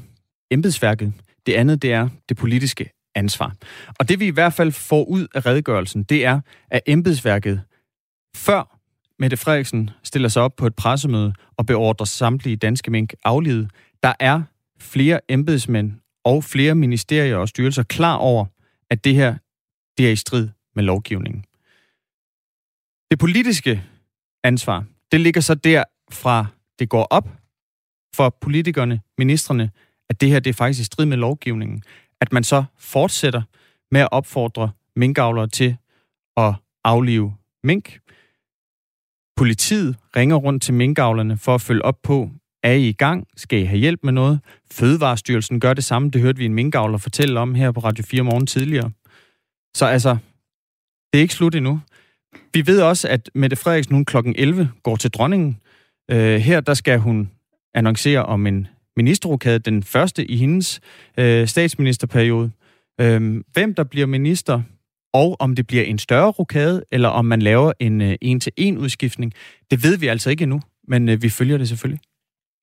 embedsværket. 0.51 1.13
Det 1.45 1.53
andet, 1.53 1.81
det 1.81 1.93
er 1.93 2.09
det 2.29 2.37
politiske 2.37 2.89
ansvar. 3.15 3.55
Og 3.99 4.09
det 4.09 4.19
vi 4.19 4.27
i 4.27 4.31
hvert 4.31 4.53
fald 4.53 4.71
får 4.71 5.03
ud 5.03 5.27
af 5.35 5.45
redegørelsen, 5.45 6.03
det 6.03 6.25
er, 6.25 6.41
at 6.71 6.81
embedsværket 6.85 7.61
før 8.35 8.74
Mette 9.19 9.37
Frederiksen 9.37 9.89
stiller 10.03 10.29
sig 10.29 10.41
op 10.41 10.55
på 10.55 10.67
et 10.67 10.75
pressemøde 10.75 11.33
og 11.57 11.65
beordrer 11.65 12.05
samtlige 12.05 12.55
danske 12.55 12.91
mink 12.91 13.13
aflivet, 13.23 13.71
der 14.03 14.13
er 14.19 14.41
flere 14.79 15.19
embedsmænd 15.29 15.93
og 16.23 16.43
flere 16.43 16.75
ministerier 16.75 17.37
og 17.37 17.49
styrelser 17.49 17.83
klar 17.83 18.15
over, 18.15 18.45
at 18.89 19.03
det 19.03 19.15
her 19.15 19.37
det 19.97 20.07
er 20.07 20.11
i 20.11 20.15
strid 20.15 20.49
med 20.75 20.83
lovgivningen. 20.83 21.45
Det 23.11 23.19
politiske 23.19 23.83
ansvar, 24.43 24.85
det 25.11 25.21
ligger 25.21 25.41
så 25.41 25.55
der 25.55 25.83
fra 26.11 26.45
det 26.79 26.89
går 26.89 27.03
op 27.03 27.29
for 28.15 28.37
politikerne, 28.41 29.01
ministerne, 29.17 29.71
at 30.09 30.21
det 30.21 30.29
her 30.29 30.39
det 30.39 30.49
er 30.49 30.53
faktisk 30.53 30.81
i 30.81 30.83
strid 30.83 31.05
med 31.05 31.17
lovgivningen, 31.17 31.83
at 32.21 32.33
man 32.33 32.43
så 32.43 32.63
fortsætter 32.77 33.41
med 33.91 34.01
at 34.01 34.09
opfordre 34.11 34.71
minkavlere 34.95 35.47
til 35.47 35.77
at 36.37 36.53
aflive 36.83 37.35
mink. 37.63 37.99
Politiet 39.37 39.95
ringer 40.15 40.35
rundt 40.35 40.63
til 40.63 40.73
minkavlerne 40.73 41.37
for 41.37 41.55
at 41.55 41.61
følge 41.61 41.85
op 41.85 42.01
på, 42.03 42.29
er 42.63 42.71
I 42.71 42.89
i 42.89 42.93
gang? 42.93 43.27
Skal 43.37 43.59
I 43.59 43.63
have 43.63 43.79
hjælp 43.79 43.99
med 44.03 44.13
noget? 44.13 44.39
Fødevarestyrelsen 44.71 45.59
gør 45.59 45.73
det 45.73 45.83
samme. 45.83 46.09
Det 46.09 46.21
hørte 46.21 46.37
vi 46.37 46.45
en 46.45 46.53
minkavler 46.53 46.97
fortælle 46.97 47.39
om 47.39 47.55
her 47.55 47.71
på 47.71 47.79
Radio 47.79 48.03
4 48.03 48.23
morgen 48.23 48.47
tidligere. 48.47 48.91
Så 49.75 49.85
altså, 49.85 50.17
det 51.13 51.19
er 51.19 51.21
ikke 51.21 51.33
slut 51.33 51.55
endnu. 51.55 51.81
Vi 52.53 52.67
ved 52.67 52.81
også, 52.81 53.07
at 53.07 53.29
Mette 53.35 53.55
Frederiksen 53.55 53.95
nu 53.95 54.03
kl. 54.03 54.17
11 54.35 54.71
går 54.83 54.95
til 54.95 55.11
dronningen. 55.11 55.57
Øh, 56.11 56.39
her 56.39 56.59
der 56.59 56.73
skal 56.73 56.99
hun 56.99 57.31
annoncere 57.73 58.25
om 58.25 58.47
en 58.47 58.67
ministerrokade, 58.97 59.59
den 59.59 59.83
første 59.83 60.25
i 60.25 60.37
hendes 60.37 60.79
øh, 61.17 61.47
statsministerperiode. 61.47 62.51
Øh, 63.01 63.43
hvem 63.53 63.73
der 63.73 63.83
bliver 63.83 64.07
minister, 64.07 64.61
og 65.15 65.35
om 65.39 65.55
det 65.55 65.67
bliver 65.67 65.83
en 65.83 65.99
større 65.99 66.31
rokade, 66.31 66.83
eller 66.91 67.09
om 67.09 67.25
man 67.25 67.41
laver 67.41 67.71
en 67.79 68.01
øh, 68.01 68.15
en-til-en 68.21 68.77
udskiftning, 68.77 69.33
det 69.71 69.83
ved 69.83 69.97
vi 69.97 70.07
altså 70.07 70.29
ikke 70.29 70.43
endnu, 70.43 70.61
men 70.87 71.09
øh, 71.09 71.21
vi 71.21 71.29
følger 71.29 71.57
det 71.57 71.69
selvfølgelig. 71.69 72.01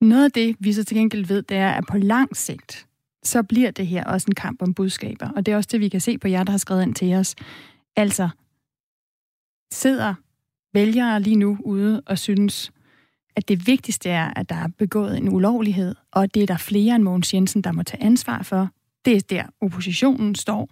Noget 0.01 0.25
af 0.25 0.31
det, 0.31 0.57
vi 0.61 0.73
så 0.73 0.85
til 0.85 0.97
gengæld 0.97 1.27
ved, 1.27 1.43
det 1.43 1.57
er, 1.57 1.71
at 1.71 1.85
på 1.91 1.99
lang 1.99 2.37
sigt, 2.37 2.87
så 3.25 3.43
bliver 3.43 3.71
det 3.71 3.87
her 3.87 4.05
også 4.05 4.27
en 4.29 4.35
kamp 4.35 4.63
om 4.63 4.75
budskaber. 4.75 5.29
Og 5.31 5.47
det 5.47 5.53
er 5.53 5.57
også 5.57 5.69
det, 5.73 5.81
vi 5.81 5.89
kan 5.89 6.01
se 6.01 6.19
på 6.19 6.29
jer, 6.29 6.45
der 6.45 6.51
har 6.51 6.59
skrevet 6.59 6.83
ind 6.83 6.95
til 6.95 7.15
os. 7.15 7.35
Altså, 7.97 8.29
sidder 9.73 10.15
vælgere 10.75 11.21
lige 11.21 11.37
nu 11.37 11.59
ude 11.65 12.03
og 12.07 12.19
synes, 12.19 12.73
at 13.37 13.49
det 13.49 13.67
vigtigste 13.67 14.11
er, 14.11 14.33
at 14.37 14.49
der 14.49 14.57
er 14.57 14.69
begået 14.79 15.19
en 15.19 15.29
ulovlighed, 15.29 15.95
og 16.13 16.35
det 16.35 16.43
er 16.43 16.47
der 16.47 16.57
flere 16.57 16.95
end 16.95 17.03
Mogens 17.03 17.35
Jensen, 17.35 17.63
der 17.63 17.73
må 17.73 17.83
tage 17.83 18.03
ansvar 18.03 18.43
for. 18.43 18.69
Det 19.05 19.17
er 19.17 19.21
der, 19.21 19.45
oppositionen 19.61 20.35
står. 20.35 20.69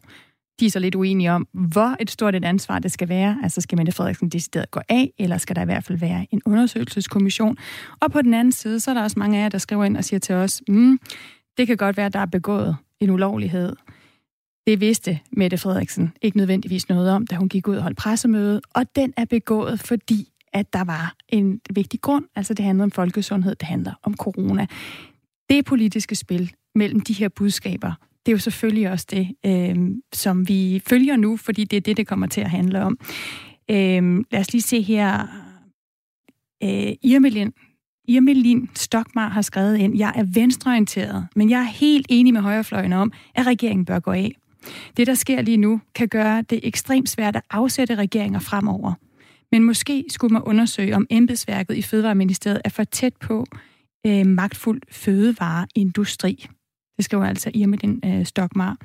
De 0.60 0.66
er 0.66 0.70
så 0.70 0.78
lidt 0.78 0.94
uenige 0.94 1.32
om, 1.32 1.48
hvor 1.52 1.96
et 2.00 2.10
stort 2.10 2.34
et 2.34 2.44
ansvar 2.44 2.78
det 2.78 2.92
skal 2.92 3.08
være. 3.08 3.38
Altså 3.42 3.60
skal 3.60 3.78
Mette 3.78 3.92
Frederiksen 3.92 4.28
decideret 4.28 4.70
gå 4.70 4.80
af, 4.88 5.12
eller 5.18 5.38
skal 5.38 5.56
der 5.56 5.62
i 5.62 5.64
hvert 5.64 5.84
fald 5.84 5.98
være 5.98 6.26
en 6.30 6.42
undersøgelseskommission? 6.46 7.56
Og 8.00 8.12
på 8.12 8.22
den 8.22 8.34
anden 8.34 8.52
side, 8.52 8.80
så 8.80 8.90
er 8.90 8.94
der 8.94 9.02
også 9.02 9.18
mange 9.18 9.38
af 9.38 9.42
jer, 9.42 9.48
der 9.48 9.58
skriver 9.58 9.84
ind 9.84 9.96
og 9.96 10.04
siger 10.04 10.20
til 10.20 10.34
os, 10.34 10.62
mm, 10.68 10.98
det 11.58 11.66
kan 11.66 11.76
godt 11.76 11.96
være, 11.96 12.06
at 12.06 12.12
der 12.12 12.18
er 12.18 12.26
begået 12.26 12.76
en 13.00 13.10
ulovlighed. 13.10 13.76
Det 14.66 14.80
vidste 14.80 15.20
Mette 15.32 15.58
Frederiksen 15.58 16.12
ikke 16.22 16.36
nødvendigvis 16.36 16.88
noget 16.88 17.10
om, 17.10 17.26
da 17.26 17.36
hun 17.36 17.48
gik 17.48 17.68
ud 17.68 17.76
og 17.76 17.82
holdt 17.82 17.98
pressemøde, 17.98 18.60
og 18.74 18.96
den 18.96 19.12
er 19.16 19.24
begået, 19.24 19.80
fordi 19.80 20.28
at 20.52 20.72
der 20.72 20.84
var 20.84 21.14
en 21.28 21.60
vigtig 21.74 22.00
grund. 22.00 22.24
Altså 22.36 22.54
det 22.54 22.64
handler 22.64 22.84
om 22.84 22.90
folkesundhed, 22.90 23.54
det 23.54 23.68
handler 23.68 23.92
om 24.02 24.16
corona. 24.16 24.66
Det 25.50 25.64
politiske 25.64 26.14
spil 26.14 26.52
mellem 26.74 27.00
de 27.00 27.12
her 27.12 27.28
budskaber, 27.28 27.92
det 28.26 28.33
er 28.33 28.35
jo 28.35 28.38
selvfølgelig 28.38 28.90
også 28.90 29.06
det, 29.11 29.28
øh, 29.46 29.76
som 30.12 30.48
vi 30.48 30.83
følger 30.88 31.16
nu, 31.16 31.37
fordi 31.37 31.64
det 31.64 31.76
er 31.76 31.80
det, 31.80 31.96
det 31.96 32.06
kommer 32.06 32.26
til 32.26 32.40
at 32.40 32.50
handle 32.50 32.83
om. 32.83 32.98
Øh, 33.70 34.24
lad 34.30 34.40
os 34.40 34.52
lige 34.52 34.62
se 34.62 34.83
her. 34.83 35.26
Øh, 36.62 36.92
Irmelin, 37.02 37.52
Irmelin 38.09 38.70
Stokmar 38.74 39.28
har 39.28 39.42
skrevet 39.42 39.76
ind, 39.78 39.98
jeg 39.98 40.12
er 40.16 40.24
venstreorienteret, 40.35 41.26
men 41.37 41.50
jeg 41.50 41.61
er 41.61 41.64
helt 41.64 42.06
enig 42.09 42.33
med 42.33 42.40
højrefløjen 42.40 42.92
om, 42.92 43.12
at 43.35 43.46
regeringen 43.46 43.85
bør 43.85 43.98
gå 43.98 44.11
af. 44.11 44.33
Det, 44.96 45.06
der 45.06 45.14
sker 45.14 45.42
lige 45.42 45.56
nu, 45.56 45.80
kan 45.94 46.09
gøre 46.09 46.42
det 46.42 46.61
ekstremt 46.62 47.09
svært 47.09 47.37
at 47.37 47.42
afsætte 47.50 47.94
regeringer 47.94 48.38
fremover. 48.38 48.92
Men 49.52 49.64
måske 49.64 50.04
skulle 50.09 50.33
man 50.33 50.42
undersøge, 50.42 50.96
om 50.96 51.06
embedsværket 51.11 51.76
i 51.76 51.83
Fødevareministeriet 51.83 52.61
er 52.64 52.68
for 52.68 52.85
tæt 52.85 53.16
på 53.16 53.46
øh, 54.06 54.26
magtfuld 54.26 54.80
fødevareindustri. 54.90 56.46
Det 57.00 57.04
skriver 57.04 57.24
altså 57.24 57.50
Irmedin 57.54 58.00
øh, 58.04 58.26
Stokmar. 58.26 58.76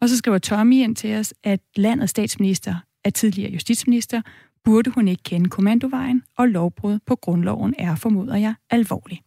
Og 0.00 0.08
så 0.08 0.16
skriver 0.16 0.38
Tommy 0.38 0.74
ind 0.74 0.96
til 0.96 1.16
os, 1.16 1.34
at 1.44 1.60
landets 1.76 2.10
statsminister 2.10 2.74
er 3.04 3.10
tidligere 3.10 3.52
justitsminister. 3.52 4.22
Burde 4.64 4.90
hun 4.90 5.08
ikke 5.08 5.22
kende 5.22 5.50
kommandovejen, 5.50 6.22
og 6.36 6.48
lovbrud 6.48 6.98
på 7.06 7.16
grundloven 7.16 7.74
er, 7.78 7.94
formoder 7.94 8.36
jeg, 8.36 8.54
alvorlig. 8.70 9.20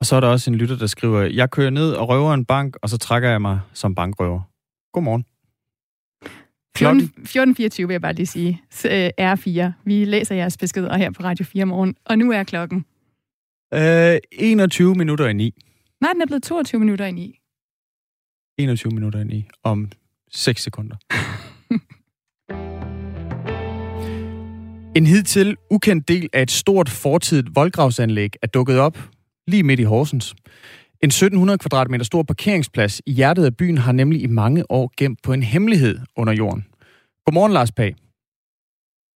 Og 0.00 0.06
så 0.06 0.16
er 0.16 0.20
der 0.20 0.28
også 0.28 0.50
en 0.50 0.56
lytter, 0.56 0.76
der 0.76 0.86
skriver, 0.86 1.20
jeg 1.20 1.50
kører 1.50 1.70
ned 1.70 1.92
og 1.92 2.08
røver 2.08 2.34
en 2.34 2.44
bank, 2.44 2.76
og 2.82 2.88
så 2.88 2.98
trækker 2.98 3.30
jeg 3.30 3.42
mig 3.42 3.60
som 3.72 3.94
bankrøver. 3.94 4.40
Godmorgen. 4.92 5.24
14.24 7.78 7.86
vil 7.86 7.94
jeg 7.94 8.00
bare 8.00 8.12
lige 8.12 8.26
sige. 8.26 8.62
Øh, 8.84 9.10
R4. 9.20 9.72
Vi 9.84 10.04
læser 10.04 10.34
jeres 10.34 10.56
beskeder 10.56 10.96
her 10.96 11.10
på 11.10 11.22
Radio 11.22 11.44
4 11.44 11.64
morgen. 11.64 11.94
Og 12.04 12.18
nu 12.18 12.32
er 12.32 12.42
klokken? 12.42 12.84
Øh, 13.74 14.18
21 14.32 14.94
minutter 14.94 15.26
i 15.26 15.32
9. 15.32 15.54
Nej, 16.00 16.12
den 16.12 16.22
er 16.22 16.26
blevet 16.26 16.42
22 16.42 16.78
minutter 16.78 17.04
i 17.04 17.12
9. 17.12 17.39
21 18.62 18.92
minutter 18.92 19.20
i 19.20 19.24
9. 19.24 19.48
Om 19.64 19.90
6 20.30 20.62
sekunder. 20.62 20.96
en 24.96 25.06
hidtil 25.06 25.56
ukendt 25.70 26.08
del 26.08 26.28
af 26.32 26.42
et 26.42 26.50
stort 26.50 26.88
fortidigt 26.88 27.54
voldgravsanlæg 27.54 28.30
er 28.42 28.46
dukket 28.46 28.78
op 28.78 28.98
lige 29.46 29.62
midt 29.62 29.80
i 29.80 29.82
Horsens. 29.82 30.34
En 31.02 31.08
1700 31.08 31.58
kvadratmeter 31.58 32.04
stor 32.04 32.22
parkeringsplads 32.22 33.00
i 33.06 33.12
hjertet 33.12 33.44
af 33.44 33.56
byen 33.56 33.78
har 33.78 33.92
nemlig 33.92 34.22
i 34.22 34.26
mange 34.26 34.70
år 34.70 34.92
gemt 34.96 35.22
på 35.22 35.32
en 35.32 35.42
hemmelighed 35.42 35.98
under 36.16 36.32
jorden. 36.32 36.66
Godmorgen, 37.24 37.52
Lars 37.52 37.72
Pag. 37.72 37.94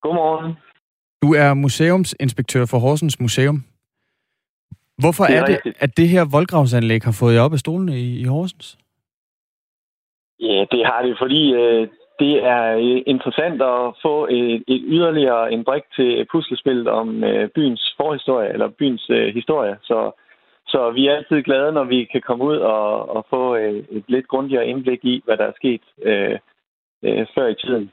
Godmorgen. 0.02 0.54
Du 1.22 1.35
er 1.35 1.54
museumsinspektør 1.54 2.66
for 2.66 2.79
Horsens 2.79 3.21
Museum. 3.21 3.64
Hvorfor 4.98 5.25
det 5.27 5.37
er, 5.37 5.42
er 5.42 5.46
det, 5.46 5.73
at 5.79 5.96
det 5.96 6.08
her 6.08 6.25
voldgravsanlæg 6.25 7.02
har 7.02 7.12
fået 7.12 7.35
jer 7.35 7.40
op 7.40 7.52
af 7.52 7.58
stolene 7.58 8.00
i, 8.00 8.19
i 8.19 8.25
Horsens? 8.25 8.79
Ja, 10.49 10.65
det 10.73 10.87
har 10.87 11.03
det, 11.03 11.17
fordi 11.19 11.42
øh, 11.55 11.88
det 12.19 12.35
er 12.45 12.65
øh, 12.77 13.03
interessant 13.07 13.63
at 13.63 13.95
få 14.03 14.27
et, 14.31 14.65
et 14.69 14.83
yderligere 14.97 15.53
en 15.53 15.65
brik 15.65 15.83
til 15.97 16.27
puslespillet 16.33 16.88
om 16.88 17.25
øh, 17.25 17.49
byens 17.55 17.95
forhistorie, 17.97 18.53
eller 18.53 18.69
byens 18.69 19.07
øh, 19.11 19.35
historie. 19.35 19.77
Så 19.83 20.11
så 20.67 20.90
vi 20.90 21.07
er 21.07 21.15
altid 21.15 21.42
glade, 21.42 21.73
når 21.73 21.85
vi 21.85 22.05
kan 22.13 22.23
komme 22.27 22.45
ud 22.45 22.57
og, 22.57 23.17
og 23.17 23.27
få 23.31 23.57
øh, 23.57 23.85
et 23.90 24.05
lidt 24.09 24.29
grundigere 24.29 24.67
indblik 24.67 25.05
i, 25.05 25.23
hvad 25.25 25.37
der 25.37 25.45
er 25.45 25.53
sket 25.57 25.81
øh, 26.03 26.38
øh, 27.05 27.27
før 27.35 27.47
i 27.47 27.55
tiden. 27.55 27.90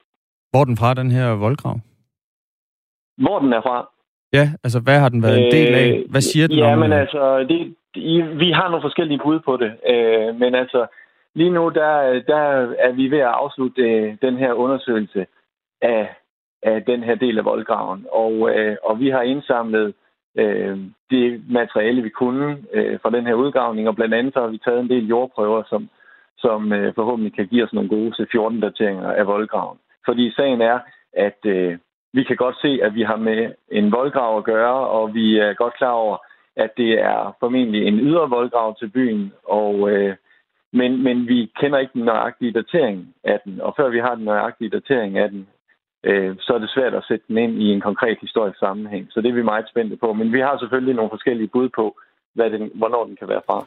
Hvor 0.52 0.64
den 0.64 0.78
fra, 0.78 0.93
den 0.93 1.12
her 1.12 1.36
voldgrav? 1.36 1.80
Hvor 3.18 3.39
den 3.39 3.54
er 3.54 3.62
fra? 3.62 3.89
Ja, 4.34 4.49
altså 4.64 4.80
hvad 4.80 4.99
har 4.99 5.10
den 5.10 5.24
været 5.24 5.45
en 5.45 5.52
del 5.52 5.74
af? 5.76 6.04
Hvad 6.10 6.22
siger 6.22 6.47
den 6.47 6.58
ja, 6.58 6.74
om? 6.74 6.80
men 6.80 6.93
altså, 6.93 7.45
det, 7.49 7.76
vi 8.39 8.52
har 8.52 8.68
nogle 8.70 8.82
forskellige 8.82 9.20
bud 9.24 9.39
på 9.39 9.58
det. 9.58 9.72
Øh, 9.91 10.36
men 10.39 10.56
altså, 10.56 10.88
lige 11.36 11.49
nu, 11.49 11.69
der, 11.69 12.21
der 12.27 12.43
er 12.79 12.91
vi 12.91 13.11
ved 13.11 13.19
at 13.19 13.36
afslutte 13.41 13.82
øh, 13.82 14.17
den 14.21 14.38
her 14.38 14.53
undersøgelse 14.53 15.25
af, 15.82 16.15
af 16.63 16.84
den 16.84 17.03
her 17.03 17.15
del 17.15 17.38
af 17.38 17.45
voldgraven. 17.45 18.05
Og, 18.11 18.49
øh, 18.55 18.77
og 18.84 18.99
vi 18.99 19.09
har 19.09 19.21
indsamlet 19.21 19.93
øh, 20.38 20.77
det 21.09 21.43
materiale, 21.49 22.01
vi 22.01 22.09
kunne 22.09 22.57
øh, 22.73 22.99
fra 23.01 23.09
den 23.09 23.25
her 23.25 23.34
udgravning, 23.34 23.88
og 23.88 23.95
blandt 23.95 24.13
andet 24.13 24.34
så 24.34 24.39
har 24.41 24.47
vi 24.47 24.57
taget 24.57 24.79
en 24.79 24.89
del 24.89 25.07
jordprøver, 25.07 25.63
som, 25.69 25.89
som 26.38 26.73
øh, 26.73 26.95
forhåbentlig 26.95 27.36
kan 27.36 27.47
give 27.47 27.63
os 27.63 27.73
nogle 27.73 27.89
gode 27.89 28.13
C14-dateringer 28.19 29.11
af 29.11 29.27
voldgraven. 29.27 29.77
Fordi 30.05 30.32
sagen 30.32 30.61
er, 30.61 30.79
at 31.13 31.39
øh, 31.45 31.77
vi 32.13 32.23
kan 32.23 32.36
godt 32.36 32.55
se, 32.61 32.79
at 32.84 32.95
vi 32.95 33.01
har 33.01 33.15
med 33.15 33.51
en 33.71 33.91
voldgrav 33.91 34.38
at 34.38 34.43
gøre, 34.43 34.88
og 34.88 35.13
vi 35.13 35.38
er 35.38 35.53
godt 35.53 35.73
klar 35.77 35.91
over, 35.91 36.17
at 36.55 36.77
det 36.77 37.01
er 37.01 37.36
formentlig 37.39 37.88
en 37.88 37.99
ydre 37.99 38.29
voldgrav 38.29 38.77
til 38.77 38.89
byen, 38.89 39.34
og, 39.43 39.91
øh, 39.91 40.15
men, 40.74 41.03
men 41.03 41.28
vi 41.28 41.51
kender 41.59 41.80
ikke 41.80 41.93
den 41.93 42.05
nøjagtige 42.05 42.51
datering 42.51 43.13
af 43.24 43.39
den. 43.45 43.61
Og 43.61 43.74
før 43.78 43.89
vi 43.89 43.99
har 43.99 44.15
den 44.15 44.26
nøjagtige 44.26 44.69
datering 44.69 45.17
af 45.17 45.30
den, 45.30 45.47
øh, 46.03 46.36
så 46.39 46.53
er 46.53 46.59
det 46.59 46.69
svært 46.69 46.93
at 46.93 47.05
sætte 47.07 47.26
den 47.28 47.38
ind 47.38 47.61
i 47.61 47.67
en 47.74 47.82
konkret 47.82 48.17
historisk 48.22 48.59
sammenhæng. 48.59 49.07
Så 49.09 49.22
det 49.22 49.30
er 49.30 49.34
vi 49.34 49.43
meget 49.43 49.69
spændte 49.69 49.95
på. 49.95 50.13
Men 50.13 50.34
vi 50.34 50.39
har 50.39 50.57
selvfølgelig 50.57 50.95
nogle 50.95 51.09
forskellige 51.09 51.47
bud 51.53 51.69
på, 51.69 51.99
hvad 52.36 52.49
den, 52.49 52.72
hvornår 52.76 53.05
den 53.05 53.15
kan 53.15 53.28
være 53.28 53.41
fra. 53.45 53.65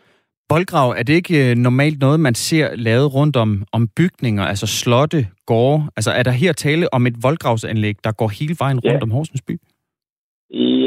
Voldgrav, 0.50 0.88
er 0.90 1.02
det 1.02 1.14
ikke 1.14 1.50
øh, 1.50 1.56
normalt 1.56 2.00
noget, 2.00 2.20
man 2.20 2.34
ser 2.34 2.76
lavet 2.76 3.14
rundt 3.14 3.36
om, 3.36 3.64
om 3.72 3.88
bygninger, 3.96 4.44
altså 4.44 4.66
slotte, 4.66 5.26
gårde? 5.46 5.82
Altså 5.96 6.10
er 6.10 6.22
der 6.22 6.30
her 6.30 6.52
tale 6.52 6.94
om 6.94 7.06
et 7.06 7.16
voldgravsanlæg, 7.22 7.96
der 8.04 8.12
går 8.12 8.28
hele 8.38 8.56
vejen 8.58 8.78
rundt 8.78 9.00
ja. 9.00 9.02
om 9.02 9.10
Horsens 9.10 9.42
by? 9.48 9.54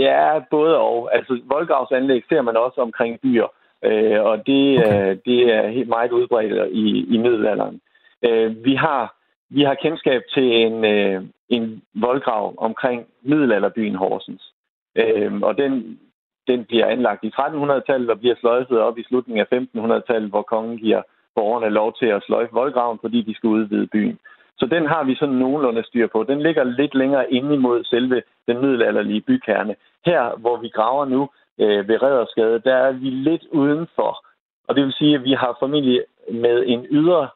Ja, 0.04 0.40
både 0.52 0.78
og. 0.78 1.16
Altså 1.16 1.42
voldgravsanlæg 1.54 2.22
ser 2.30 2.42
man 2.42 2.58
også 2.58 2.82
omkring 2.82 3.20
byer, 3.24 3.48
øh, 3.84 4.24
og 4.24 4.48
det, 4.48 4.80
okay. 4.80 5.12
øh, 5.12 5.18
det 5.26 5.54
er 5.56 5.68
helt 5.68 5.90
meget 5.90 6.12
udbredt 6.12 6.72
i, 6.72 7.16
i 7.16 7.18
middelalderen. 7.18 7.82
Øh, 8.26 8.66
vi 8.66 8.76
har 8.76 9.18
vi 9.50 9.62
har 9.64 9.76
kendskab 9.76 10.22
til 10.34 10.44
en, 10.44 10.86
øh, 10.86 11.24
en 11.50 11.82
voldgrav 11.94 12.54
omkring 12.58 13.06
middelalderbyen 13.22 13.96
Horsens. 13.96 14.54
Øh, 14.96 15.34
og 15.42 15.58
den, 15.58 16.00
den 16.48 16.66
bliver 16.66 16.86
anlagt 16.86 17.24
i 17.24 17.32
1300-tallet 17.40 18.10
og 18.10 18.20
bliver 18.20 18.36
sløjfet 18.40 18.80
op 18.80 18.98
i 18.98 19.04
slutningen 19.04 19.46
af 19.46 19.58
1500-tallet, 19.58 20.30
hvor 20.30 20.42
kongen 20.42 20.78
giver 20.78 21.02
borgerne 21.36 21.70
lov 21.70 21.94
til 22.00 22.06
at 22.06 22.24
sløjfe 22.24 22.54
voldgraven, 22.54 23.00
fordi 23.02 23.22
de 23.22 23.36
skal 23.36 23.48
udvide 23.48 23.88
byen. 23.88 24.20
Så 24.60 24.66
den 24.66 24.86
har 24.86 25.04
vi 25.04 25.16
sådan 25.16 25.36
nogenlunde 25.36 25.84
styr 25.84 26.08
på. 26.08 26.24
Den 26.24 26.42
ligger 26.42 26.64
lidt 26.64 26.96
længere 26.96 27.34
inde 27.34 27.54
imod 27.54 27.84
selve 27.84 28.22
den 28.48 28.62
middelalderlige 28.62 29.22
bykerne. 29.22 29.76
Her, 30.06 30.38
hvor 30.38 30.58
vi 30.58 30.70
graver 30.70 31.06
nu 31.06 31.30
øh, 31.60 31.88
ved 31.88 32.02
Rederskade, 32.04 32.60
der 32.60 32.76
er 32.76 32.92
vi 32.92 33.10
lidt 33.10 33.46
udenfor. 33.52 34.26
Og 34.68 34.76
det 34.76 34.84
vil 34.84 34.94
sige, 34.94 35.16
at 35.16 35.24
vi 35.24 35.34
har 35.34 35.58
formentlig 35.60 36.04
med 36.32 36.64
en 36.66 36.88
ydre, 36.92 37.30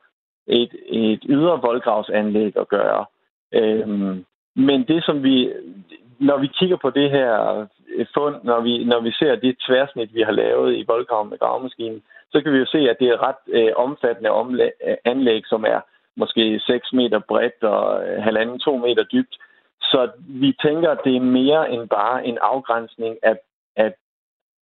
et, 0.48 0.76
et 0.86 1.24
ydre 1.30 1.62
voldgravsanlæg 1.62 2.58
at 2.58 2.68
gøre. 2.68 3.06
Øhm, 3.54 4.26
men 4.56 4.84
det, 4.84 5.04
som 5.06 5.24
vi, 5.24 5.54
når 6.20 6.38
vi 6.38 6.48
kigger 6.48 6.78
på 6.78 6.90
det 6.90 7.12
her 7.12 7.66
fund, 8.14 8.36
når 8.44 8.60
vi, 8.62 8.84
når 8.84 9.00
vi 9.00 9.12
ser 9.12 9.36
det 9.36 9.58
tværsnit, 9.68 10.14
vi 10.14 10.22
har 10.22 10.32
lavet 10.32 10.76
i 10.76 10.84
voldgraven 10.88 11.30
med 11.30 11.40
gravemaskinen, 11.40 12.02
så 12.32 12.42
kan 12.42 12.54
vi 12.54 12.58
jo 12.58 12.66
se, 12.66 12.78
at 12.78 12.98
det 13.00 13.08
er 13.08 13.24
ret 13.28 13.42
øh, 13.48 13.72
omfattende 13.76 14.30
omlæg, 14.30 14.72
øh, 14.88 14.96
anlæg, 15.06 15.42
som 15.46 15.66
er 15.66 15.80
måske 16.16 16.60
6 16.60 16.94
meter 16.94 17.20
bredt 17.20 17.64
og 17.64 18.08
øh, 18.08 18.24
halvanden 18.24 18.60
to 18.60 18.78
meter 18.78 19.04
dybt. 19.04 19.36
Så 19.82 20.10
vi 20.18 20.58
tænker, 20.62 20.90
at 20.90 21.04
det 21.04 21.16
er 21.16 21.22
mere 21.22 21.72
end 21.72 21.90
bare 21.90 22.26
en 22.26 22.38
afgrænsning 22.42 23.18
af, 23.24 23.38
af 23.76 23.94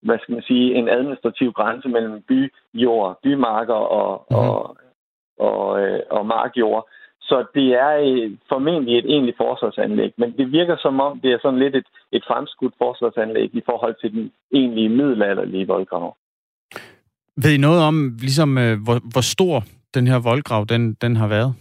hvad 0.03 0.19
skal 0.19 0.35
man 0.35 0.43
sige, 0.43 0.75
en 0.75 0.89
administrativ 0.89 1.53
grænse 1.53 1.89
mellem 1.89 2.23
byjord, 2.29 3.19
bymarker 3.23 3.75
og, 3.75 4.27
mm. 4.31 4.37
og, 4.37 4.77
og, 5.39 5.81
øh, 5.81 6.01
og 6.11 6.27
markjord. 6.27 6.89
Så 7.21 7.47
det 7.55 7.69
er 7.87 7.93
øh, 8.07 8.31
formentlig 8.49 8.99
et 8.99 9.11
egentligt 9.13 9.37
forsvarsanlæg, 9.37 10.13
men 10.17 10.33
det 10.39 10.53
virker 10.53 10.77
som 10.77 11.01
om, 11.01 11.21
det 11.21 11.33
er 11.33 11.39
sådan 11.43 11.59
lidt 11.59 11.77
et, 11.77 11.89
et 12.13 12.25
fremskudt 12.29 12.75
forsvarsanlæg 12.79 13.55
i 13.55 13.63
forhold 13.67 13.95
til 14.01 14.13
den 14.13 14.33
egentlige 14.55 14.89
middelalderlige 14.89 15.67
voldgrav. 15.67 16.17
Ved 17.43 17.53
I 17.55 17.61
noget 17.61 17.83
om, 17.83 18.17
ligesom, 18.21 18.59
øh, 18.59 18.75
hvor, 18.85 18.99
hvor 19.13 19.25
stor 19.35 19.63
den 19.95 20.07
her 20.07 20.19
voldgrav 20.31 20.65
den, 20.69 20.95
den 20.95 21.17
har 21.17 21.29
været? 21.29 21.55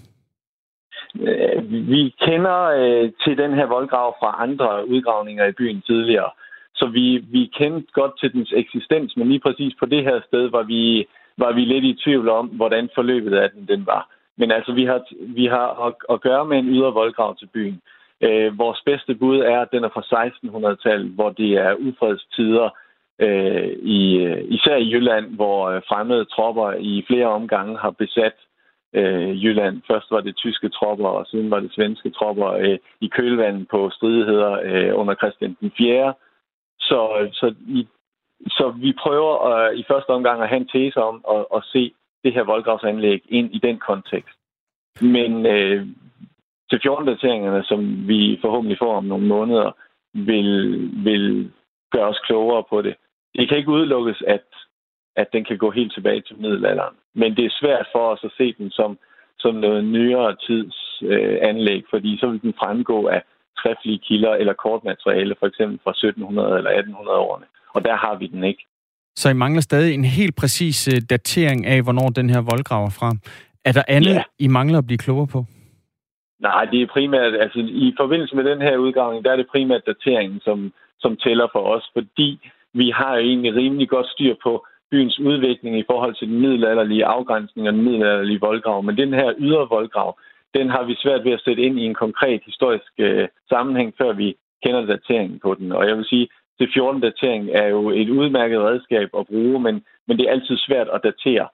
Øh, 1.15 1.71
vi 1.71 2.15
kender 2.25 2.59
øh, 2.79 3.11
til 3.23 3.37
den 3.37 3.53
her 3.53 3.65
voldgrav 3.65 4.15
fra 4.19 4.43
andre 4.43 4.89
udgravninger 4.89 5.45
i 5.45 5.51
byen 5.51 5.81
tidligere, 5.81 6.29
så 6.77 6.85
vi, 6.87 7.17
vi 7.17 7.51
kendte 7.57 7.91
godt 7.93 8.19
til 8.19 8.33
dens 8.33 8.53
eksistens, 8.55 9.17
men 9.17 9.27
lige 9.27 9.39
præcis 9.39 9.73
på 9.79 9.85
det 9.85 10.03
her 10.03 10.21
sted 10.27 10.49
var 10.49 10.63
vi, 10.63 11.07
var 11.37 11.51
vi 11.51 11.61
lidt 11.61 11.85
i 11.85 11.99
tvivl 12.03 12.29
om, 12.29 12.47
hvordan 12.47 12.89
forløbet 12.95 13.33
af 13.33 13.49
den, 13.51 13.67
den 13.67 13.85
var. 13.85 14.09
Men 14.37 14.51
altså, 14.51 14.73
vi 14.73 14.85
har, 14.85 15.01
vi 15.35 15.45
har 15.45 15.85
at, 15.85 15.93
at 16.09 16.21
gøre 16.21 16.45
med 16.45 16.57
en 16.57 16.69
ydre 16.69 16.93
voldgrav 16.93 17.35
til 17.37 17.49
byen. 17.53 17.81
Øh, 18.21 18.59
vores 18.59 18.81
bedste 18.85 19.15
bud 19.15 19.39
er, 19.39 19.59
at 19.59 19.71
den 19.71 19.83
er 19.83 19.89
fra 19.89 20.25
1600-tallet, 20.25 21.11
hvor 21.11 21.29
det 21.29 21.51
er 21.53 21.75
ufredstider, 21.75 22.69
øh, 23.19 23.69
i, 23.81 24.17
øh, 24.17 24.43
især 24.47 24.75
i 24.75 24.91
Jylland, 24.93 25.35
hvor 25.35 25.69
øh, 25.69 25.81
fremmede 25.89 26.25
tropper 26.25 26.73
i 26.79 27.03
flere 27.07 27.27
omgange 27.27 27.77
har 27.77 27.91
besat 27.91 28.35
øh, 28.93 29.43
Jylland. 29.43 29.81
Først 29.91 30.11
var 30.11 30.21
det 30.21 30.35
tyske 30.35 30.69
tropper, 30.69 31.07
og 31.07 31.25
siden 31.27 31.51
var 31.51 31.59
det 31.59 31.73
svenske 31.73 32.09
tropper 32.09 32.49
øh, 32.51 32.77
i 33.01 33.07
kølvandet 33.07 33.67
på 33.67 33.89
stridigheder 33.89 34.59
øh, 34.63 34.99
under 34.99 35.15
Christian 35.15 35.57
den 35.61 35.71
4. 35.77 36.13
Så, 36.79 37.29
så, 37.33 37.55
i, 37.67 37.87
så 38.47 38.73
vi 38.81 38.93
prøver 39.03 39.47
øh, 39.47 39.77
i 39.77 39.83
første 39.87 40.09
omgang 40.09 40.41
at 40.41 40.49
have 40.49 40.61
en 40.61 40.67
tese 40.67 41.01
om 41.01 41.25
at, 41.31 41.45
at 41.55 41.63
se 41.63 41.93
det 42.23 42.33
her 42.33 42.43
voldgravsanlæg 42.43 43.21
ind 43.29 43.55
i 43.55 43.59
den 43.59 43.79
kontekst. 43.79 44.37
Men 45.01 45.45
øh, 45.45 45.87
til 46.69 46.79
14-dateringerne, 46.87 47.63
som 47.63 48.07
vi 48.07 48.39
forhåbentlig 48.41 48.77
får 48.77 48.95
om 48.95 49.03
nogle 49.03 49.27
måneder, 49.27 49.71
vil, 50.13 50.51
vil 51.03 51.51
gøre 51.91 52.07
os 52.07 52.19
klogere 52.19 52.63
på 52.69 52.81
det. 52.81 52.95
Det 53.35 53.49
kan 53.49 53.57
ikke 53.57 53.71
udelukkes, 53.71 54.23
at, 54.27 54.45
at 55.15 55.27
den 55.33 55.43
kan 55.45 55.57
gå 55.57 55.71
helt 55.71 55.93
tilbage 55.93 56.21
til 56.21 56.37
middelalderen. 56.37 56.95
Men 57.15 57.35
det 57.35 57.45
er 57.45 57.59
svært 57.61 57.87
for 57.91 57.99
os 57.99 58.23
at 58.23 58.31
se 58.37 58.53
den 58.53 58.71
som, 58.71 58.97
som 59.39 59.55
noget 59.55 59.85
nyere 59.85 60.35
tids 60.35 61.03
øh, 61.03 61.37
anlæg, 61.41 61.83
fordi 61.89 62.17
så 62.19 62.27
vil 62.27 62.41
den 62.41 62.53
fremgå 62.53 63.07
af 63.07 63.23
skriftlige 63.57 63.99
kilder 64.07 64.33
eller 64.41 64.53
kortmateriale, 64.53 65.35
for 65.39 65.47
eksempel 65.47 65.79
fra 65.83 65.91
1700 65.91 66.57
eller 66.57 66.71
1800-årene. 66.71 67.45
Og 67.75 67.85
der 67.85 67.95
har 67.95 68.15
vi 68.15 68.27
den 68.27 68.43
ikke. 68.43 68.63
Så 69.15 69.29
I 69.29 69.33
mangler 69.33 69.61
stadig 69.61 69.93
en 69.93 70.05
helt 70.05 70.35
præcis 70.35 70.87
øh, 70.87 71.01
datering 71.09 71.65
af, 71.65 71.83
hvornår 71.83 72.09
den 72.09 72.29
her 72.29 72.41
voldgrav 72.51 72.83
er 72.85 72.95
fra. 72.99 73.09
Er 73.65 73.71
der 73.71 73.83
andet, 73.87 74.15
ja. 74.15 74.23
I 74.39 74.47
mangler 74.47 74.77
at 74.77 74.85
blive 74.85 74.97
klogere 74.97 75.27
på? 75.27 75.45
Nej, 76.39 76.65
det 76.71 76.81
er 76.81 76.87
primært, 76.93 77.33
altså 77.43 77.59
i 77.59 77.93
forbindelse 77.99 78.35
med 78.35 78.43
den 78.43 78.61
her 78.61 78.77
udgravning, 78.77 79.25
der 79.25 79.31
er 79.31 79.35
det 79.35 79.47
primært 79.51 79.81
dateringen, 79.85 80.39
som, 80.39 80.73
som 80.99 81.17
tæller 81.23 81.47
for 81.51 81.63
os, 81.75 81.85
fordi 81.93 82.39
vi 82.73 82.89
har 82.89 83.15
jo 83.15 83.21
egentlig 83.21 83.55
rimelig 83.55 83.89
godt 83.89 84.07
styr 84.07 84.35
på 84.43 84.65
byens 84.91 85.19
udvikling 85.19 85.79
i 85.79 85.87
forhold 85.89 86.15
til 86.15 86.27
den 86.27 86.39
middelalderlige 86.39 87.05
afgrænsning 87.05 87.67
og 87.67 87.73
den 87.73 87.83
middelalderlige 87.83 88.39
voldgrav. 88.39 88.83
Men 88.83 88.97
den 88.97 89.13
her 89.13 89.33
ydre 89.37 89.67
voldgrav, 89.69 90.19
den 90.53 90.69
har 90.69 90.83
vi 90.83 90.95
svært 90.95 91.23
ved 91.25 91.31
at 91.31 91.41
sætte 91.45 91.61
ind 91.61 91.79
i 91.79 91.85
en 91.85 91.93
konkret 91.93 92.41
historisk 92.45 92.91
øh, 92.97 93.27
sammenhæng, 93.49 93.93
før 93.97 94.13
vi 94.13 94.35
kender 94.63 94.85
dateringen 94.85 95.39
på 95.39 95.53
den. 95.53 95.71
Og 95.71 95.87
jeg 95.87 95.97
vil 95.97 96.05
sige, 96.05 96.27
C14-datering 96.61 97.49
er 97.51 97.67
jo 97.67 97.89
et 97.89 98.09
udmærket 98.09 98.59
redskab 98.59 99.09
at 99.17 99.27
bruge, 99.27 99.59
men, 99.59 99.85
men 100.07 100.17
det 100.17 100.27
er 100.27 100.31
altid 100.31 100.57
svært 100.57 100.89
at 100.93 101.03
datere 101.03 101.47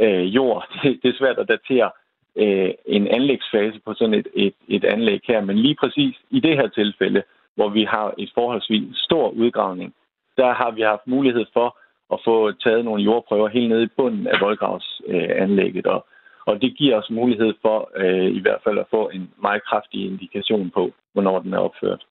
øh, 0.00 0.34
jord. 0.34 0.68
Det, 0.82 1.00
det 1.02 1.08
er 1.08 1.18
svært 1.18 1.38
at 1.38 1.48
datere 1.48 1.90
øh, 2.36 2.70
en 2.86 3.08
anlægsfase 3.08 3.80
på 3.86 3.94
sådan 3.94 4.14
et, 4.14 4.28
et, 4.34 4.54
et 4.68 4.84
anlæg 4.84 5.20
her. 5.24 5.40
Men 5.40 5.58
lige 5.58 5.76
præcis 5.80 6.16
i 6.30 6.40
det 6.40 6.56
her 6.56 6.68
tilfælde, 6.68 7.22
hvor 7.54 7.68
vi 7.68 7.84
har 7.84 8.14
et 8.18 8.30
forholdsvis 8.34 8.96
stor 8.96 9.30
udgravning, 9.30 9.94
der 10.36 10.52
har 10.52 10.70
vi 10.70 10.82
haft 10.82 11.06
mulighed 11.06 11.46
for 11.52 11.78
at 12.12 12.18
få 12.24 12.52
taget 12.52 12.84
nogle 12.84 13.02
jordprøver 13.02 13.48
helt 13.48 13.68
nede 13.68 13.82
i 13.82 13.94
bunden 13.96 14.26
af 14.26 14.40
voldgravsanlægget. 14.40 15.86
Og, 15.86 16.06
og 16.48 16.54
det 16.62 16.70
giver 16.78 16.94
os 17.00 17.10
mulighed 17.10 17.52
for 17.64 17.76
øh, 18.02 18.28
i 18.38 18.40
hvert 18.40 18.60
fald 18.64 18.78
at 18.78 18.86
få 18.90 19.08
en 19.08 19.24
meget 19.46 19.62
kraftig 19.68 20.00
indikation 20.06 20.70
på, 20.70 20.82
hvornår 21.12 21.38
den 21.44 21.52
er 21.52 21.58
opført. 21.58 22.02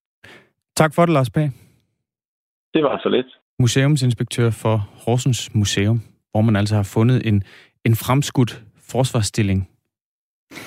Tak 0.76 0.94
for 0.96 1.06
det, 1.06 1.14
Lars 1.14 1.30
Pag. 1.30 1.52
Det 2.74 2.84
var 2.84 3.00
så 3.04 3.10
lidt. 3.10 3.30
Museumsinspektør 3.60 4.50
for 4.50 4.76
Horsens 5.06 5.56
Museum, 5.56 6.02
hvor 6.32 6.42
man 6.42 6.56
altså 6.56 6.76
har 6.76 6.84
fundet 6.96 7.28
en, 7.28 7.44
en 7.86 7.96
fremskudt 7.96 8.64
forsvarsstilling. 8.92 9.70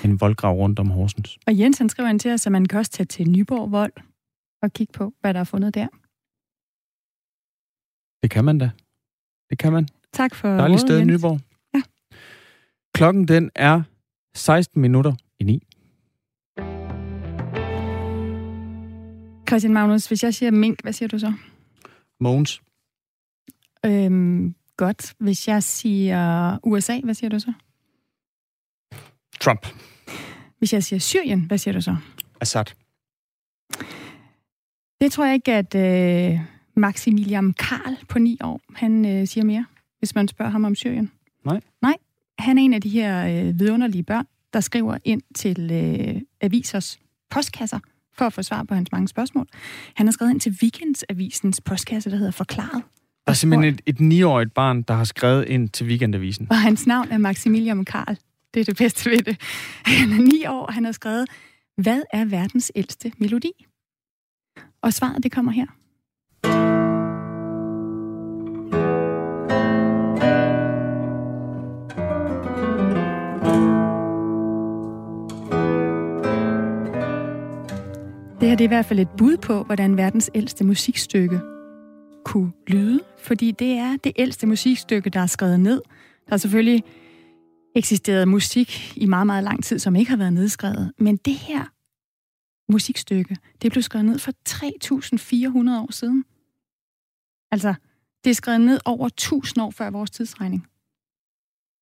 En 0.04 0.20
voldgrav 0.20 0.54
rundt 0.54 0.78
om 0.78 0.90
Horsens. 0.90 1.38
Og 1.46 1.58
Jens 1.58 1.78
han 1.78 1.88
skriver 1.88 2.08
ind 2.08 2.20
til 2.20 2.30
os, 2.32 2.46
at 2.46 2.52
man 2.52 2.66
kan 2.66 2.78
også 2.78 2.90
tage 2.90 3.06
til 3.06 3.30
Nyborg 3.30 3.72
Vold 3.72 3.92
og 4.62 4.72
kigge 4.72 4.92
på, 4.92 5.12
hvad 5.20 5.34
der 5.34 5.40
er 5.40 5.44
fundet 5.44 5.74
der. 5.74 5.88
Det 8.22 8.30
kan 8.30 8.44
man 8.44 8.58
da. 8.58 8.70
Det 9.50 9.58
kan 9.58 9.72
man. 9.72 9.88
Tak 10.12 10.34
for 10.34 10.48
Dejligt 10.48 10.80
sted, 10.80 10.98
Jens. 10.98 11.12
Nyborg. 11.12 11.40
Klokken 13.00 13.28
den 13.28 13.50
er 13.54 13.82
16 14.34 14.80
minutter 14.80 15.14
i 15.38 15.44
9. 15.44 15.66
Christian 19.48 19.72
Magnus, 19.72 20.06
hvis 20.06 20.22
jeg 20.22 20.34
siger 20.34 20.50
mink, 20.50 20.82
hvad 20.82 20.92
siger 20.92 21.08
du 21.08 21.18
så? 21.18 21.32
Mogens. 22.20 22.62
Øhm, 23.86 24.54
godt. 24.76 25.14
Hvis 25.18 25.48
jeg 25.48 25.62
siger 25.62 26.58
USA, 26.62 27.00
hvad 27.04 27.14
siger 27.14 27.30
du 27.30 27.38
så? 27.38 27.52
Trump. 29.40 29.66
Hvis 30.58 30.72
jeg 30.72 30.84
siger 30.84 31.00
Syrien, 31.00 31.44
hvad 31.44 31.58
siger 31.58 31.72
du 31.72 31.80
så? 31.80 31.96
Assad. 32.40 32.64
Det 35.00 35.12
tror 35.12 35.24
jeg 35.24 35.34
ikke, 35.34 35.52
at 35.52 35.74
øh, 35.74 36.40
Maximilian 36.76 37.52
Karl 37.52 38.06
på 38.08 38.18
ni 38.18 38.38
år, 38.44 38.60
han 38.74 39.06
øh, 39.06 39.26
siger 39.26 39.44
mere, 39.44 39.66
hvis 39.98 40.14
man 40.14 40.28
spørger 40.28 40.50
ham 40.50 40.64
om 40.64 40.74
Syrien. 40.74 41.12
Nej. 41.44 41.60
Nej. 41.82 41.96
Han 42.40 42.58
er 42.58 42.62
en 42.62 42.74
af 42.74 42.80
de 42.80 42.88
her 42.88 43.26
øh, 43.26 43.58
vidunderlige 43.58 44.02
børn, 44.02 44.26
der 44.52 44.60
skriver 44.60 44.98
ind 45.04 45.22
til 45.34 45.70
øh, 45.72 46.20
avisers 46.40 46.98
postkasser 47.30 47.78
for 48.18 48.24
at 48.24 48.32
få 48.32 48.42
svar 48.42 48.62
på 48.62 48.74
hans 48.74 48.92
mange 48.92 49.08
spørgsmål. 49.08 49.46
Han 49.94 50.06
har 50.06 50.12
skrevet 50.12 50.30
ind 50.32 50.40
til 50.40 50.58
Weekendavisens 50.62 51.60
postkasse, 51.60 52.10
der 52.10 52.16
hedder 52.16 52.30
Forklaret. 52.32 52.82
Der 53.26 53.30
er 53.30 53.32
simpelthen 53.32 53.74
et, 53.74 53.80
et 53.86 54.00
niårigt 54.00 54.54
barn, 54.54 54.82
der 54.82 54.94
har 54.94 55.04
skrevet 55.04 55.48
ind 55.48 55.68
til 55.68 55.86
Weekendavisen. 55.86 56.46
Og 56.50 56.60
hans 56.60 56.86
navn 56.86 57.08
er 57.10 57.18
Maximilian 57.18 57.84
Karl. 57.84 58.16
Det 58.54 58.60
er 58.60 58.64
det 58.64 58.76
bedste 58.76 59.10
ved 59.10 59.18
det. 59.18 59.40
Han 59.84 60.12
er 60.12 60.22
ni 60.22 60.46
år, 60.46 60.66
og 60.66 60.72
han 60.72 60.84
har 60.84 60.92
skrevet, 60.92 61.28
hvad 61.76 62.02
er 62.12 62.24
verdens 62.24 62.72
ældste 62.74 63.12
melodi? 63.18 63.52
Og 64.82 64.92
svaret, 64.92 65.22
det 65.22 65.32
kommer 65.32 65.52
her. 65.52 65.66
Det 78.40 78.48
her 78.48 78.56
det 78.56 78.64
er 78.64 78.68
i 78.68 78.74
hvert 78.74 78.86
fald 78.86 78.98
et 78.98 79.08
bud 79.18 79.36
på, 79.36 79.62
hvordan 79.62 79.96
verdens 79.96 80.30
ældste 80.34 80.64
musikstykke 80.64 81.40
kunne 82.24 82.52
lyde, 82.66 83.00
fordi 83.18 83.50
det 83.50 83.72
er 83.72 83.96
det 83.96 84.12
ældste 84.16 84.46
musikstykke, 84.46 85.10
der 85.10 85.20
er 85.20 85.26
skrevet 85.26 85.60
ned. 85.60 85.82
Der 86.24 86.30
har 86.30 86.36
selvfølgelig 86.36 86.84
eksisteret 87.74 88.28
musik 88.28 88.96
i 88.96 89.06
meget, 89.06 89.26
meget 89.26 89.44
lang 89.44 89.64
tid, 89.64 89.78
som 89.78 89.96
ikke 89.96 90.10
har 90.10 90.16
været 90.16 90.32
nedskrevet, 90.32 90.92
men 90.98 91.16
det 91.16 91.34
her 91.34 91.64
musikstykke, 92.72 93.36
det 93.62 93.72
blev 93.72 93.82
skrevet 93.82 94.04
ned 94.04 94.18
for 94.18 94.32
3.400 94.48 95.82
år 95.82 95.92
siden. 95.92 96.24
Altså, 97.50 97.74
det 98.24 98.30
er 98.30 98.34
skrevet 98.34 98.60
ned 98.60 98.80
over 98.84 99.06
1000 99.06 99.62
år 99.62 99.70
før 99.70 99.90
vores 99.90 100.10
tidsregning. 100.10 100.66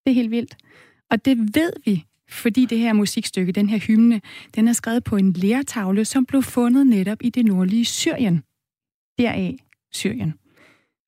Det 0.04 0.10
er 0.10 0.14
helt 0.14 0.30
vildt. 0.30 0.56
Og 1.10 1.24
det 1.24 1.38
ved 1.38 1.72
vi, 1.84 2.04
fordi 2.28 2.64
det 2.64 2.78
her 2.78 2.92
musikstykke, 2.92 3.52
den 3.52 3.68
her 3.68 3.78
hymne, 3.78 4.20
den 4.54 4.68
er 4.68 4.72
skrevet 4.72 5.04
på 5.04 5.16
en 5.16 5.32
lærtavle, 5.32 6.04
som 6.04 6.26
blev 6.26 6.42
fundet 6.42 6.86
netop 6.86 7.18
i 7.20 7.30
det 7.30 7.44
nordlige 7.44 7.84
Syrien. 7.84 8.42
Deraf 9.18 9.56
Syrien. 9.92 10.34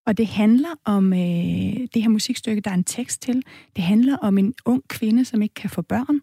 Og 0.07 0.18
det 0.18 0.27
handler 0.27 0.68
om 0.85 1.12
øh, 1.12 1.89
det 1.95 2.03
her 2.03 2.09
musikstykke, 2.09 2.61
der 2.61 2.71
er 2.71 2.75
en 2.75 2.85
tekst 2.85 3.23
til. 3.23 3.43
Det 3.77 3.85
handler 3.85 4.16
om 4.16 4.39
en 4.39 4.55
ung 4.64 4.83
kvinde, 4.89 5.25
som 5.25 5.43
ikke 5.43 5.55
kan 5.55 5.71
få 5.71 5.83
børn. 5.83 6.21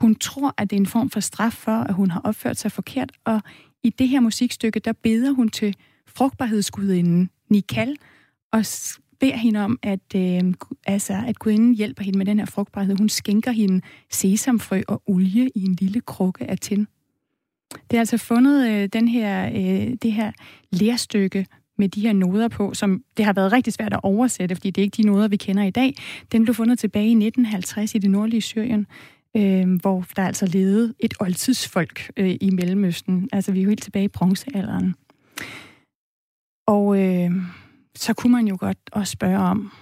Hun 0.00 0.14
tror, 0.14 0.54
at 0.58 0.70
det 0.70 0.76
er 0.76 0.80
en 0.80 0.86
form 0.86 1.10
for 1.10 1.20
straf 1.20 1.52
for, 1.52 1.72
at 1.72 1.94
hun 1.94 2.10
har 2.10 2.20
opført 2.20 2.56
sig 2.56 2.72
forkert. 2.72 3.12
Og 3.24 3.40
i 3.82 3.90
det 3.90 4.08
her 4.08 4.20
musikstykke, 4.20 4.80
der 4.80 4.92
beder 4.92 5.30
hun 5.30 5.48
til 5.48 5.76
frugtbarhedsgudinden 6.06 7.30
Nikal, 7.50 7.96
og 8.52 8.66
beder 9.22 9.36
hende 9.36 9.60
om, 9.60 9.78
at, 9.82 10.00
øh, 10.16 10.54
altså, 10.86 11.22
at 11.26 11.38
gudinden 11.38 11.74
hjælper 11.74 12.04
hende 12.04 12.18
med 12.18 12.26
den 12.26 12.38
her 12.38 12.46
frugtbarhed. 12.46 12.96
Hun 12.98 13.08
skænker 13.08 13.50
hende 13.50 13.80
sesamfrø 14.10 14.82
og 14.88 15.02
olie 15.06 15.50
i 15.54 15.64
en 15.64 15.74
lille 15.80 16.00
krukke 16.00 16.50
af 16.50 16.58
tin. 16.58 16.86
Det 17.90 17.96
er 17.96 17.98
altså 17.98 18.18
fundet 18.18 18.70
øh, 18.70 18.88
den 18.92 19.08
her, 19.08 19.46
øh, 19.46 19.96
det 20.02 20.12
her 20.12 20.32
lærstykke 20.70 21.46
med 21.78 21.88
de 21.88 22.00
her 22.00 22.12
noder 22.12 22.48
på, 22.48 22.74
som 22.74 23.02
det 23.16 23.24
har 23.24 23.32
været 23.32 23.52
rigtig 23.52 23.72
svært 23.72 23.92
at 23.92 24.00
oversætte, 24.02 24.54
fordi 24.54 24.70
det 24.70 24.80
er 24.80 24.84
ikke 24.84 25.02
de 25.02 25.06
noder, 25.06 25.28
vi 25.28 25.36
kender 25.36 25.62
i 25.62 25.70
dag. 25.70 25.94
Den 26.32 26.44
blev 26.44 26.54
fundet 26.54 26.78
tilbage 26.78 27.06
i 27.06 27.14
1950 27.14 27.94
i 27.94 27.98
det 27.98 28.10
nordlige 28.10 28.40
Syrien, 28.40 28.86
øh, 29.36 29.80
hvor 29.80 30.04
der 30.16 30.22
altså 30.22 30.46
levede 30.46 30.94
et 31.00 31.14
oldtidsfolk 31.20 32.10
øh, 32.16 32.36
i 32.40 32.50
Mellemøsten. 32.50 33.28
Altså 33.32 33.52
vi 33.52 33.58
er 33.58 33.62
jo 33.62 33.68
helt 33.68 33.82
tilbage 33.82 34.04
i 34.04 34.08
bronzealderen. 34.08 34.94
Og 36.66 36.98
øh, 36.98 37.30
så 37.96 38.14
kunne 38.14 38.32
man 38.32 38.48
jo 38.48 38.56
godt 38.60 38.78
også 38.92 39.10
spørge 39.10 39.38
om, 39.38 39.72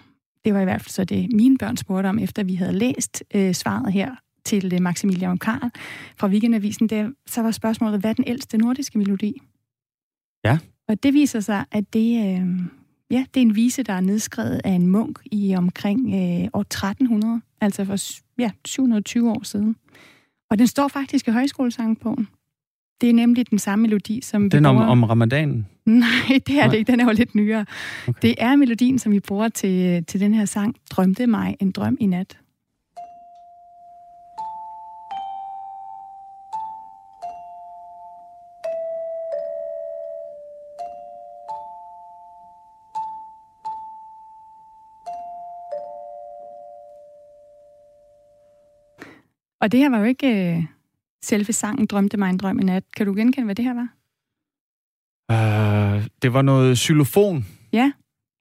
det 0.44 0.54
var 0.54 0.60
i 0.60 0.64
hvert 0.64 0.80
fald 0.80 0.90
så 0.90 1.04
det, 1.04 1.32
mine 1.32 1.58
børn 1.58 1.76
spurgte 1.76 2.06
om, 2.06 2.18
efter 2.18 2.44
vi 2.44 2.54
havde 2.54 2.72
læst 2.72 3.24
øh, 3.34 3.54
svaret 3.54 3.92
her 3.92 4.14
til 4.44 4.74
øh, 4.74 4.82
Maximilian 4.82 5.38
Karl 5.38 5.70
fra 6.16 6.28
Weekendavisen, 6.28 6.86
det, 6.86 7.14
så 7.26 7.42
var 7.42 7.50
spørgsmålet, 7.50 8.00
hvad 8.00 8.10
er 8.10 8.14
den 8.14 8.24
ældste 8.26 8.58
nordiske 8.58 8.98
melodi? 8.98 9.42
Ja. 10.44 10.58
Og 10.88 11.02
det 11.02 11.14
viser 11.14 11.40
sig, 11.40 11.64
at 11.70 11.92
det, 11.92 12.16
øh, 12.16 12.48
ja, 13.10 13.24
det 13.34 13.40
er 13.40 13.44
en 13.44 13.56
vise, 13.56 13.82
der 13.82 13.92
er 13.92 14.00
nedskrevet 14.00 14.60
af 14.64 14.70
en 14.70 14.86
munk 14.86 15.18
i 15.32 15.54
omkring 15.54 16.14
øh, 16.14 16.48
år 16.52 16.60
1300, 16.60 17.40
altså 17.60 17.84
for 17.84 17.96
ja, 18.38 18.50
720 18.64 19.30
år 19.30 19.42
siden. 19.42 19.76
Og 20.50 20.58
den 20.58 20.66
står 20.66 20.88
faktisk 20.88 21.28
i 21.28 21.30
højskolesangbogen. 21.30 22.28
Det 23.00 23.10
er 23.10 23.14
nemlig 23.14 23.50
den 23.50 23.58
samme 23.58 23.82
melodi, 23.82 24.20
som 24.22 24.50
Den 24.50 24.66
om, 24.66 24.76
om 24.76 25.04
ramadanen? 25.04 25.66
Nej, 25.98 26.40
det 26.46 26.58
er 26.58 26.70
det 26.70 26.78
ikke. 26.78 26.92
Den 26.92 27.00
er 27.00 27.04
jo 27.04 27.10
lidt 27.10 27.34
nyere. 27.34 27.66
Okay. 28.08 28.18
Det 28.22 28.34
er 28.38 28.56
melodien, 28.56 28.98
som 28.98 29.12
vi 29.12 29.20
bruger 29.20 29.48
til, 29.48 30.04
til 30.04 30.20
den 30.20 30.34
her 30.34 30.44
sang, 30.44 30.76
Drømte 30.90 31.26
mig 31.26 31.56
en 31.60 31.70
drøm 31.70 31.96
i 32.00 32.06
nat. 32.06 32.38
Og 49.60 49.72
det 49.72 49.80
her 49.80 49.90
var 49.90 49.98
jo 49.98 50.04
ikke 50.04 50.56
øh, 50.56 50.64
selve 51.22 51.52
sangen 51.52 51.86
Drømte 51.86 52.16
mig 52.16 52.30
en 52.30 52.36
drøm 52.36 52.58
i 52.58 52.62
nat. 52.62 52.84
Kan 52.96 53.06
du 53.06 53.14
genkende, 53.14 53.44
hvad 53.44 53.54
det 53.54 53.64
her 53.64 53.74
var? 53.74 53.99
Uh, 55.30 56.06
det 56.22 56.32
var 56.32 56.42
noget 56.42 56.78
xylofon. 56.78 57.46
Ja, 57.72 57.92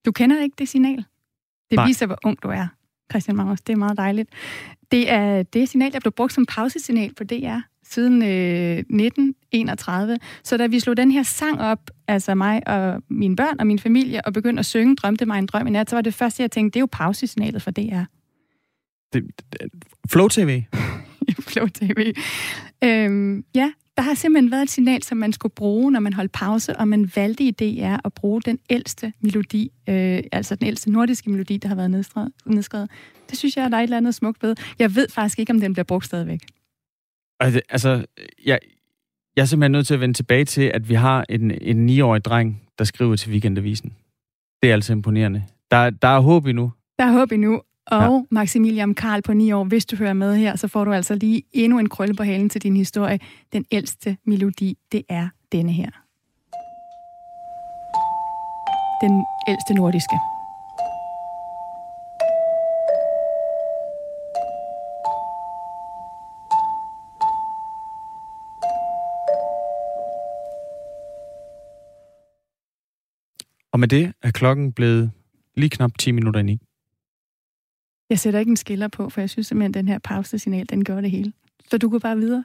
du 0.06 0.12
kender 0.12 0.42
ikke 0.42 0.56
det 0.60 0.70
signal. 0.70 1.06
Det 1.70 1.76
Nej. 1.76 1.88
Viser, 1.88 2.06
hvor 2.06 2.20
ung 2.26 2.44
du 2.44 2.48
er, 2.48 2.68
Christian 3.12 3.38
Magnus. 3.38 3.62
Det 3.62 3.74
er 3.74 3.78
meget 3.78 3.98
dejligt. 3.98 4.30
Det 4.92 5.12
er 5.12 5.44
det 5.44 5.70
signal, 5.70 5.92
der 5.92 6.00
blev 6.00 6.12
brugt 6.12 6.34
som 6.34 6.46
pausesignal 6.46 7.14
på 7.14 7.24
DR 7.24 7.60
siden 7.90 8.22
øh, 8.22 8.78
1931. 8.78 10.18
Så 10.44 10.58
da 10.58 10.68
vi 10.68 10.80
slog 10.80 10.98
den 10.98 11.12
her 11.12 11.24
sang 11.24 11.62
op, 11.62 11.90
altså 12.08 12.36
mig 12.36 12.68
og 12.68 13.04
mine 13.10 13.36
børn 13.36 13.60
og 13.60 13.68
min 13.68 13.80
familie, 13.80 14.26
og 14.26 14.34
begyndte 14.34 14.60
at 14.60 14.66
synge 14.66 14.96
Drømte 14.96 15.26
mig 15.26 15.40
en 15.40 15.46
drøm 15.46 15.68
i 15.68 15.70
nat, 15.70 15.90
så 15.90 15.96
var 15.96 16.02
det 16.02 16.14
første, 16.14 16.44
jeg 16.44 16.52
tænkte, 16.52 16.74
det 16.74 16.80
er 16.80 16.82
jo 16.82 16.88
pausesignalet 16.92 17.62
for 17.62 17.72
DR. 17.72 18.04
Det, 19.14 19.24
det, 19.54 19.62
Flow 20.10 20.28
TV. 20.28 20.64
Flow 21.50 21.68
TV. 21.68 22.14
Øhm, 22.84 23.44
ja, 23.56 23.72
der 24.00 24.04
har 24.04 24.14
simpelthen 24.14 24.52
været 24.52 24.62
et 24.62 24.72
signal, 24.72 25.04
som 25.04 25.18
man 25.18 25.34
skulle 25.34 25.54
bruge, 25.56 25.91
når 25.91 26.00
man 26.00 26.14
holdt 26.14 26.32
pause, 26.32 26.78
og 26.78 26.88
man 26.88 27.12
valgte 27.16 27.43
i 27.43 27.52
DR 27.52 27.97
at 28.06 28.14
bruge 28.14 28.41
den 28.41 28.60
ældste 28.70 29.14
melodi, 29.22 29.72
øh, 29.89 30.24
altså 30.32 30.56
den 30.56 30.68
ældste 30.68 30.91
nordiske 30.91 31.30
melodi, 31.30 31.58
der 31.58 31.68
har 31.68 31.76
været 31.76 31.91
nedskrevet. 31.91 32.32
nedskrevet. 32.45 32.89
Det 33.30 33.38
synes 33.38 33.58
jeg, 33.58 33.72
der 33.72 33.78
er 33.78 33.82
et 33.82 33.84
eller 33.84 33.97
andet 33.97 34.16
smukt 34.16 34.43
ved. 34.43 34.56
Jeg 34.80 34.95
ved 34.95 35.08
faktisk 35.10 35.39
ikke, 35.39 35.54
om 35.54 35.60
den 35.60 35.74
bliver 35.74 35.84
brugt 35.84 36.06
stadigvæk. 36.06 36.39
Altså, 37.39 37.62
altså 37.70 38.06
jeg, 38.45 38.60
jeg 39.36 39.41
er 39.41 39.45
simpelthen 39.45 39.72
nødt 39.72 39.88
til 39.88 39.93
at 39.93 40.00
vende 40.00 40.14
tilbage 40.14 40.45
til, 40.45 40.72
at 40.74 40.89
vi 40.89 40.93
har 40.93 41.26
en, 41.30 41.52
en 41.52 41.89
9-årig 41.89 42.26
dreng, 42.26 42.62
der 42.78 42.84
skriver 42.84 43.16
til 43.16 43.32
Weekendavisen. 43.32 43.93
Det 44.62 44.70
er 44.70 44.74
altså 44.74 44.93
imponerende. 44.93 45.43
Der, 45.72 45.89
der 45.89 46.08
er 46.08 46.20
håb 46.20 46.45
endnu. 46.45 46.72
Der 47.00 47.06
er 47.06 47.12
håb 47.12 47.32
endnu. 47.32 47.62
Og 47.92 48.02
ja. 48.02 48.22
Maximilian 48.32 48.94
Karl 48.96 49.22
på 49.22 49.34
9 49.34 49.52
år, 49.52 49.64
hvis 49.64 49.86
du 49.86 49.96
hører 49.96 50.14
med 50.14 50.36
her, 50.36 50.56
så 50.56 50.68
får 50.68 50.86
du 50.86 50.94
altså 50.94 51.16
lige 51.16 51.44
endnu 51.52 51.80
en 51.80 51.90
krølle 51.90 52.16
på 52.16 52.24
halen 52.24 52.50
til 52.50 52.62
din 52.62 52.78
historie. 52.78 53.20
Den 53.54 53.66
ældste 53.72 54.18
melodi, 54.26 54.78
det 54.92 55.04
er 55.10 55.30
denne 55.52 55.72
her. 55.72 55.90
Den 59.02 59.26
ældste 59.48 59.74
nordiske. 59.74 60.20
Og 73.72 73.80
med 73.80 73.88
det 73.88 74.14
er 74.24 74.32
klokken 74.32 74.74
blevet 74.74 75.12
lige 75.56 75.70
knap 75.70 75.92
10 76.00 76.12
minutter 76.12 76.40
ind 76.40 76.50
i. 76.50 76.69
Jeg 78.10 78.20
sætter 78.20 78.39
ikke 78.39 78.49
en 78.49 78.57
skiller 78.57 78.88
på, 78.88 79.10
for 79.10 79.22
jeg 79.22 79.30
synes 79.30 79.47
simpelthen, 79.47 79.70
at 79.70 79.74
den 79.74 79.88
her 79.88 79.99
pausesignal, 79.99 80.66
den 80.70 80.84
gør 80.84 81.01
det 81.01 81.12
hele. 81.12 81.34
Så 81.72 81.78
du 81.78 81.89
går 81.89 81.99
bare 81.99 82.18
videre. 82.18 82.43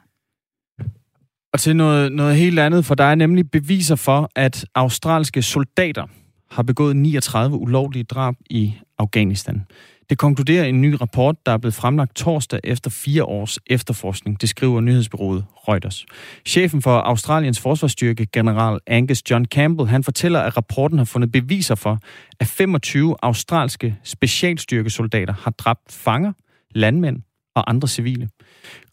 Og 1.52 1.60
til 1.60 1.76
noget, 1.76 2.12
noget 2.12 2.36
helt 2.36 2.58
andet, 2.58 2.84
for 2.84 2.94
der 2.94 3.04
er 3.04 3.14
nemlig 3.14 3.50
beviser 3.50 3.96
for, 3.96 4.30
at 4.34 4.66
australske 4.74 5.42
soldater 5.42 6.06
har 6.50 6.62
begået 6.62 6.96
39 6.96 7.56
ulovlige 7.56 8.04
drab 8.04 8.34
i 8.50 8.74
Afghanistan. 8.98 9.66
Det 10.14 10.18
konkluderer 10.18 10.64
en 10.64 10.80
ny 10.80 10.96
rapport, 11.00 11.46
der 11.46 11.52
er 11.52 11.58
blevet 11.58 11.74
fremlagt 11.74 12.16
torsdag 12.16 12.60
efter 12.64 12.90
fire 12.90 13.24
års 13.24 13.58
efterforskning, 13.66 14.40
det 14.40 14.48
skriver 14.48 14.80
nyhedsbyrået 14.80 15.44
Reuters. 15.68 16.06
Chefen 16.46 16.82
for 16.82 16.90
Australiens 16.90 17.60
forsvarsstyrke, 17.60 18.26
general 18.32 18.78
Angus 18.86 19.30
John 19.30 19.44
Campbell, 19.44 19.88
han 19.88 20.04
fortæller, 20.04 20.40
at 20.40 20.56
rapporten 20.56 20.98
har 20.98 21.04
fundet 21.04 21.32
beviser 21.32 21.74
for, 21.74 21.98
at 22.40 22.46
25 22.46 23.16
australske 23.22 23.96
specialstyrkesoldater 24.04 25.34
har 25.34 25.50
dræbt 25.50 25.92
fanger, 25.92 26.32
landmænd 26.70 27.22
og 27.54 27.70
andre 27.70 27.88
civile. 27.88 28.28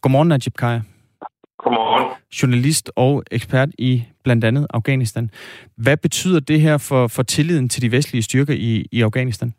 Godmorgen, 0.00 0.28
Najib 0.28 0.54
Kaya. 0.58 0.80
Godmorgen. 1.58 2.16
Journalist 2.42 2.90
og 2.96 3.22
ekspert 3.30 3.68
i 3.78 4.04
blandt 4.24 4.44
andet 4.44 4.66
Afghanistan. 4.70 5.30
Hvad 5.76 5.96
betyder 5.96 6.40
det 6.40 6.60
her 6.60 6.78
for, 6.78 7.06
for 7.06 7.22
tilliden 7.22 7.68
til 7.68 7.82
de 7.82 7.92
vestlige 7.92 8.22
styrker 8.22 8.54
i, 8.54 8.86
i 8.92 9.02
Afghanistan? 9.02 9.54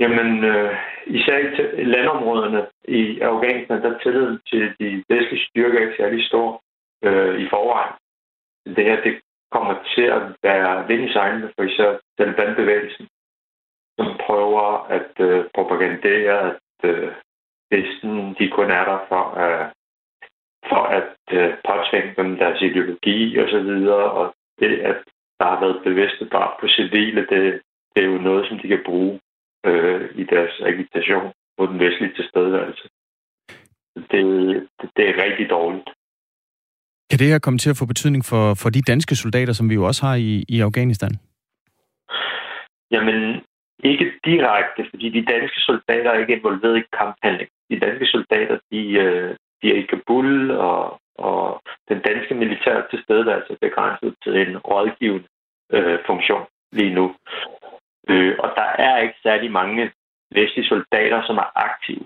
Jamen, 0.00 0.44
øh, 0.44 0.76
især 1.06 1.38
i 1.78 1.84
landområderne 1.84 2.66
i 2.88 3.20
Afghanistan, 3.20 3.82
der 3.82 3.98
tilliden 3.98 4.40
til 4.50 4.74
de 4.80 5.04
vestlige 5.08 5.46
styrker 5.46 5.80
ikke 5.80 5.96
særlig 5.96 6.26
stor 6.26 6.62
øh, 7.04 7.40
i 7.40 7.48
forvejen. 7.48 7.94
Det 8.76 8.84
her 8.84 9.02
det 9.02 9.20
kommer 9.50 9.74
til 9.94 10.02
at 10.02 10.22
være 10.42 10.88
vind 10.88 11.04
i 11.08 11.12
sejlene 11.12 11.52
for 11.56 11.62
især 11.62 11.98
Taliban-bevægelsen, 12.18 13.06
som 13.98 14.08
prøver 14.26 14.86
at 14.88 15.12
øh, 15.20 15.44
propagandere, 15.54 16.50
at 16.50 16.90
øh, 16.90 17.12
Vesten 17.70 18.36
de 18.38 18.50
kun 18.50 18.70
er 18.70 18.84
der 18.84 18.98
for, 19.08 19.24
øh, 19.44 19.66
for 20.68 20.82
at 20.98 21.16
øh, 21.32 21.54
påtvinge 21.66 22.14
dem 22.16 22.36
deres 22.36 22.62
ideologi 22.62 23.38
og 23.38 23.48
så 23.48 23.60
videre, 23.60 24.10
og 24.10 24.34
det, 24.60 24.78
at 24.80 24.98
der 25.38 25.46
har 25.46 25.60
været 25.60 25.84
bevidste 25.84 26.28
drab 26.28 26.60
på 26.60 26.68
civile, 26.68 27.20
det, 27.30 27.60
det 27.94 28.04
er 28.04 28.06
jo 28.06 28.18
noget, 28.18 28.48
som 28.48 28.58
de 28.58 28.68
kan 28.68 28.82
bruge 28.84 29.20
øh, 29.66 30.10
i 30.14 30.24
deres 30.24 30.54
agitation 30.60 31.32
på 31.58 31.66
den 31.66 31.78
vestlige 31.80 32.14
tilstedeværelse. 32.14 32.88
Det, 33.96 34.22
det, 34.80 34.90
det 34.96 35.04
er 35.08 35.22
rigtig 35.24 35.50
dårligt. 35.50 35.88
Kan 37.10 37.18
det 37.18 37.26
her 37.26 37.38
komme 37.38 37.58
til 37.58 37.70
at 37.70 37.76
få 37.76 37.86
betydning 37.86 38.24
for, 38.24 38.54
for 38.54 38.70
de 38.70 38.82
danske 38.82 39.14
soldater, 39.16 39.52
som 39.52 39.70
vi 39.70 39.74
jo 39.74 39.84
også 39.84 40.06
har 40.06 40.14
i, 40.14 40.44
i 40.48 40.60
Afghanistan? 40.60 41.12
Jamen, 42.90 43.42
ikke 43.84 44.12
direkte, 44.24 44.86
fordi 44.90 45.08
de 45.08 45.24
danske 45.32 45.60
soldater 45.60 46.10
er 46.10 46.18
ikke 46.18 46.36
involveret 46.36 46.78
i 46.78 46.88
kamphandling. 46.98 47.50
De 47.70 47.80
danske 47.80 48.06
soldater, 48.06 48.58
de, 48.72 48.82
øh, 49.04 49.36
de 49.62 49.66
er 49.72 49.78
i 49.82 49.86
Kabul, 49.92 50.50
og, 50.50 51.00
og 51.18 51.62
den 51.88 52.00
danske 52.08 52.34
militære 52.34 52.82
tilstedeværelse 52.90 53.52
er 53.52 53.66
begrænset 53.68 54.14
til 54.24 54.34
en 54.44 54.58
rådgivende 54.58 55.28
øh, 55.72 55.98
funktion 56.06 56.46
lige 56.72 56.94
nu. 56.94 57.14
Øh, 58.10 58.34
og 58.38 58.52
der 58.56 58.68
er 58.86 58.98
ikke 58.98 59.18
særlig 59.22 59.50
mange 59.52 59.92
vestlige 60.30 60.68
soldater, 60.68 61.22
som 61.26 61.36
er 61.36 61.48
aktive 61.68 62.04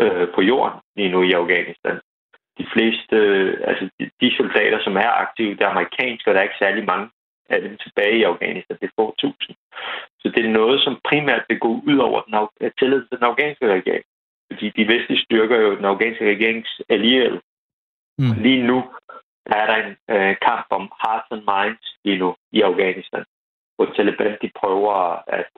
øh, 0.00 0.28
på 0.34 0.40
jorden 0.42 0.80
lige 0.96 1.08
nu 1.08 1.22
i 1.22 1.32
Afghanistan. 1.32 2.00
De 2.58 2.66
fleste, 2.72 3.16
øh, 3.16 3.60
altså 3.64 3.88
de, 3.98 4.10
de 4.20 4.36
soldater, 4.36 4.78
som 4.84 4.96
er 4.96 5.10
aktive, 5.24 5.54
det 5.54 5.60
er 5.60 5.68
amerikanske, 5.68 6.30
og 6.30 6.34
der 6.34 6.40
er 6.40 6.48
ikke 6.48 6.64
særlig 6.64 6.84
mange 6.84 7.10
af 7.48 7.60
dem 7.60 7.76
tilbage 7.76 8.18
i 8.18 8.22
Afghanistan. 8.22 8.76
Det 8.80 8.86
er 8.86 8.98
få 9.00 9.14
tusind. 9.18 9.56
Så 10.20 10.28
det 10.34 10.44
er 10.44 10.58
noget, 10.60 10.80
som 10.80 11.00
primært 11.08 11.44
vil 11.48 11.58
gå 11.58 11.68
ud 11.68 11.98
over 11.98 12.20
den 12.20 12.70
tillid 12.78 13.00
til 13.00 13.18
den 13.18 13.30
afghanske 13.30 13.66
regering. 13.76 14.04
Fordi 14.52 14.70
de 14.70 14.88
vestlige 14.88 15.24
styrker 15.24 15.56
jo 15.60 15.76
den 15.76 15.84
afghanske 15.84 16.24
regerings 16.24 16.80
allierede. 16.88 17.40
Mm. 18.18 18.32
Lige 18.42 18.62
nu 18.62 18.78
er 19.46 19.66
der 19.66 19.76
en 19.84 19.96
øh, 20.14 20.36
kamp 20.48 20.66
om 20.70 20.92
hearts 21.02 21.28
and 21.30 21.44
minds 21.52 21.96
lige 22.04 22.18
nu 22.18 22.36
i 22.52 22.60
Afghanistan 22.60 23.24
hvor 23.82 23.92
Taliban 23.96 24.36
de 24.42 24.50
prøver 24.62 24.94
at 25.36 25.48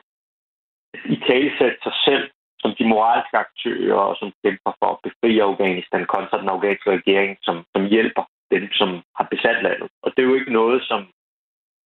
i 1.15 1.17
talesætte 1.29 1.79
sig 1.83 1.95
selv 2.07 2.31
som 2.65 2.75
de 2.79 2.89
moralske 2.93 3.37
aktører, 3.47 4.01
og 4.09 4.17
som 4.21 4.33
kæmper 4.45 4.73
for 4.81 4.89
at 4.93 5.03
befri 5.07 5.39
Afghanistan 5.39 6.07
kontra 6.15 6.41
den 6.41 6.49
afghanske 6.55 6.91
regering, 6.91 7.39
som, 7.47 7.57
som 7.75 7.83
hjælper 7.95 8.25
dem, 8.51 8.73
som 8.73 8.91
har 9.19 9.27
besat 9.33 9.63
landet. 9.63 9.89
Og 10.03 10.09
det 10.11 10.21
er 10.23 10.29
jo 10.31 10.35
ikke 10.41 10.53
noget, 10.61 10.83
som, 10.91 11.01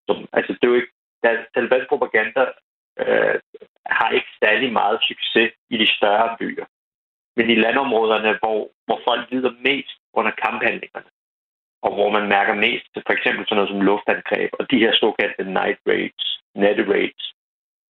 som 0.08 0.16
altså 0.32 0.52
det 0.52 0.64
er 0.64 0.72
jo 0.72 0.80
ikke, 0.80 0.92
der, 1.22 1.44
Talibans 1.54 1.88
propaganda 1.88 2.42
øh, 3.02 3.36
har 3.86 4.10
ikke 4.10 4.30
særlig 4.44 4.72
meget 4.72 4.98
succes 5.08 5.50
i 5.70 5.76
de 5.82 5.88
større 5.96 6.36
byer. 6.38 6.66
Men 7.36 7.50
i 7.50 7.54
landområderne, 7.54 8.38
hvor, 8.40 8.58
hvor 8.86 9.00
folk 9.08 9.30
lider 9.30 9.52
mest 9.68 9.98
under 10.14 10.32
kamphandlingerne, 10.44 11.10
og 11.82 11.90
hvor 11.94 12.10
man 12.10 12.28
mærker 12.28 12.54
mest 12.54 12.86
til 12.94 13.02
for 13.06 13.12
eksempel 13.12 13.42
sådan 13.44 13.56
noget 13.56 13.70
som 13.72 13.80
luftangreb 13.80 14.50
og 14.58 14.70
de 14.70 14.78
her 14.78 14.92
såkaldte 14.94 15.44
night 15.44 15.80
raids, 15.88 16.37
net 16.54 16.88
raids, 16.88 17.24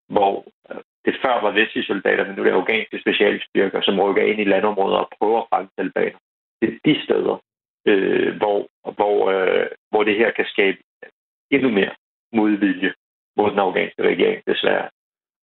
hvor 0.09 0.45
øh, 0.71 0.81
det 1.05 1.15
før 1.23 1.41
var 1.45 1.51
vestlige 1.51 1.85
soldater, 1.85 2.25
men 2.25 2.35
nu 2.35 2.41
er 2.41 2.45
det 2.45 2.59
afghanske 2.61 3.01
specialstyrker, 3.01 3.81
som 3.81 3.99
rykker 3.99 4.23
ind 4.23 4.39
i 4.39 4.43
landområder 4.43 4.97
og 4.97 5.09
prøver 5.19 5.41
at 5.41 5.47
fange 5.53 5.69
talibaner. 5.77 6.19
Det 6.61 6.67
er 6.69 6.77
de 6.85 7.03
steder, 7.03 7.35
øh, 7.87 8.37
hvor, 8.37 8.67
hvor, 8.97 9.17
øh, 9.31 9.67
hvor 9.91 10.03
det 10.03 10.15
her 10.15 10.31
kan 10.31 10.45
skabe 10.45 10.77
endnu 11.51 11.69
mere 11.69 11.93
modvilje 12.33 12.93
mod 13.37 13.51
den 13.51 13.59
afghanske 13.59 14.01
regering, 14.03 14.43
desværre. 14.47 14.89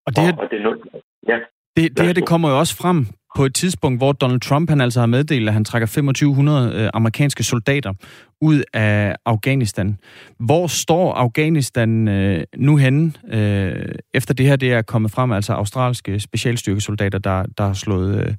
Og 0.05 0.15
det, 0.15 0.23
her, 0.23 0.33
og, 0.33 0.39
og 0.43 0.51
det, 0.51 0.59
er 0.59 0.63
noget, 0.63 0.79
ja. 1.27 1.39
det, 1.75 1.97
det 1.97 2.05
her 2.05 2.13
det 2.13 2.27
kommer 2.27 2.49
jo 2.49 2.59
også 2.59 2.75
frem 2.81 2.99
på 3.35 3.43
et 3.43 3.55
tidspunkt, 3.55 3.99
hvor 3.99 4.11
Donald 4.11 4.39
Trump 4.39 4.69
han 4.69 4.81
altså 4.81 4.99
har 4.99 5.07
meddelt, 5.07 5.47
at 5.47 5.53
han 5.53 5.65
trækker 5.65 5.87
2500 5.87 6.83
øh, 6.83 6.89
amerikanske 6.93 7.43
soldater 7.43 7.93
ud 8.41 8.63
af 8.73 9.15
Afghanistan. 9.25 9.97
Hvor 10.39 10.67
står 10.67 11.13
Afghanistan 11.13 12.07
øh, 12.07 12.43
nu 12.55 12.77
henne, 12.77 13.13
øh, 13.37 13.95
efter 14.13 14.33
det 14.33 14.45
her 14.45 14.55
det 14.55 14.73
er 14.73 14.81
kommet 14.81 15.11
frem, 15.11 15.31
altså 15.31 15.53
australske 15.53 16.19
specialstyrkesoldater, 16.19 17.19
der, 17.19 17.45
der 17.57 17.63
har 17.63 17.73
slået, 17.73 18.15
øh, 18.21 18.33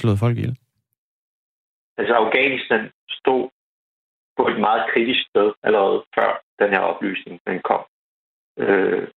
slået 0.00 0.18
folk 0.18 0.36
ihjel? 0.36 0.56
Altså 1.98 2.14
Afghanistan 2.14 2.90
stod 3.10 3.48
på 4.36 4.48
et 4.48 4.60
meget 4.60 4.82
kritisk 4.92 5.20
sted 5.30 5.52
allerede 5.62 6.04
før 6.14 6.30
den 6.58 6.70
her 6.70 6.80
oplysning 6.80 7.40
den 7.46 7.60
kom. 7.64 7.82
Øh, 8.58 9.08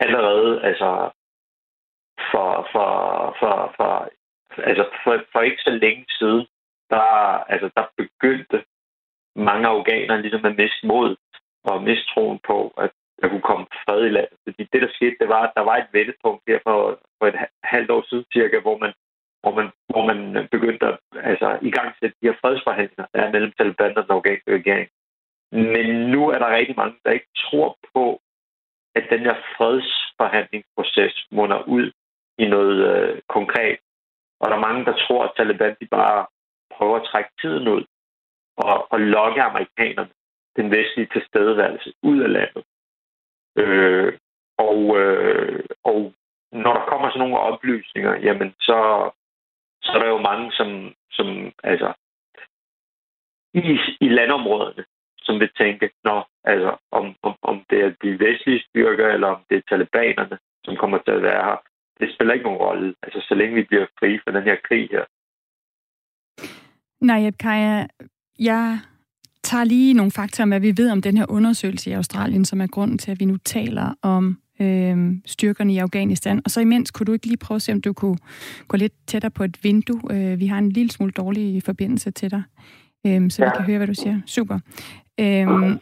allerede 0.00 0.62
altså 0.62 1.10
for, 2.30 2.68
for, 2.72 2.90
for, 3.40 3.74
for 3.76 4.08
altså 4.58 4.84
for, 5.04 5.24
for 5.32 5.40
ikke 5.40 5.62
så 5.62 5.70
længe 5.70 6.04
siden, 6.18 6.46
der, 6.90 7.04
altså, 7.52 7.70
der 7.76 7.84
begyndte 7.96 8.64
mange 9.36 9.66
afghanere 9.68 10.22
ligesom 10.22 10.44
at 10.44 10.56
miste 10.56 10.86
mod 10.86 11.16
og 11.64 11.82
miste 11.82 12.06
troen 12.14 12.38
på, 12.46 12.74
at 12.78 12.90
der 13.20 13.28
kunne 13.28 13.48
komme 13.50 13.66
fred 13.84 14.04
i 14.06 14.14
landet. 14.16 14.38
Fordi 14.44 14.62
det, 14.72 14.82
der 14.82 14.88
skete, 14.92 15.16
det 15.20 15.28
var, 15.28 15.42
at 15.42 15.52
der 15.56 15.64
var 15.70 15.76
et 15.76 15.92
vendepunkt 15.92 16.42
her 16.48 16.58
for, 16.66 17.00
for 17.18 17.26
et 17.26 17.38
halvt 17.62 17.90
år 17.90 18.04
siden 18.08 18.24
cirka, 18.32 18.60
hvor 18.60 18.78
man, 18.78 18.92
hvor 19.42 19.54
man, 19.58 19.68
hvor 19.92 20.04
man 20.10 20.48
begyndte 20.50 20.86
at 20.86 20.98
altså, 21.30 21.58
i 21.62 21.70
gang 21.70 21.88
sætte 22.00 22.16
de 22.20 22.28
her 22.28 22.36
fredsforhandlinger 22.40 23.06
der 23.14 23.20
er 23.22 23.32
mellem 23.32 23.52
Taliban 23.52 23.96
og 23.96 24.02
den 24.04 24.16
afghanske 24.16 24.54
regering. 24.58 24.88
Men 25.52 25.86
nu 26.10 26.28
er 26.28 26.38
der 26.38 26.56
rigtig 26.56 26.76
mange, 26.76 26.96
der 27.04 27.10
ikke 27.10 27.32
tror 27.36 27.78
på, 27.94 28.20
at 28.94 29.04
den 29.10 29.20
her 29.20 29.36
fredsforhandlingsproces 29.56 31.26
munder 31.30 31.62
ud 31.62 31.92
i 32.38 32.46
noget 32.46 32.76
øh, 32.90 33.20
konkret. 33.28 33.78
Og 34.42 34.50
der 34.50 34.56
er 34.56 34.66
mange, 34.68 34.84
der 34.84 34.96
tror, 35.06 35.24
at 35.24 35.32
Taliban 35.36 35.76
de 35.80 35.86
bare 35.86 36.26
prøver 36.76 36.96
at 36.96 37.06
trække 37.10 37.30
tiden 37.40 37.68
ud 37.68 37.84
og, 38.56 38.92
og 38.92 39.00
lokke 39.00 39.42
amerikanerne, 39.42 40.10
den 40.56 40.70
vestlige 40.70 41.08
tilstedeværelse, 41.12 41.92
ud 42.02 42.20
af 42.20 42.32
landet. 42.32 42.64
Øh, 43.56 44.18
og, 44.58 44.98
øh, 44.98 45.64
og 45.84 46.14
når 46.52 46.72
der 46.72 46.84
kommer 46.86 47.08
sådan 47.08 47.18
nogle 47.18 47.38
oplysninger, 47.38 48.14
jamen 48.16 48.54
så, 48.60 49.10
så 49.82 49.92
er 49.92 49.98
der 49.98 50.08
jo 50.08 50.18
mange, 50.18 50.52
som, 50.52 50.94
som 51.10 51.52
altså, 51.64 51.92
i, 53.54 53.78
i 54.00 54.08
landområderne, 54.08 54.84
som 55.18 55.40
vil 55.40 55.50
tænke, 55.58 55.90
når, 56.04 56.28
altså, 56.44 56.76
om, 56.90 57.16
om, 57.22 57.34
om 57.42 57.64
det 57.70 57.84
er 57.84 57.94
de 58.02 58.18
vestlige 58.18 58.64
styrker, 58.68 59.08
eller 59.08 59.28
om 59.28 59.44
det 59.50 59.56
er 59.56 59.68
talibanerne, 59.68 60.38
som 60.64 60.76
kommer 60.76 60.98
til 60.98 61.10
at 61.10 61.22
være 61.22 61.44
her, 61.44 61.56
det 62.02 62.14
spiller 62.14 62.34
ikke 62.34 62.44
nogen 62.44 62.64
rolle, 62.66 62.94
altså 63.02 63.20
så 63.28 63.34
længe 63.34 63.54
vi 63.54 63.62
bliver 63.62 63.86
fri 63.98 64.18
for 64.24 64.30
den 64.36 64.42
her 64.42 64.56
krig 64.68 64.88
her. 64.94 65.04
Nej, 67.00 67.30
Kaja, 67.40 67.86
jeg 68.38 68.78
tager 69.42 69.64
lige 69.64 69.94
nogle 69.94 70.12
fakta 70.12 70.42
om, 70.42 70.48
hvad 70.48 70.60
vi 70.60 70.74
ved 70.76 70.90
om 70.90 71.02
den 71.02 71.16
her 71.16 71.26
undersøgelse 71.28 71.90
i 71.90 71.92
Australien, 71.92 72.44
som 72.44 72.60
er 72.60 72.66
grunden 72.66 72.98
til, 72.98 73.10
at 73.10 73.20
vi 73.20 73.24
nu 73.24 73.36
taler 73.36 73.94
om 74.02 74.38
øh, 74.60 74.96
styrkerne 75.26 75.72
i 75.72 75.78
Afghanistan. 75.78 76.42
Og 76.44 76.50
så 76.50 76.60
imens 76.60 76.90
kunne 76.90 77.04
du 77.04 77.12
ikke 77.12 77.26
lige 77.26 77.36
prøve 77.36 77.56
at 77.56 77.62
se, 77.62 77.72
om 77.72 77.80
du 77.80 77.92
kunne 77.92 78.18
gå 78.68 78.76
lidt 78.76 78.92
tættere 79.06 79.30
på 79.30 79.44
et 79.44 79.64
vindue. 79.64 80.00
Øh, 80.10 80.40
vi 80.40 80.46
har 80.46 80.58
en 80.58 80.72
lille 80.72 80.90
smule 80.90 81.12
dårlig 81.12 81.62
forbindelse 81.62 82.10
til 82.10 82.30
dig, 82.30 82.42
øh, 83.06 83.30
så 83.30 83.42
ja. 83.42 83.48
vi 83.48 83.52
kan 83.56 83.66
høre, 83.66 83.78
hvad 83.78 83.86
du 83.86 83.94
siger. 83.94 84.20
Super. 84.26 84.58
Øh, 85.20 85.76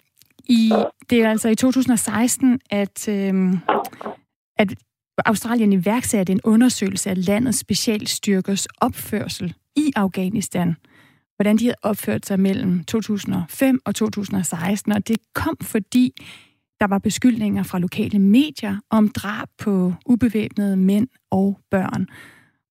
i, 0.48 0.72
det 1.10 1.22
er 1.22 1.30
altså 1.30 1.48
i 1.48 1.54
2016, 1.54 2.60
at, 2.70 3.08
øh, 3.08 3.52
at 4.58 4.74
Australien 5.24 5.72
iværksatte 5.72 6.32
en 6.32 6.40
undersøgelse 6.44 7.10
af 7.10 7.26
landets 7.26 7.58
specialstyrkers 7.58 8.66
opførsel 8.66 9.54
i 9.76 9.92
Afghanistan. 9.96 10.76
Hvordan 11.36 11.56
de 11.56 11.64
havde 11.64 11.76
opført 11.82 12.26
sig 12.26 12.40
mellem 12.40 12.84
2005 12.84 13.80
og 13.84 13.94
2016. 13.94 14.92
Og 14.92 15.08
det 15.08 15.16
kom, 15.34 15.56
fordi 15.62 16.12
der 16.80 16.86
var 16.86 16.98
beskyldninger 16.98 17.62
fra 17.62 17.78
lokale 17.78 18.18
medier 18.18 18.76
om 18.90 19.08
drab 19.08 19.48
på 19.58 19.94
ubevæbnede 20.06 20.76
mænd 20.76 21.08
og 21.30 21.58
børn. 21.70 22.06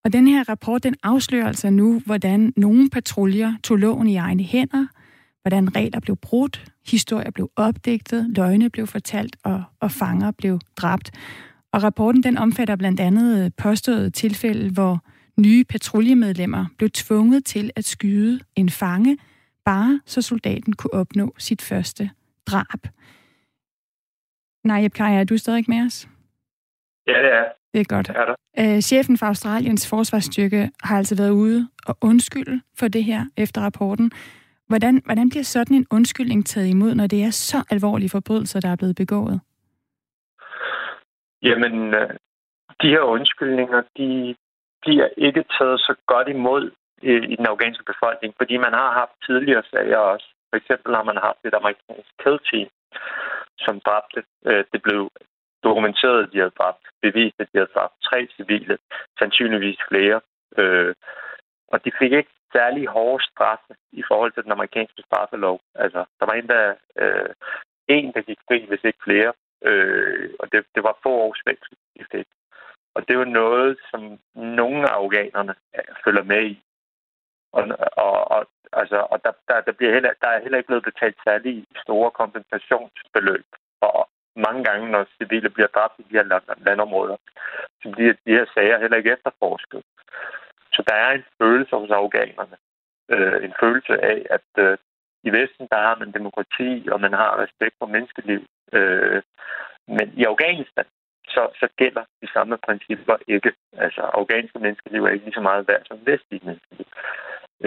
Og 0.03 0.13
den 0.13 0.27
her 0.27 0.49
rapport, 0.49 0.83
den 0.83 0.95
afslører 1.03 1.47
altså 1.47 1.69
nu, 1.69 2.01
hvordan 2.05 2.53
nogle 2.57 2.89
patruljer 2.89 3.53
tog 3.63 3.77
loven 3.77 4.07
i 4.07 4.15
egne 4.15 4.43
hænder, 4.43 4.87
hvordan 5.41 5.75
regler 5.75 5.99
blev 5.99 6.15
brudt, 6.15 6.65
historier 6.85 7.31
blev 7.31 7.51
opdigtet, 7.55 8.25
løgne 8.29 8.69
blev 8.69 8.87
fortalt 8.87 9.35
og, 9.43 9.63
og 9.79 9.91
fanger 9.91 10.31
blev 10.31 10.59
dræbt. 10.77 11.11
Og 11.73 11.83
rapporten 11.83 12.23
den 12.23 12.37
omfatter 12.37 12.75
blandt 12.75 12.99
andet 12.99 13.55
påståede 13.55 14.09
tilfælde, 14.09 14.71
hvor 14.71 14.99
nye 15.41 15.63
patruljemedlemmer 15.63 16.65
blev 16.77 16.89
tvunget 16.89 17.45
til 17.45 17.71
at 17.75 17.85
skyde 17.85 18.39
en 18.55 18.69
fange, 18.69 19.17
bare 19.65 20.01
så 20.05 20.21
soldaten 20.21 20.73
kunne 20.73 20.93
opnå 20.93 21.33
sit 21.37 21.61
første 21.61 22.09
drab. 22.45 22.87
Nej, 24.63 24.87
Kaja, 24.87 25.19
er 25.19 25.23
du 25.23 25.37
stadig 25.37 25.65
med 25.67 25.85
os? 25.85 26.09
Ja, 27.07 27.13
det 27.13 27.33
er. 27.33 27.45
Det 27.73 27.79
er 27.81 27.85
godt. 27.85 28.07
Det 28.07 28.15
er 28.15 28.25
der. 28.25 28.75
Øh, 28.75 28.81
chefen 28.81 29.17
for 29.17 29.25
Australiens 29.25 29.87
forsvarsstyrke 29.87 30.69
har 30.83 30.97
altså 30.97 31.15
været 31.15 31.29
ude 31.29 31.69
og 31.85 31.97
undskylde 32.01 32.61
for 32.77 32.87
det 32.87 33.03
her 33.03 33.25
efter 33.37 33.61
rapporten. 33.61 34.11
Hvordan, 34.67 35.01
hvordan 35.05 35.29
bliver 35.29 35.43
sådan 35.43 35.75
en 35.75 35.85
undskyldning 35.91 36.45
taget 36.45 36.67
imod, 36.67 36.95
når 36.95 37.07
det 37.07 37.23
er 37.23 37.29
så 37.29 37.63
alvorlige 37.69 38.09
forbrydelser, 38.09 38.59
der 38.59 38.69
er 38.69 38.75
blevet 38.75 38.95
begået? 38.95 39.39
Jamen, 41.43 41.93
øh, 41.93 42.09
de 42.81 42.89
her 42.89 43.01
undskyldninger, 43.01 43.81
de 43.97 44.35
bliver 44.81 45.09
ikke 45.17 45.43
taget 45.57 45.79
så 45.79 45.95
godt 46.05 46.27
imod 46.27 46.71
øh, 47.03 47.23
i 47.23 47.35
den 47.35 47.45
afghanske 47.45 47.83
befolkning, 47.83 48.33
fordi 48.37 48.57
man 48.57 48.73
har 48.73 48.91
haft 48.91 49.11
tidligere 49.25 49.63
sager 49.71 49.97
også. 49.97 50.27
For 50.49 50.57
eksempel 50.57 50.95
har 50.95 51.03
man 51.03 51.17
haft 51.17 51.39
et 51.45 51.53
amerikansk 51.53 52.11
kædteam, 52.23 52.69
som 53.65 53.79
dræbte. 53.79 54.23
Øh, 54.45 54.63
det 54.73 54.81
blev 54.81 55.09
dokumenteret, 55.63 56.23
at 56.23 56.29
de 56.33 56.37
havde 56.37 56.57
dræbt, 56.59 56.83
bevist, 57.01 57.35
at 57.39 57.47
de 57.51 57.57
havde 57.57 57.73
dræbt 57.75 57.93
tre 58.03 58.27
civile, 58.35 58.77
sandsynligvis 59.19 59.79
flere. 59.89 60.21
Øh, 60.57 60.93
og 61.67 61.85
de 61.85 61.91
fik 61.99 62.11
ikke 62.11 62.33
særlig 62.53 62.87
hårde 62.87 63.23
straffe 63.23 63.73
i 63.91 64.03
forhold 64.07 64.31
til 64.31 64.43
den 64.43 64.51
amerikanske 64.51 65.01
straffelov. 65.07 65.59
Altså, 65.75 66.05
der 66.19 66.25
var 66.25 66.33
endda 66.33 66.75
øh, 67.03 67.29
en, 67.87 68.13
der 68.13 68.21
gik 68.21 68.39
fri, 68.47 68.65
hvis 68.67 68.83
ikke 68.83 69.03
flere. 69.03 69.33
Øh, 69.61 70.29
og 70.39 70.51
det, 70.51 70.65
det 70.75 70.83
var 70.83 70.99
få 71.03 71.09
års 71.09 71.41
fængsel, 71.47 71.77
de 71.97 72.05
fik. 72.11 72.27
Og 72.95 73.01
det 73.01 73.13
er 73.13 73.19
jo 73.19 73.37
noget, 73.41 73.77
som 73.91 74.19
nogle 74.35 74.81
af 74.89 74.93
afghanerne 74.93 75.55
øh, 75.75 75.95
følger 76.03 76.23
med 76.23 76.43
i. 76.43 76.63
Og, 77.51 77.63
og, 77.97 78.31
og, 78.31 78.47
altså, 78.73 78.97
og 79.11 79.23
der, 79.23 79.31
der, 79.47 79.61
der, 79.61 79.71
bliver 79.71 79.93
heller, 79.93 80.11
der 80.21 80.27
er 80.27 80.41
heller 80.41 80.57
ikke 80.57 80.67
blevet 80.67 80.83
betalt 80.83 81.17
særlig 81.27 81.65
store 81.83 82.11
kompensationsbeløb. 82.11 83.45
Og 83.81 84.09
mange 84.35 84.63
gange, 84.63 84.91
når 84.91 85.07
civile 85.17 85.49
bliver 85.49 85.67
dræbt 85.67 85.99
i 85.99 86.03
de 86.03 86.17
her 86.17 86.55
landområder, 86.65 87.17
så 87.83 87.91
bliver 87.91 88.13
de 88.13 88.31
her 88.37 88.45
sager 88.53 88.79
heller 88.79 88.97
ikke 88.97 89.11
efterforsket. 89.11 89.83
Så 90.73 90.83
der 90.87 90.95
er 90.95 91.11
en 91.11 91.25
følelse 91.41 91.75
hos 91.75 91.89
afghanerne. 91.89 92.57
Øh, 93.09 93.43
en 93.43 93.53
følelse 93.59 93.93
af, 94.11 94.25
at 94.29 94.49
øh, 94.57 94.77
i 95.23 95.29
Vesten, 95.29 95.67
der 95.71 95.79
har 95.87 95.95
man 95.95 96.11
demokrati, 96.11 96.87
og 96.91 97.01
man 97.01 97.13
har 97.13 97.41
respekt 97.43 97.75
for 97.79 97.85
menneskeliv. 97.85 98.41
Øh, 98.73 99.21
men 99.87 100.07
i 100.21 100.23
Afghanistan, 100.23 100.85
så, 101.27 101.41
så 101.59 101.67
gælder 101.77 102.03
de 102.21 102.27
samme 102.33 102.57
principper 102.67 103.17
ikke. 103.27 103.51
Altså, 103.73 104.01
afghanske 104.01 104.59
menneskeliv 104.59 105.03
er 105.03 105.09
ikke 105.09 105.25
lige 105.25 105.39
så 105.39 105.41
meget 105.41 105.67
værd 105.67 105.83
som 105.85 106.05
vestlige 106.05 106.45
menneskeliv. 106.45 106.87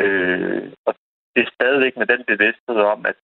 Øh, 0.01 0.73
og 0.87 0.95
det 1.35 1.41
er 1.43 1.55
stadigvæk 1.55 1.97
med 1.97 2.07
den 2.07 2.25
bevidsthed 2.25 2.79
om, 2.95 3.07
at, 3.07 3.17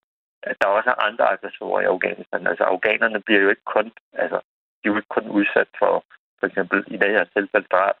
at 0.43 0.55
der 0.61 0.67
også 0.67 0.89
er 0.89 1.05
andre 1.07 1.25
aggressorer 1.33 1.81
i 1.81 1.91
Afghanistan. 1.93 2.47
Altså, 2.47 2.63
afghanerne 2.63 3.21
bliver 3.21 3.41
jo 3.41 3.49
ikke 3.49 3.67
kun, 3.75 3.91
altså, 4.13 4.37
de 4.79 4.83
er 4.85 4.91
jo 4.91 4.95
ikke 4.95 5.15
kun 5.17 5.27
udsat 5.29 5.69
for, 5.79 6.03
for 6.39 6.47
eksempel 6.47 6.83
i 6.87 6.97
dag 6.97 7.13
er 7.15 7.23
tilfælde 7.23 7.67
drab, 7.71 7.95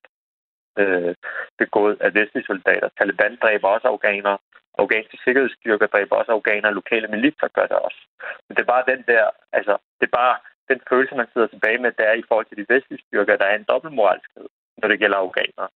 øh, 0.81 1.15
begået 1.63 1.95
af 2.05 2.13
vestlige 2.13 2.49
soldater. 2.51 2.89
Taliban 2.97 3.37
dræber 3.41 3.67
også 3.67 3.87
afghanere. 3.87 4.37
Afghanske 4.81 5.17
sikkerhedsstyrker 5.23 5.87
dræber 5.87 6.15
også 6.15 6.31
afghanere. 6.31 6.73
Lokale 6.73 7.07
militser 7.07 7.47
gør 7.47 7.67
det 7.71 7.79
også. 7.87 8.01
Men 8.45 8.55
det 8.55 8.61
er 8.61 8.73
bare 8.75 8.89
den 8.93 9.01
der, 9.11 9.25
altså, 9.51 9.73
det 9.99 10.05
er 10.07 10.17
bare 10.21 10.35
den 10.71 10.79
følelse, 10.89 11.15
man 11.15 11.31
sidder 11.33 11.47
tilbage 11.47 11.77
med, 11.83 11.91
der 11.91 12.03
er 12.03 12.17
i 12.19 12.27
forhold 12.27 12.45
til 12.49 12.57
de 12.57 12.73
vestlige 12.73 13.03
styrker, 13.07 13.37
der 13.37 13.45
er 13.45 13.55
en 13.55 13.69
dobbeltmoralskhed, 13.71 14.47
når 14.77 14.87
det 14.87 14.99
gælder 14.99 15.17
afghanere. 15.17 15.69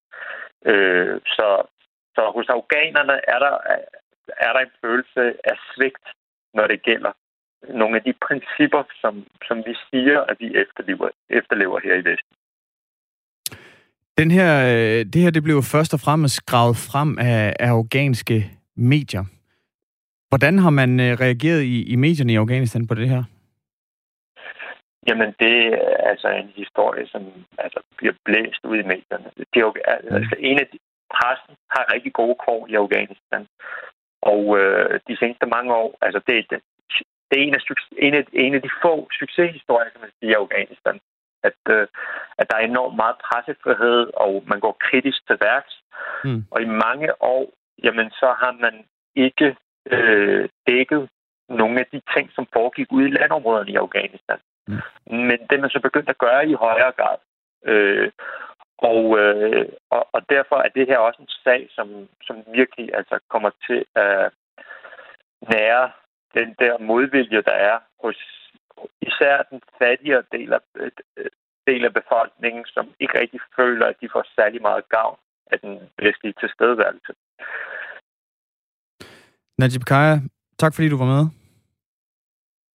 Øh, 0.72 1.22
så, 1.26 1.48
så 2.16 2.22
hos 2.36 2.50
afghanerne 2.50 3.16
er 3.34 3.40
der, 3.46 3.54
er 4.38 4.52
der 4.54 4.60
en 4.60 4.76
følelse 4.82 5.24
af 5.44 5.58
svigt, 5.70 6.06
når 6.54 6.68
det 6.68 6.82
gælder 6.82 7.12
nogle 7.70 7.96
af 7.98 8.04
de 8.04 8.14
principper, 8.28 8.84
som, 9.02 9.26
som 9.48 9.58
vi 9.68 9.76
siger, 9.90 10.20
at 10.22 10.38
vi 10.40 10.56
efterlever, 10.56 11.10
efterlever 11.30 11.80
her 11.80 11.96
i 11.96 12.06
Vesten. 12.10 12.36
Den 14.18 14.32
her, 14.32 14.52
øh, 14.74 15.06
det 15.14 15.22
her 15.22 15.32
det 15.32 15.44
blev 15.44 15.64
først 15.64 15.94
og 15.94 16.00
fremmest 16.00 16.46
gravet 16.46 16.78
frem 16.92 17.18
af, 17.20 17.54
af 17.60 17.70
afghanske 17.70 18.52
medier. 18.76 19.24
Hvordan 20.30 20.60
har 20.60 20.70
man 20.70 21.00
øh, 21.00 21.14
reageret 21.24 21.62
i, 21.62 21.94
i 21.94 21.96
medierne 21.96 22.34
i 22.34 22.36
Afghanistan 22.36 22.88
på 22.88 22.94
det 22.94 23.10
her? 23.10 23.24
Jamen, 25.08 25.30
det 25.40 25.56
er 25.74 25.98
altså 26.12 26.28
en 26.28 26.52
historie, 26.56 27.08
som 27.08 27.24
altså, 27.58 27.80
bliver 27.98 28.14
blæst 28.26 28.62
ud 28.64 28.78
i 28.78 28.90
medierne. 28.94 29.30
Det 29.38 29.60
er 29.62 29.66
jo, 29.70 29.74
altså, 30.18 30.36
en 30.40 30.60
af 30.60 30.68
de, 30.72 30.78
pressen 31.16 31.54
har 31.74 31.94
rigtig 31.94 32.14
gode 32.14 32.36
kår 32.46 32.62
i 32.72 32.76
Afghanistan. 32.84 33.44
Og 34.32 34.42
øh, 34.60 35.00
de 35.08 35.16
seneste 35.18 35.46
mange 35.56 35.72
år, 35.84 35.92
altså 36.06 36.20
det, 36.28 36.36
det, 36.50 36.60
det 37.30 37.36
er 37.40 37.44
en 37.48 37.56
af, 37.58 37.62
en, 38.08 38.14
af, 38.20 38.24
en 38.46 38.54
af 38.58 38.62
de 38.62 38.72
få 38.84 38.94
succeshistorier, 39.20 39.90
kan 39.90 40.02
man 40.02 40.12
sige, 40.18 40.32
i 40.32 40.40
Afghanistan. 40.44 40.98
At, 41.44 41.60
øh, 41.70 41.88
at 42.38 42.50
der 42.50 42.56
er 42.58 42.66
enormt 42.66 42.96
meget 42.96 43.16
pressefrihed, 43.28 44.00
og 44.14 44.44
man 44.48 44.60
går 44.60 44.78
kritisk 44.80 45.28
til 45.28 45.38
værks. 45.42 45.74
Mm. 46.24 46.44
Og 46.52 46.62
i 46.62 46.66
mange 46.66 47.22
år, 47.22 47.54
jamen 47.84 48.12
så 48.12 48.36
har 48.42 48.52
man 48.52 48.86
ikke 49.16 49.56
øh, 49.92 50.50
dækket 50.68 51.10
nogle 51.50 51.80
af 51.80 51.86
de 51.94 52.02
ting, 52.14 52.32
som 52.36 52.48
foregik 52.54 52.88
ude 52.92 53.08
i 53.08 53.12
landområderne 53.12 53.72
i 53.72 53.76
Afghanistan. 53.76 54.40
Mm. 54.68 54.82
Men 55.08 55.38
det 55.48 55.56
er 55.56 55.62
man 55.62 55.70
så 55.70 55.80
begyndt 55.80 56.10
at 56.10 56.18
gøre 56.18 56.48
i 56.48 56.54
højere 56.54 56.92
grad. 56.92 57.18
Øh, 57.66 58.12
og, 58.78 59.20
øh, 59.20 59.66
og, 59.90 60.08
og 60.14 60.22
derfor 60.30 60.56
er 60.56 60.70
det 60.70 60.88
her 60.88 60.98
også 60.98 61.22
en 61.22 61.34
sag, 61.44 61.68
som, 61.72 62.08
som 62.24 62.36
virkelig 62.54 62.96
altså 62.96 63.20
kommer 63.30 63.52
til 63.68 63.86
at 63.96 64.32
nære 65.54 65.92
den 66.34 66.56
der 66.60 66.78
modvilje, 66.78 67.42
der 67.42 67.52
er 67.52 67.80
hos 68.04 68.43
især 69.02 69.44
den 69.52 69.62
fattigere 69.82 70.24
del 70.32 70.54
af, 70.54 70.62
del 71.68 71.86
af 71.86 71.94
befolkningen, 71.94 72.66
som 72.66 72.86
ikke 73.00 73.20
rigtig 73.20 73.40
føler, 73.56 73.86
at 73.86 73.96
de 74.02 74.10
får 74.14 74.26
særlig 74.36 74.62
meget 74.62 74.90
gavn 74.90 75.18
af 75.52 75.60
den 75.60 75.74
vestlige 76.06 76.36
tilstedeværelse. 76.40 77.12
Najib 79.58 79.84
Kaya, 79.92 80.16
tak 80.60 80.76
fordi 80.76 80.90
du 80.90 80.98
var 80.98 81.10
med. 81.16 81.24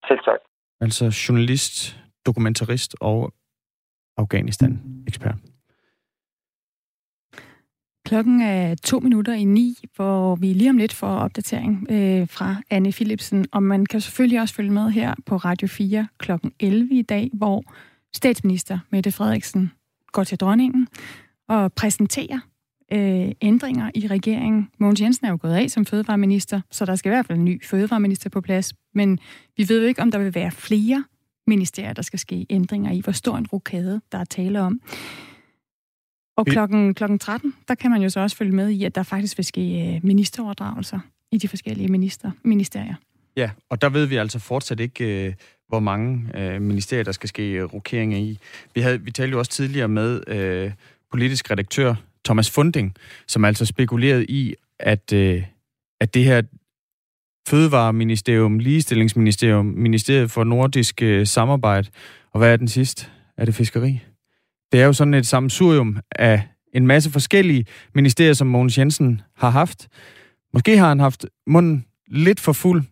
Selv 0.09 0.21
tak. 0.25 0.41
Altså 0.81 1.05
journalist, 1.29 1.97
dokumentarist 2.27 2.97
og 3.01 3.33
Afghanistan-ekspert. 4.17 5.39
Klokken 8.09 8.41
er 8.41 8.75
to 8.75 8.99
minutter 9.01 9.33
i 9.33 9.45
ni, 9.45 9.77
hvor 9.97 10.37
vi 10.37 10.53
lige 10.53 10.71
om 10.71 10.77
lidt 10.77 10.93
får 10.93 11.17
opdatering 11.17 11.87
øh, 11.91 12.29
fra 12.29 12.57
Anne 12.71 12.93
Philipsen. 12.93 13.47
Og 13.53 13.63
man 13.63 13.87
kan 13.87 14.01
selvfølgelig 14.01 14.41
også 14.41 14.55
følge 14.55 14.71
med 14.71 14.91
her 14.91 15.15
på 15.27 15.37
Radio 15.37 15.69
4 15.69 16.07
klokken 16.19 16.53
11 16.61 16.95
i 16.95 17.03
dag, 17.03 17.31
hvor 17.33 17.65
statsminister 18.17 18.79
Mette 18.91 19.13
Frederiksen 19.13 19.73
går 20.13 20.25
til 20.25 20.39
dronningen 20.39 20.89
og 21.49 21.73
præsenterer 21.73 22.39
øh, 22.93 23.33
ændringer 23.43 23.91
i 23.95 24.07
regeringen. 24.07 24.69
Mogens 24.79 25.01
Jensen 25.01 25.27
er 25.27 25.31
jo 25.31 25.39
gået 25.43 25.55
af 25.55 25.71
som 25.71 25.87
fødevareminister, 25.87 26.61
så 26.71 26.85
der 26.85 26.97
skal 26.97 27.11
i 27.11 27.15
hvert 27.15 27.27
fald 27.27 27.39
en 27.39 27.45
ny 27.45 27.65
fødevareminister 27.65 28.31
på 28.31 28.41
plads. 28.41 28.75
Men 28.95 29.19
vi 29.57 29.69
ved 29.69 29.81
jo 29.81 29.89
ikke, 29.89 30.03
om 30.03 30.11
der 30.11 30.19
vil 30.19 30.35
være 30.35 30.51
flere 30.51 31.05
ministerier, 31.47 31.93
der 31.93 32.03
skal 32.03 32.19
ske 32.19 32.47
ændringer 32.51 32.93
i. 32.93 33.01
Hvor 33.01 33.13
stor 33.13 33.37
en 33.37 33.47
rokade, 33.47 34.01
der 34.13 34.19
er 34.19 34.25
tale 34.25 34.61
om. 34.61 34.81
Og 36.39 36.47
klokken, 36.47 36.95
klokken 36.95 37.19
13, 37.19 37.55
der 37.69 37.75
kan 37.75 37.91
man 37.91 38.03
jo 38.03 38.09
så 38.09 38.21
også 38.21 38.37
følge 38.37 38.53
med 38.53 38.69
i, 38.69 38.85
at 38.85 38.95
der 38.95 39.03
faktisk 39.03 39.39
vil 39.39 39.45
ske 39.45 39.61
øh, 39.61 40.01
ministeroverdragelser 40.03 41.01
i 41.33 41.39
de 41.39 41.49
forskellige 41.49 41.89
minister, 41.89 42.31
ministerier. 42.43 42.95
Ja, 43.37 43.51
og 43.71 43.83
der 43.83 43.89
ved 43.89 44.07
vi 44.07 44.17
altså 44.17 44.39
fortsat 44.39 44.81
ikke, 44.81 45.27
øh, 45.27 45.35
hvor 45.69 45.81
mange 45.81 46.31
øh, 46.35 46.63
ministerier, 46.63 47.05
der 47.05 47.13
skal 47.13 47.29
ske 47.29 47.63
rokeringer 47.63 48.19
i. 48.19 48.39
Vi, 48.75 48.81
havde, 48.81 49.01
vi 49.01 49.11
talte 49.11 49.33
jo 49.33 49.39
også 49.39 49.51
tidligere 49.51 49.89
med 49.89 50.23
øh, 50.27 50.73
politisk 51.11 51.51
redaktør 51.51 51.95
Thomas 52.25 52.51
Funding, 52.51 52.95
som 53.27 53.45
altså 53.45 53.67
spekulerede 53.67 54.25
i, 54.25 54.55
at, 54.79 55.13
øh, 55.13 55.45
at 56.01 56.15
det 56.15 56.25
her 56.25 56.43
Fødevareministerium, 57.49 58.59
Ligestillingsministerium, 58.59 59.67
Ministeriet 59.67 60.31
for 60.31 60.45
Nordisk 60.45 61.03
øh, 61.03 61.27
Samarbejde, 61.27 61.89
og 62.33 62.39
hvad 62.39 62.53
er 62.53 62.57
den 62.57 62.69
sidste? 62.69 63.07
Er 63.37 63.45
det 63.45 63.55
fiskeri? 63.55 64.01
Det 64.73 64.81
er 64.81 64.85
jo 64.85 64.93
sådan 64.93 65.15
et 65.15 65.27
samsurium 65.27 65.99
af 66.13 66.43
en 66.75 66.87
masse 66.87 67.11
forskellige 67.11 67.65
ministerier, 67.95 68.33
som 68.33 68.47
Mogens 68.47 68.79
Jensen 68.79 69.21
har 69.37 69.51
haft. 69.51 69.89
Måske 70.55 70.79
har 70.79 70.89
han 70.89 71.01
haft 71.01 71.27
munden 71.47 71.85
lidt 72.09 72.41
for 72.41 72.53
fuld, 72.53 72.85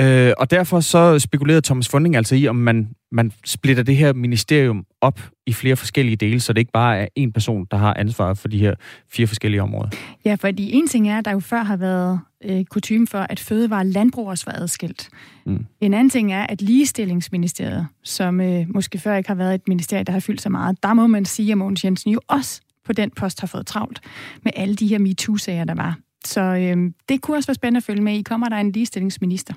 øh, 0.00 0.32
og 0.38 0.50
derfor 0.50 0.80
så 0.80 1.18
spekulerede 1.18 1.60
Thomas 1.60 1.88
Funding 1.88 2.16
altså 2.16 2.34
i, 2.34 2.48
om 2.48 2.56
man, 2.56 2.88
man 3.12 3.32
splitter 3.44 3.82
det 3.82 3.96
her 3.96 4.12
ministerium 4.12 4.84
op 5.00 5.20
i 5.46 5.52
flere 5.52 5.76
forskellige 5.76 6.16
dele, 6.16 6.40
så 6.40 6.52
det 6.52 6.60
ikke 6.60 6.72
bare 6.72 6.98
er 6.98 7.06
en 7.16 7.32
person, 7.32 7.66
der 7.70 7.76
har 7.76 7.94
ansvaret 7.94 8.38
for 8.38 8.48
de 8.48 8.58
her 8.58 8.74
fire 9.12 9.26
forskellige 9.26 9.62
områder. 9.62 9.90
Ja, 10.24 10.34
fordi 10.34 10.72
en 10.72 10.88
ting 10.88 11.08
er, 11.08 11.18
at 11.18 11.24
der 11.24 11.30
jo 11.30 11.40
før 11.40 11.62
har 11.62 11.76
været 11.76 12.20
øh, 12.44 12.64
kutume 12.64 13.06
for, 13.06 13.18
at 13.18 13.40
fødevare 13.40 13.86
landbrug 13.86 14.28
også 14.28 14.44
var 14.46 14.52
adskilt. 14.52 15.08
Mm. 15.46 15.66
En 15.80 15.94
anden 15.94 16.10
ting 16.10 16.32
er, 16.32 16.46
at 16.46 16.62
ligestillingsministeriet, 16.62 17.86
som 18.04 18.40
øh, 18.40 18.66
måske 18.68 18.98
før 18.98 19.16
ikke 19.16 19.28
har 19.28 19.34
været 19.34 19.54
et 19.54 19.68
ministerie, 19.68 20.04
der 20.04 20.12
har 20.12 20.20
fyldt 20.20 20.40
så 20.40 20.48
meget, 20.48 20.82
der 20.82 20.94
må 20.94 21.06
man 21.06 21.24
sige, 21.24 21.52
at 21.52 21.58
Mogens 21.58 21.84
Jensen 21.84 22.10
jo 22.10 22.20
også 22.28 22.60
på 22.84 22.92
den 22.92 23.10
post 23.10 23.40
har 23.40 23.46
fået 23.46 23.66
travlt 23.66 24.00
med 24.42 24.52
alle 24.56 24.76
de 24.76 24.86
her 24.86 24.98
MeToo-sager, 24.98 25.64
der 25.64 25.74
var. 25.74 25.98
Så 26.24 26.40
øh, 26.40 26.92
det 27.08 27.20
kunne 27.20 27.36
også 27.36 27.46
være 27.46 27.54
spændende 27.54 27.76
at 27.76 27.84
følge 27.84 28.02
med 28.02 28.18
i. 28.18 28.22
Kommer 28.22 28.48
der 28.48 28.56
en 28.56 28.72
ligestillingsminister? 28.72 29.54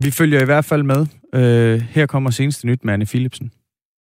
Vi 0.00 0.10
følger 0.10 0.42
i 0.42 0.44
hvert 0.44 0.64
fald 0.64 0.82
med. 0.82 1.06
Øh, 1.34 1.80
her 1.80 2.06
kommer 2.06 2.30
seneste 2.30 2.66
nyt 2.66 2.84
med 2.84 2.94
Anne 2.94 3.06
Philipsen. 3.06 3.50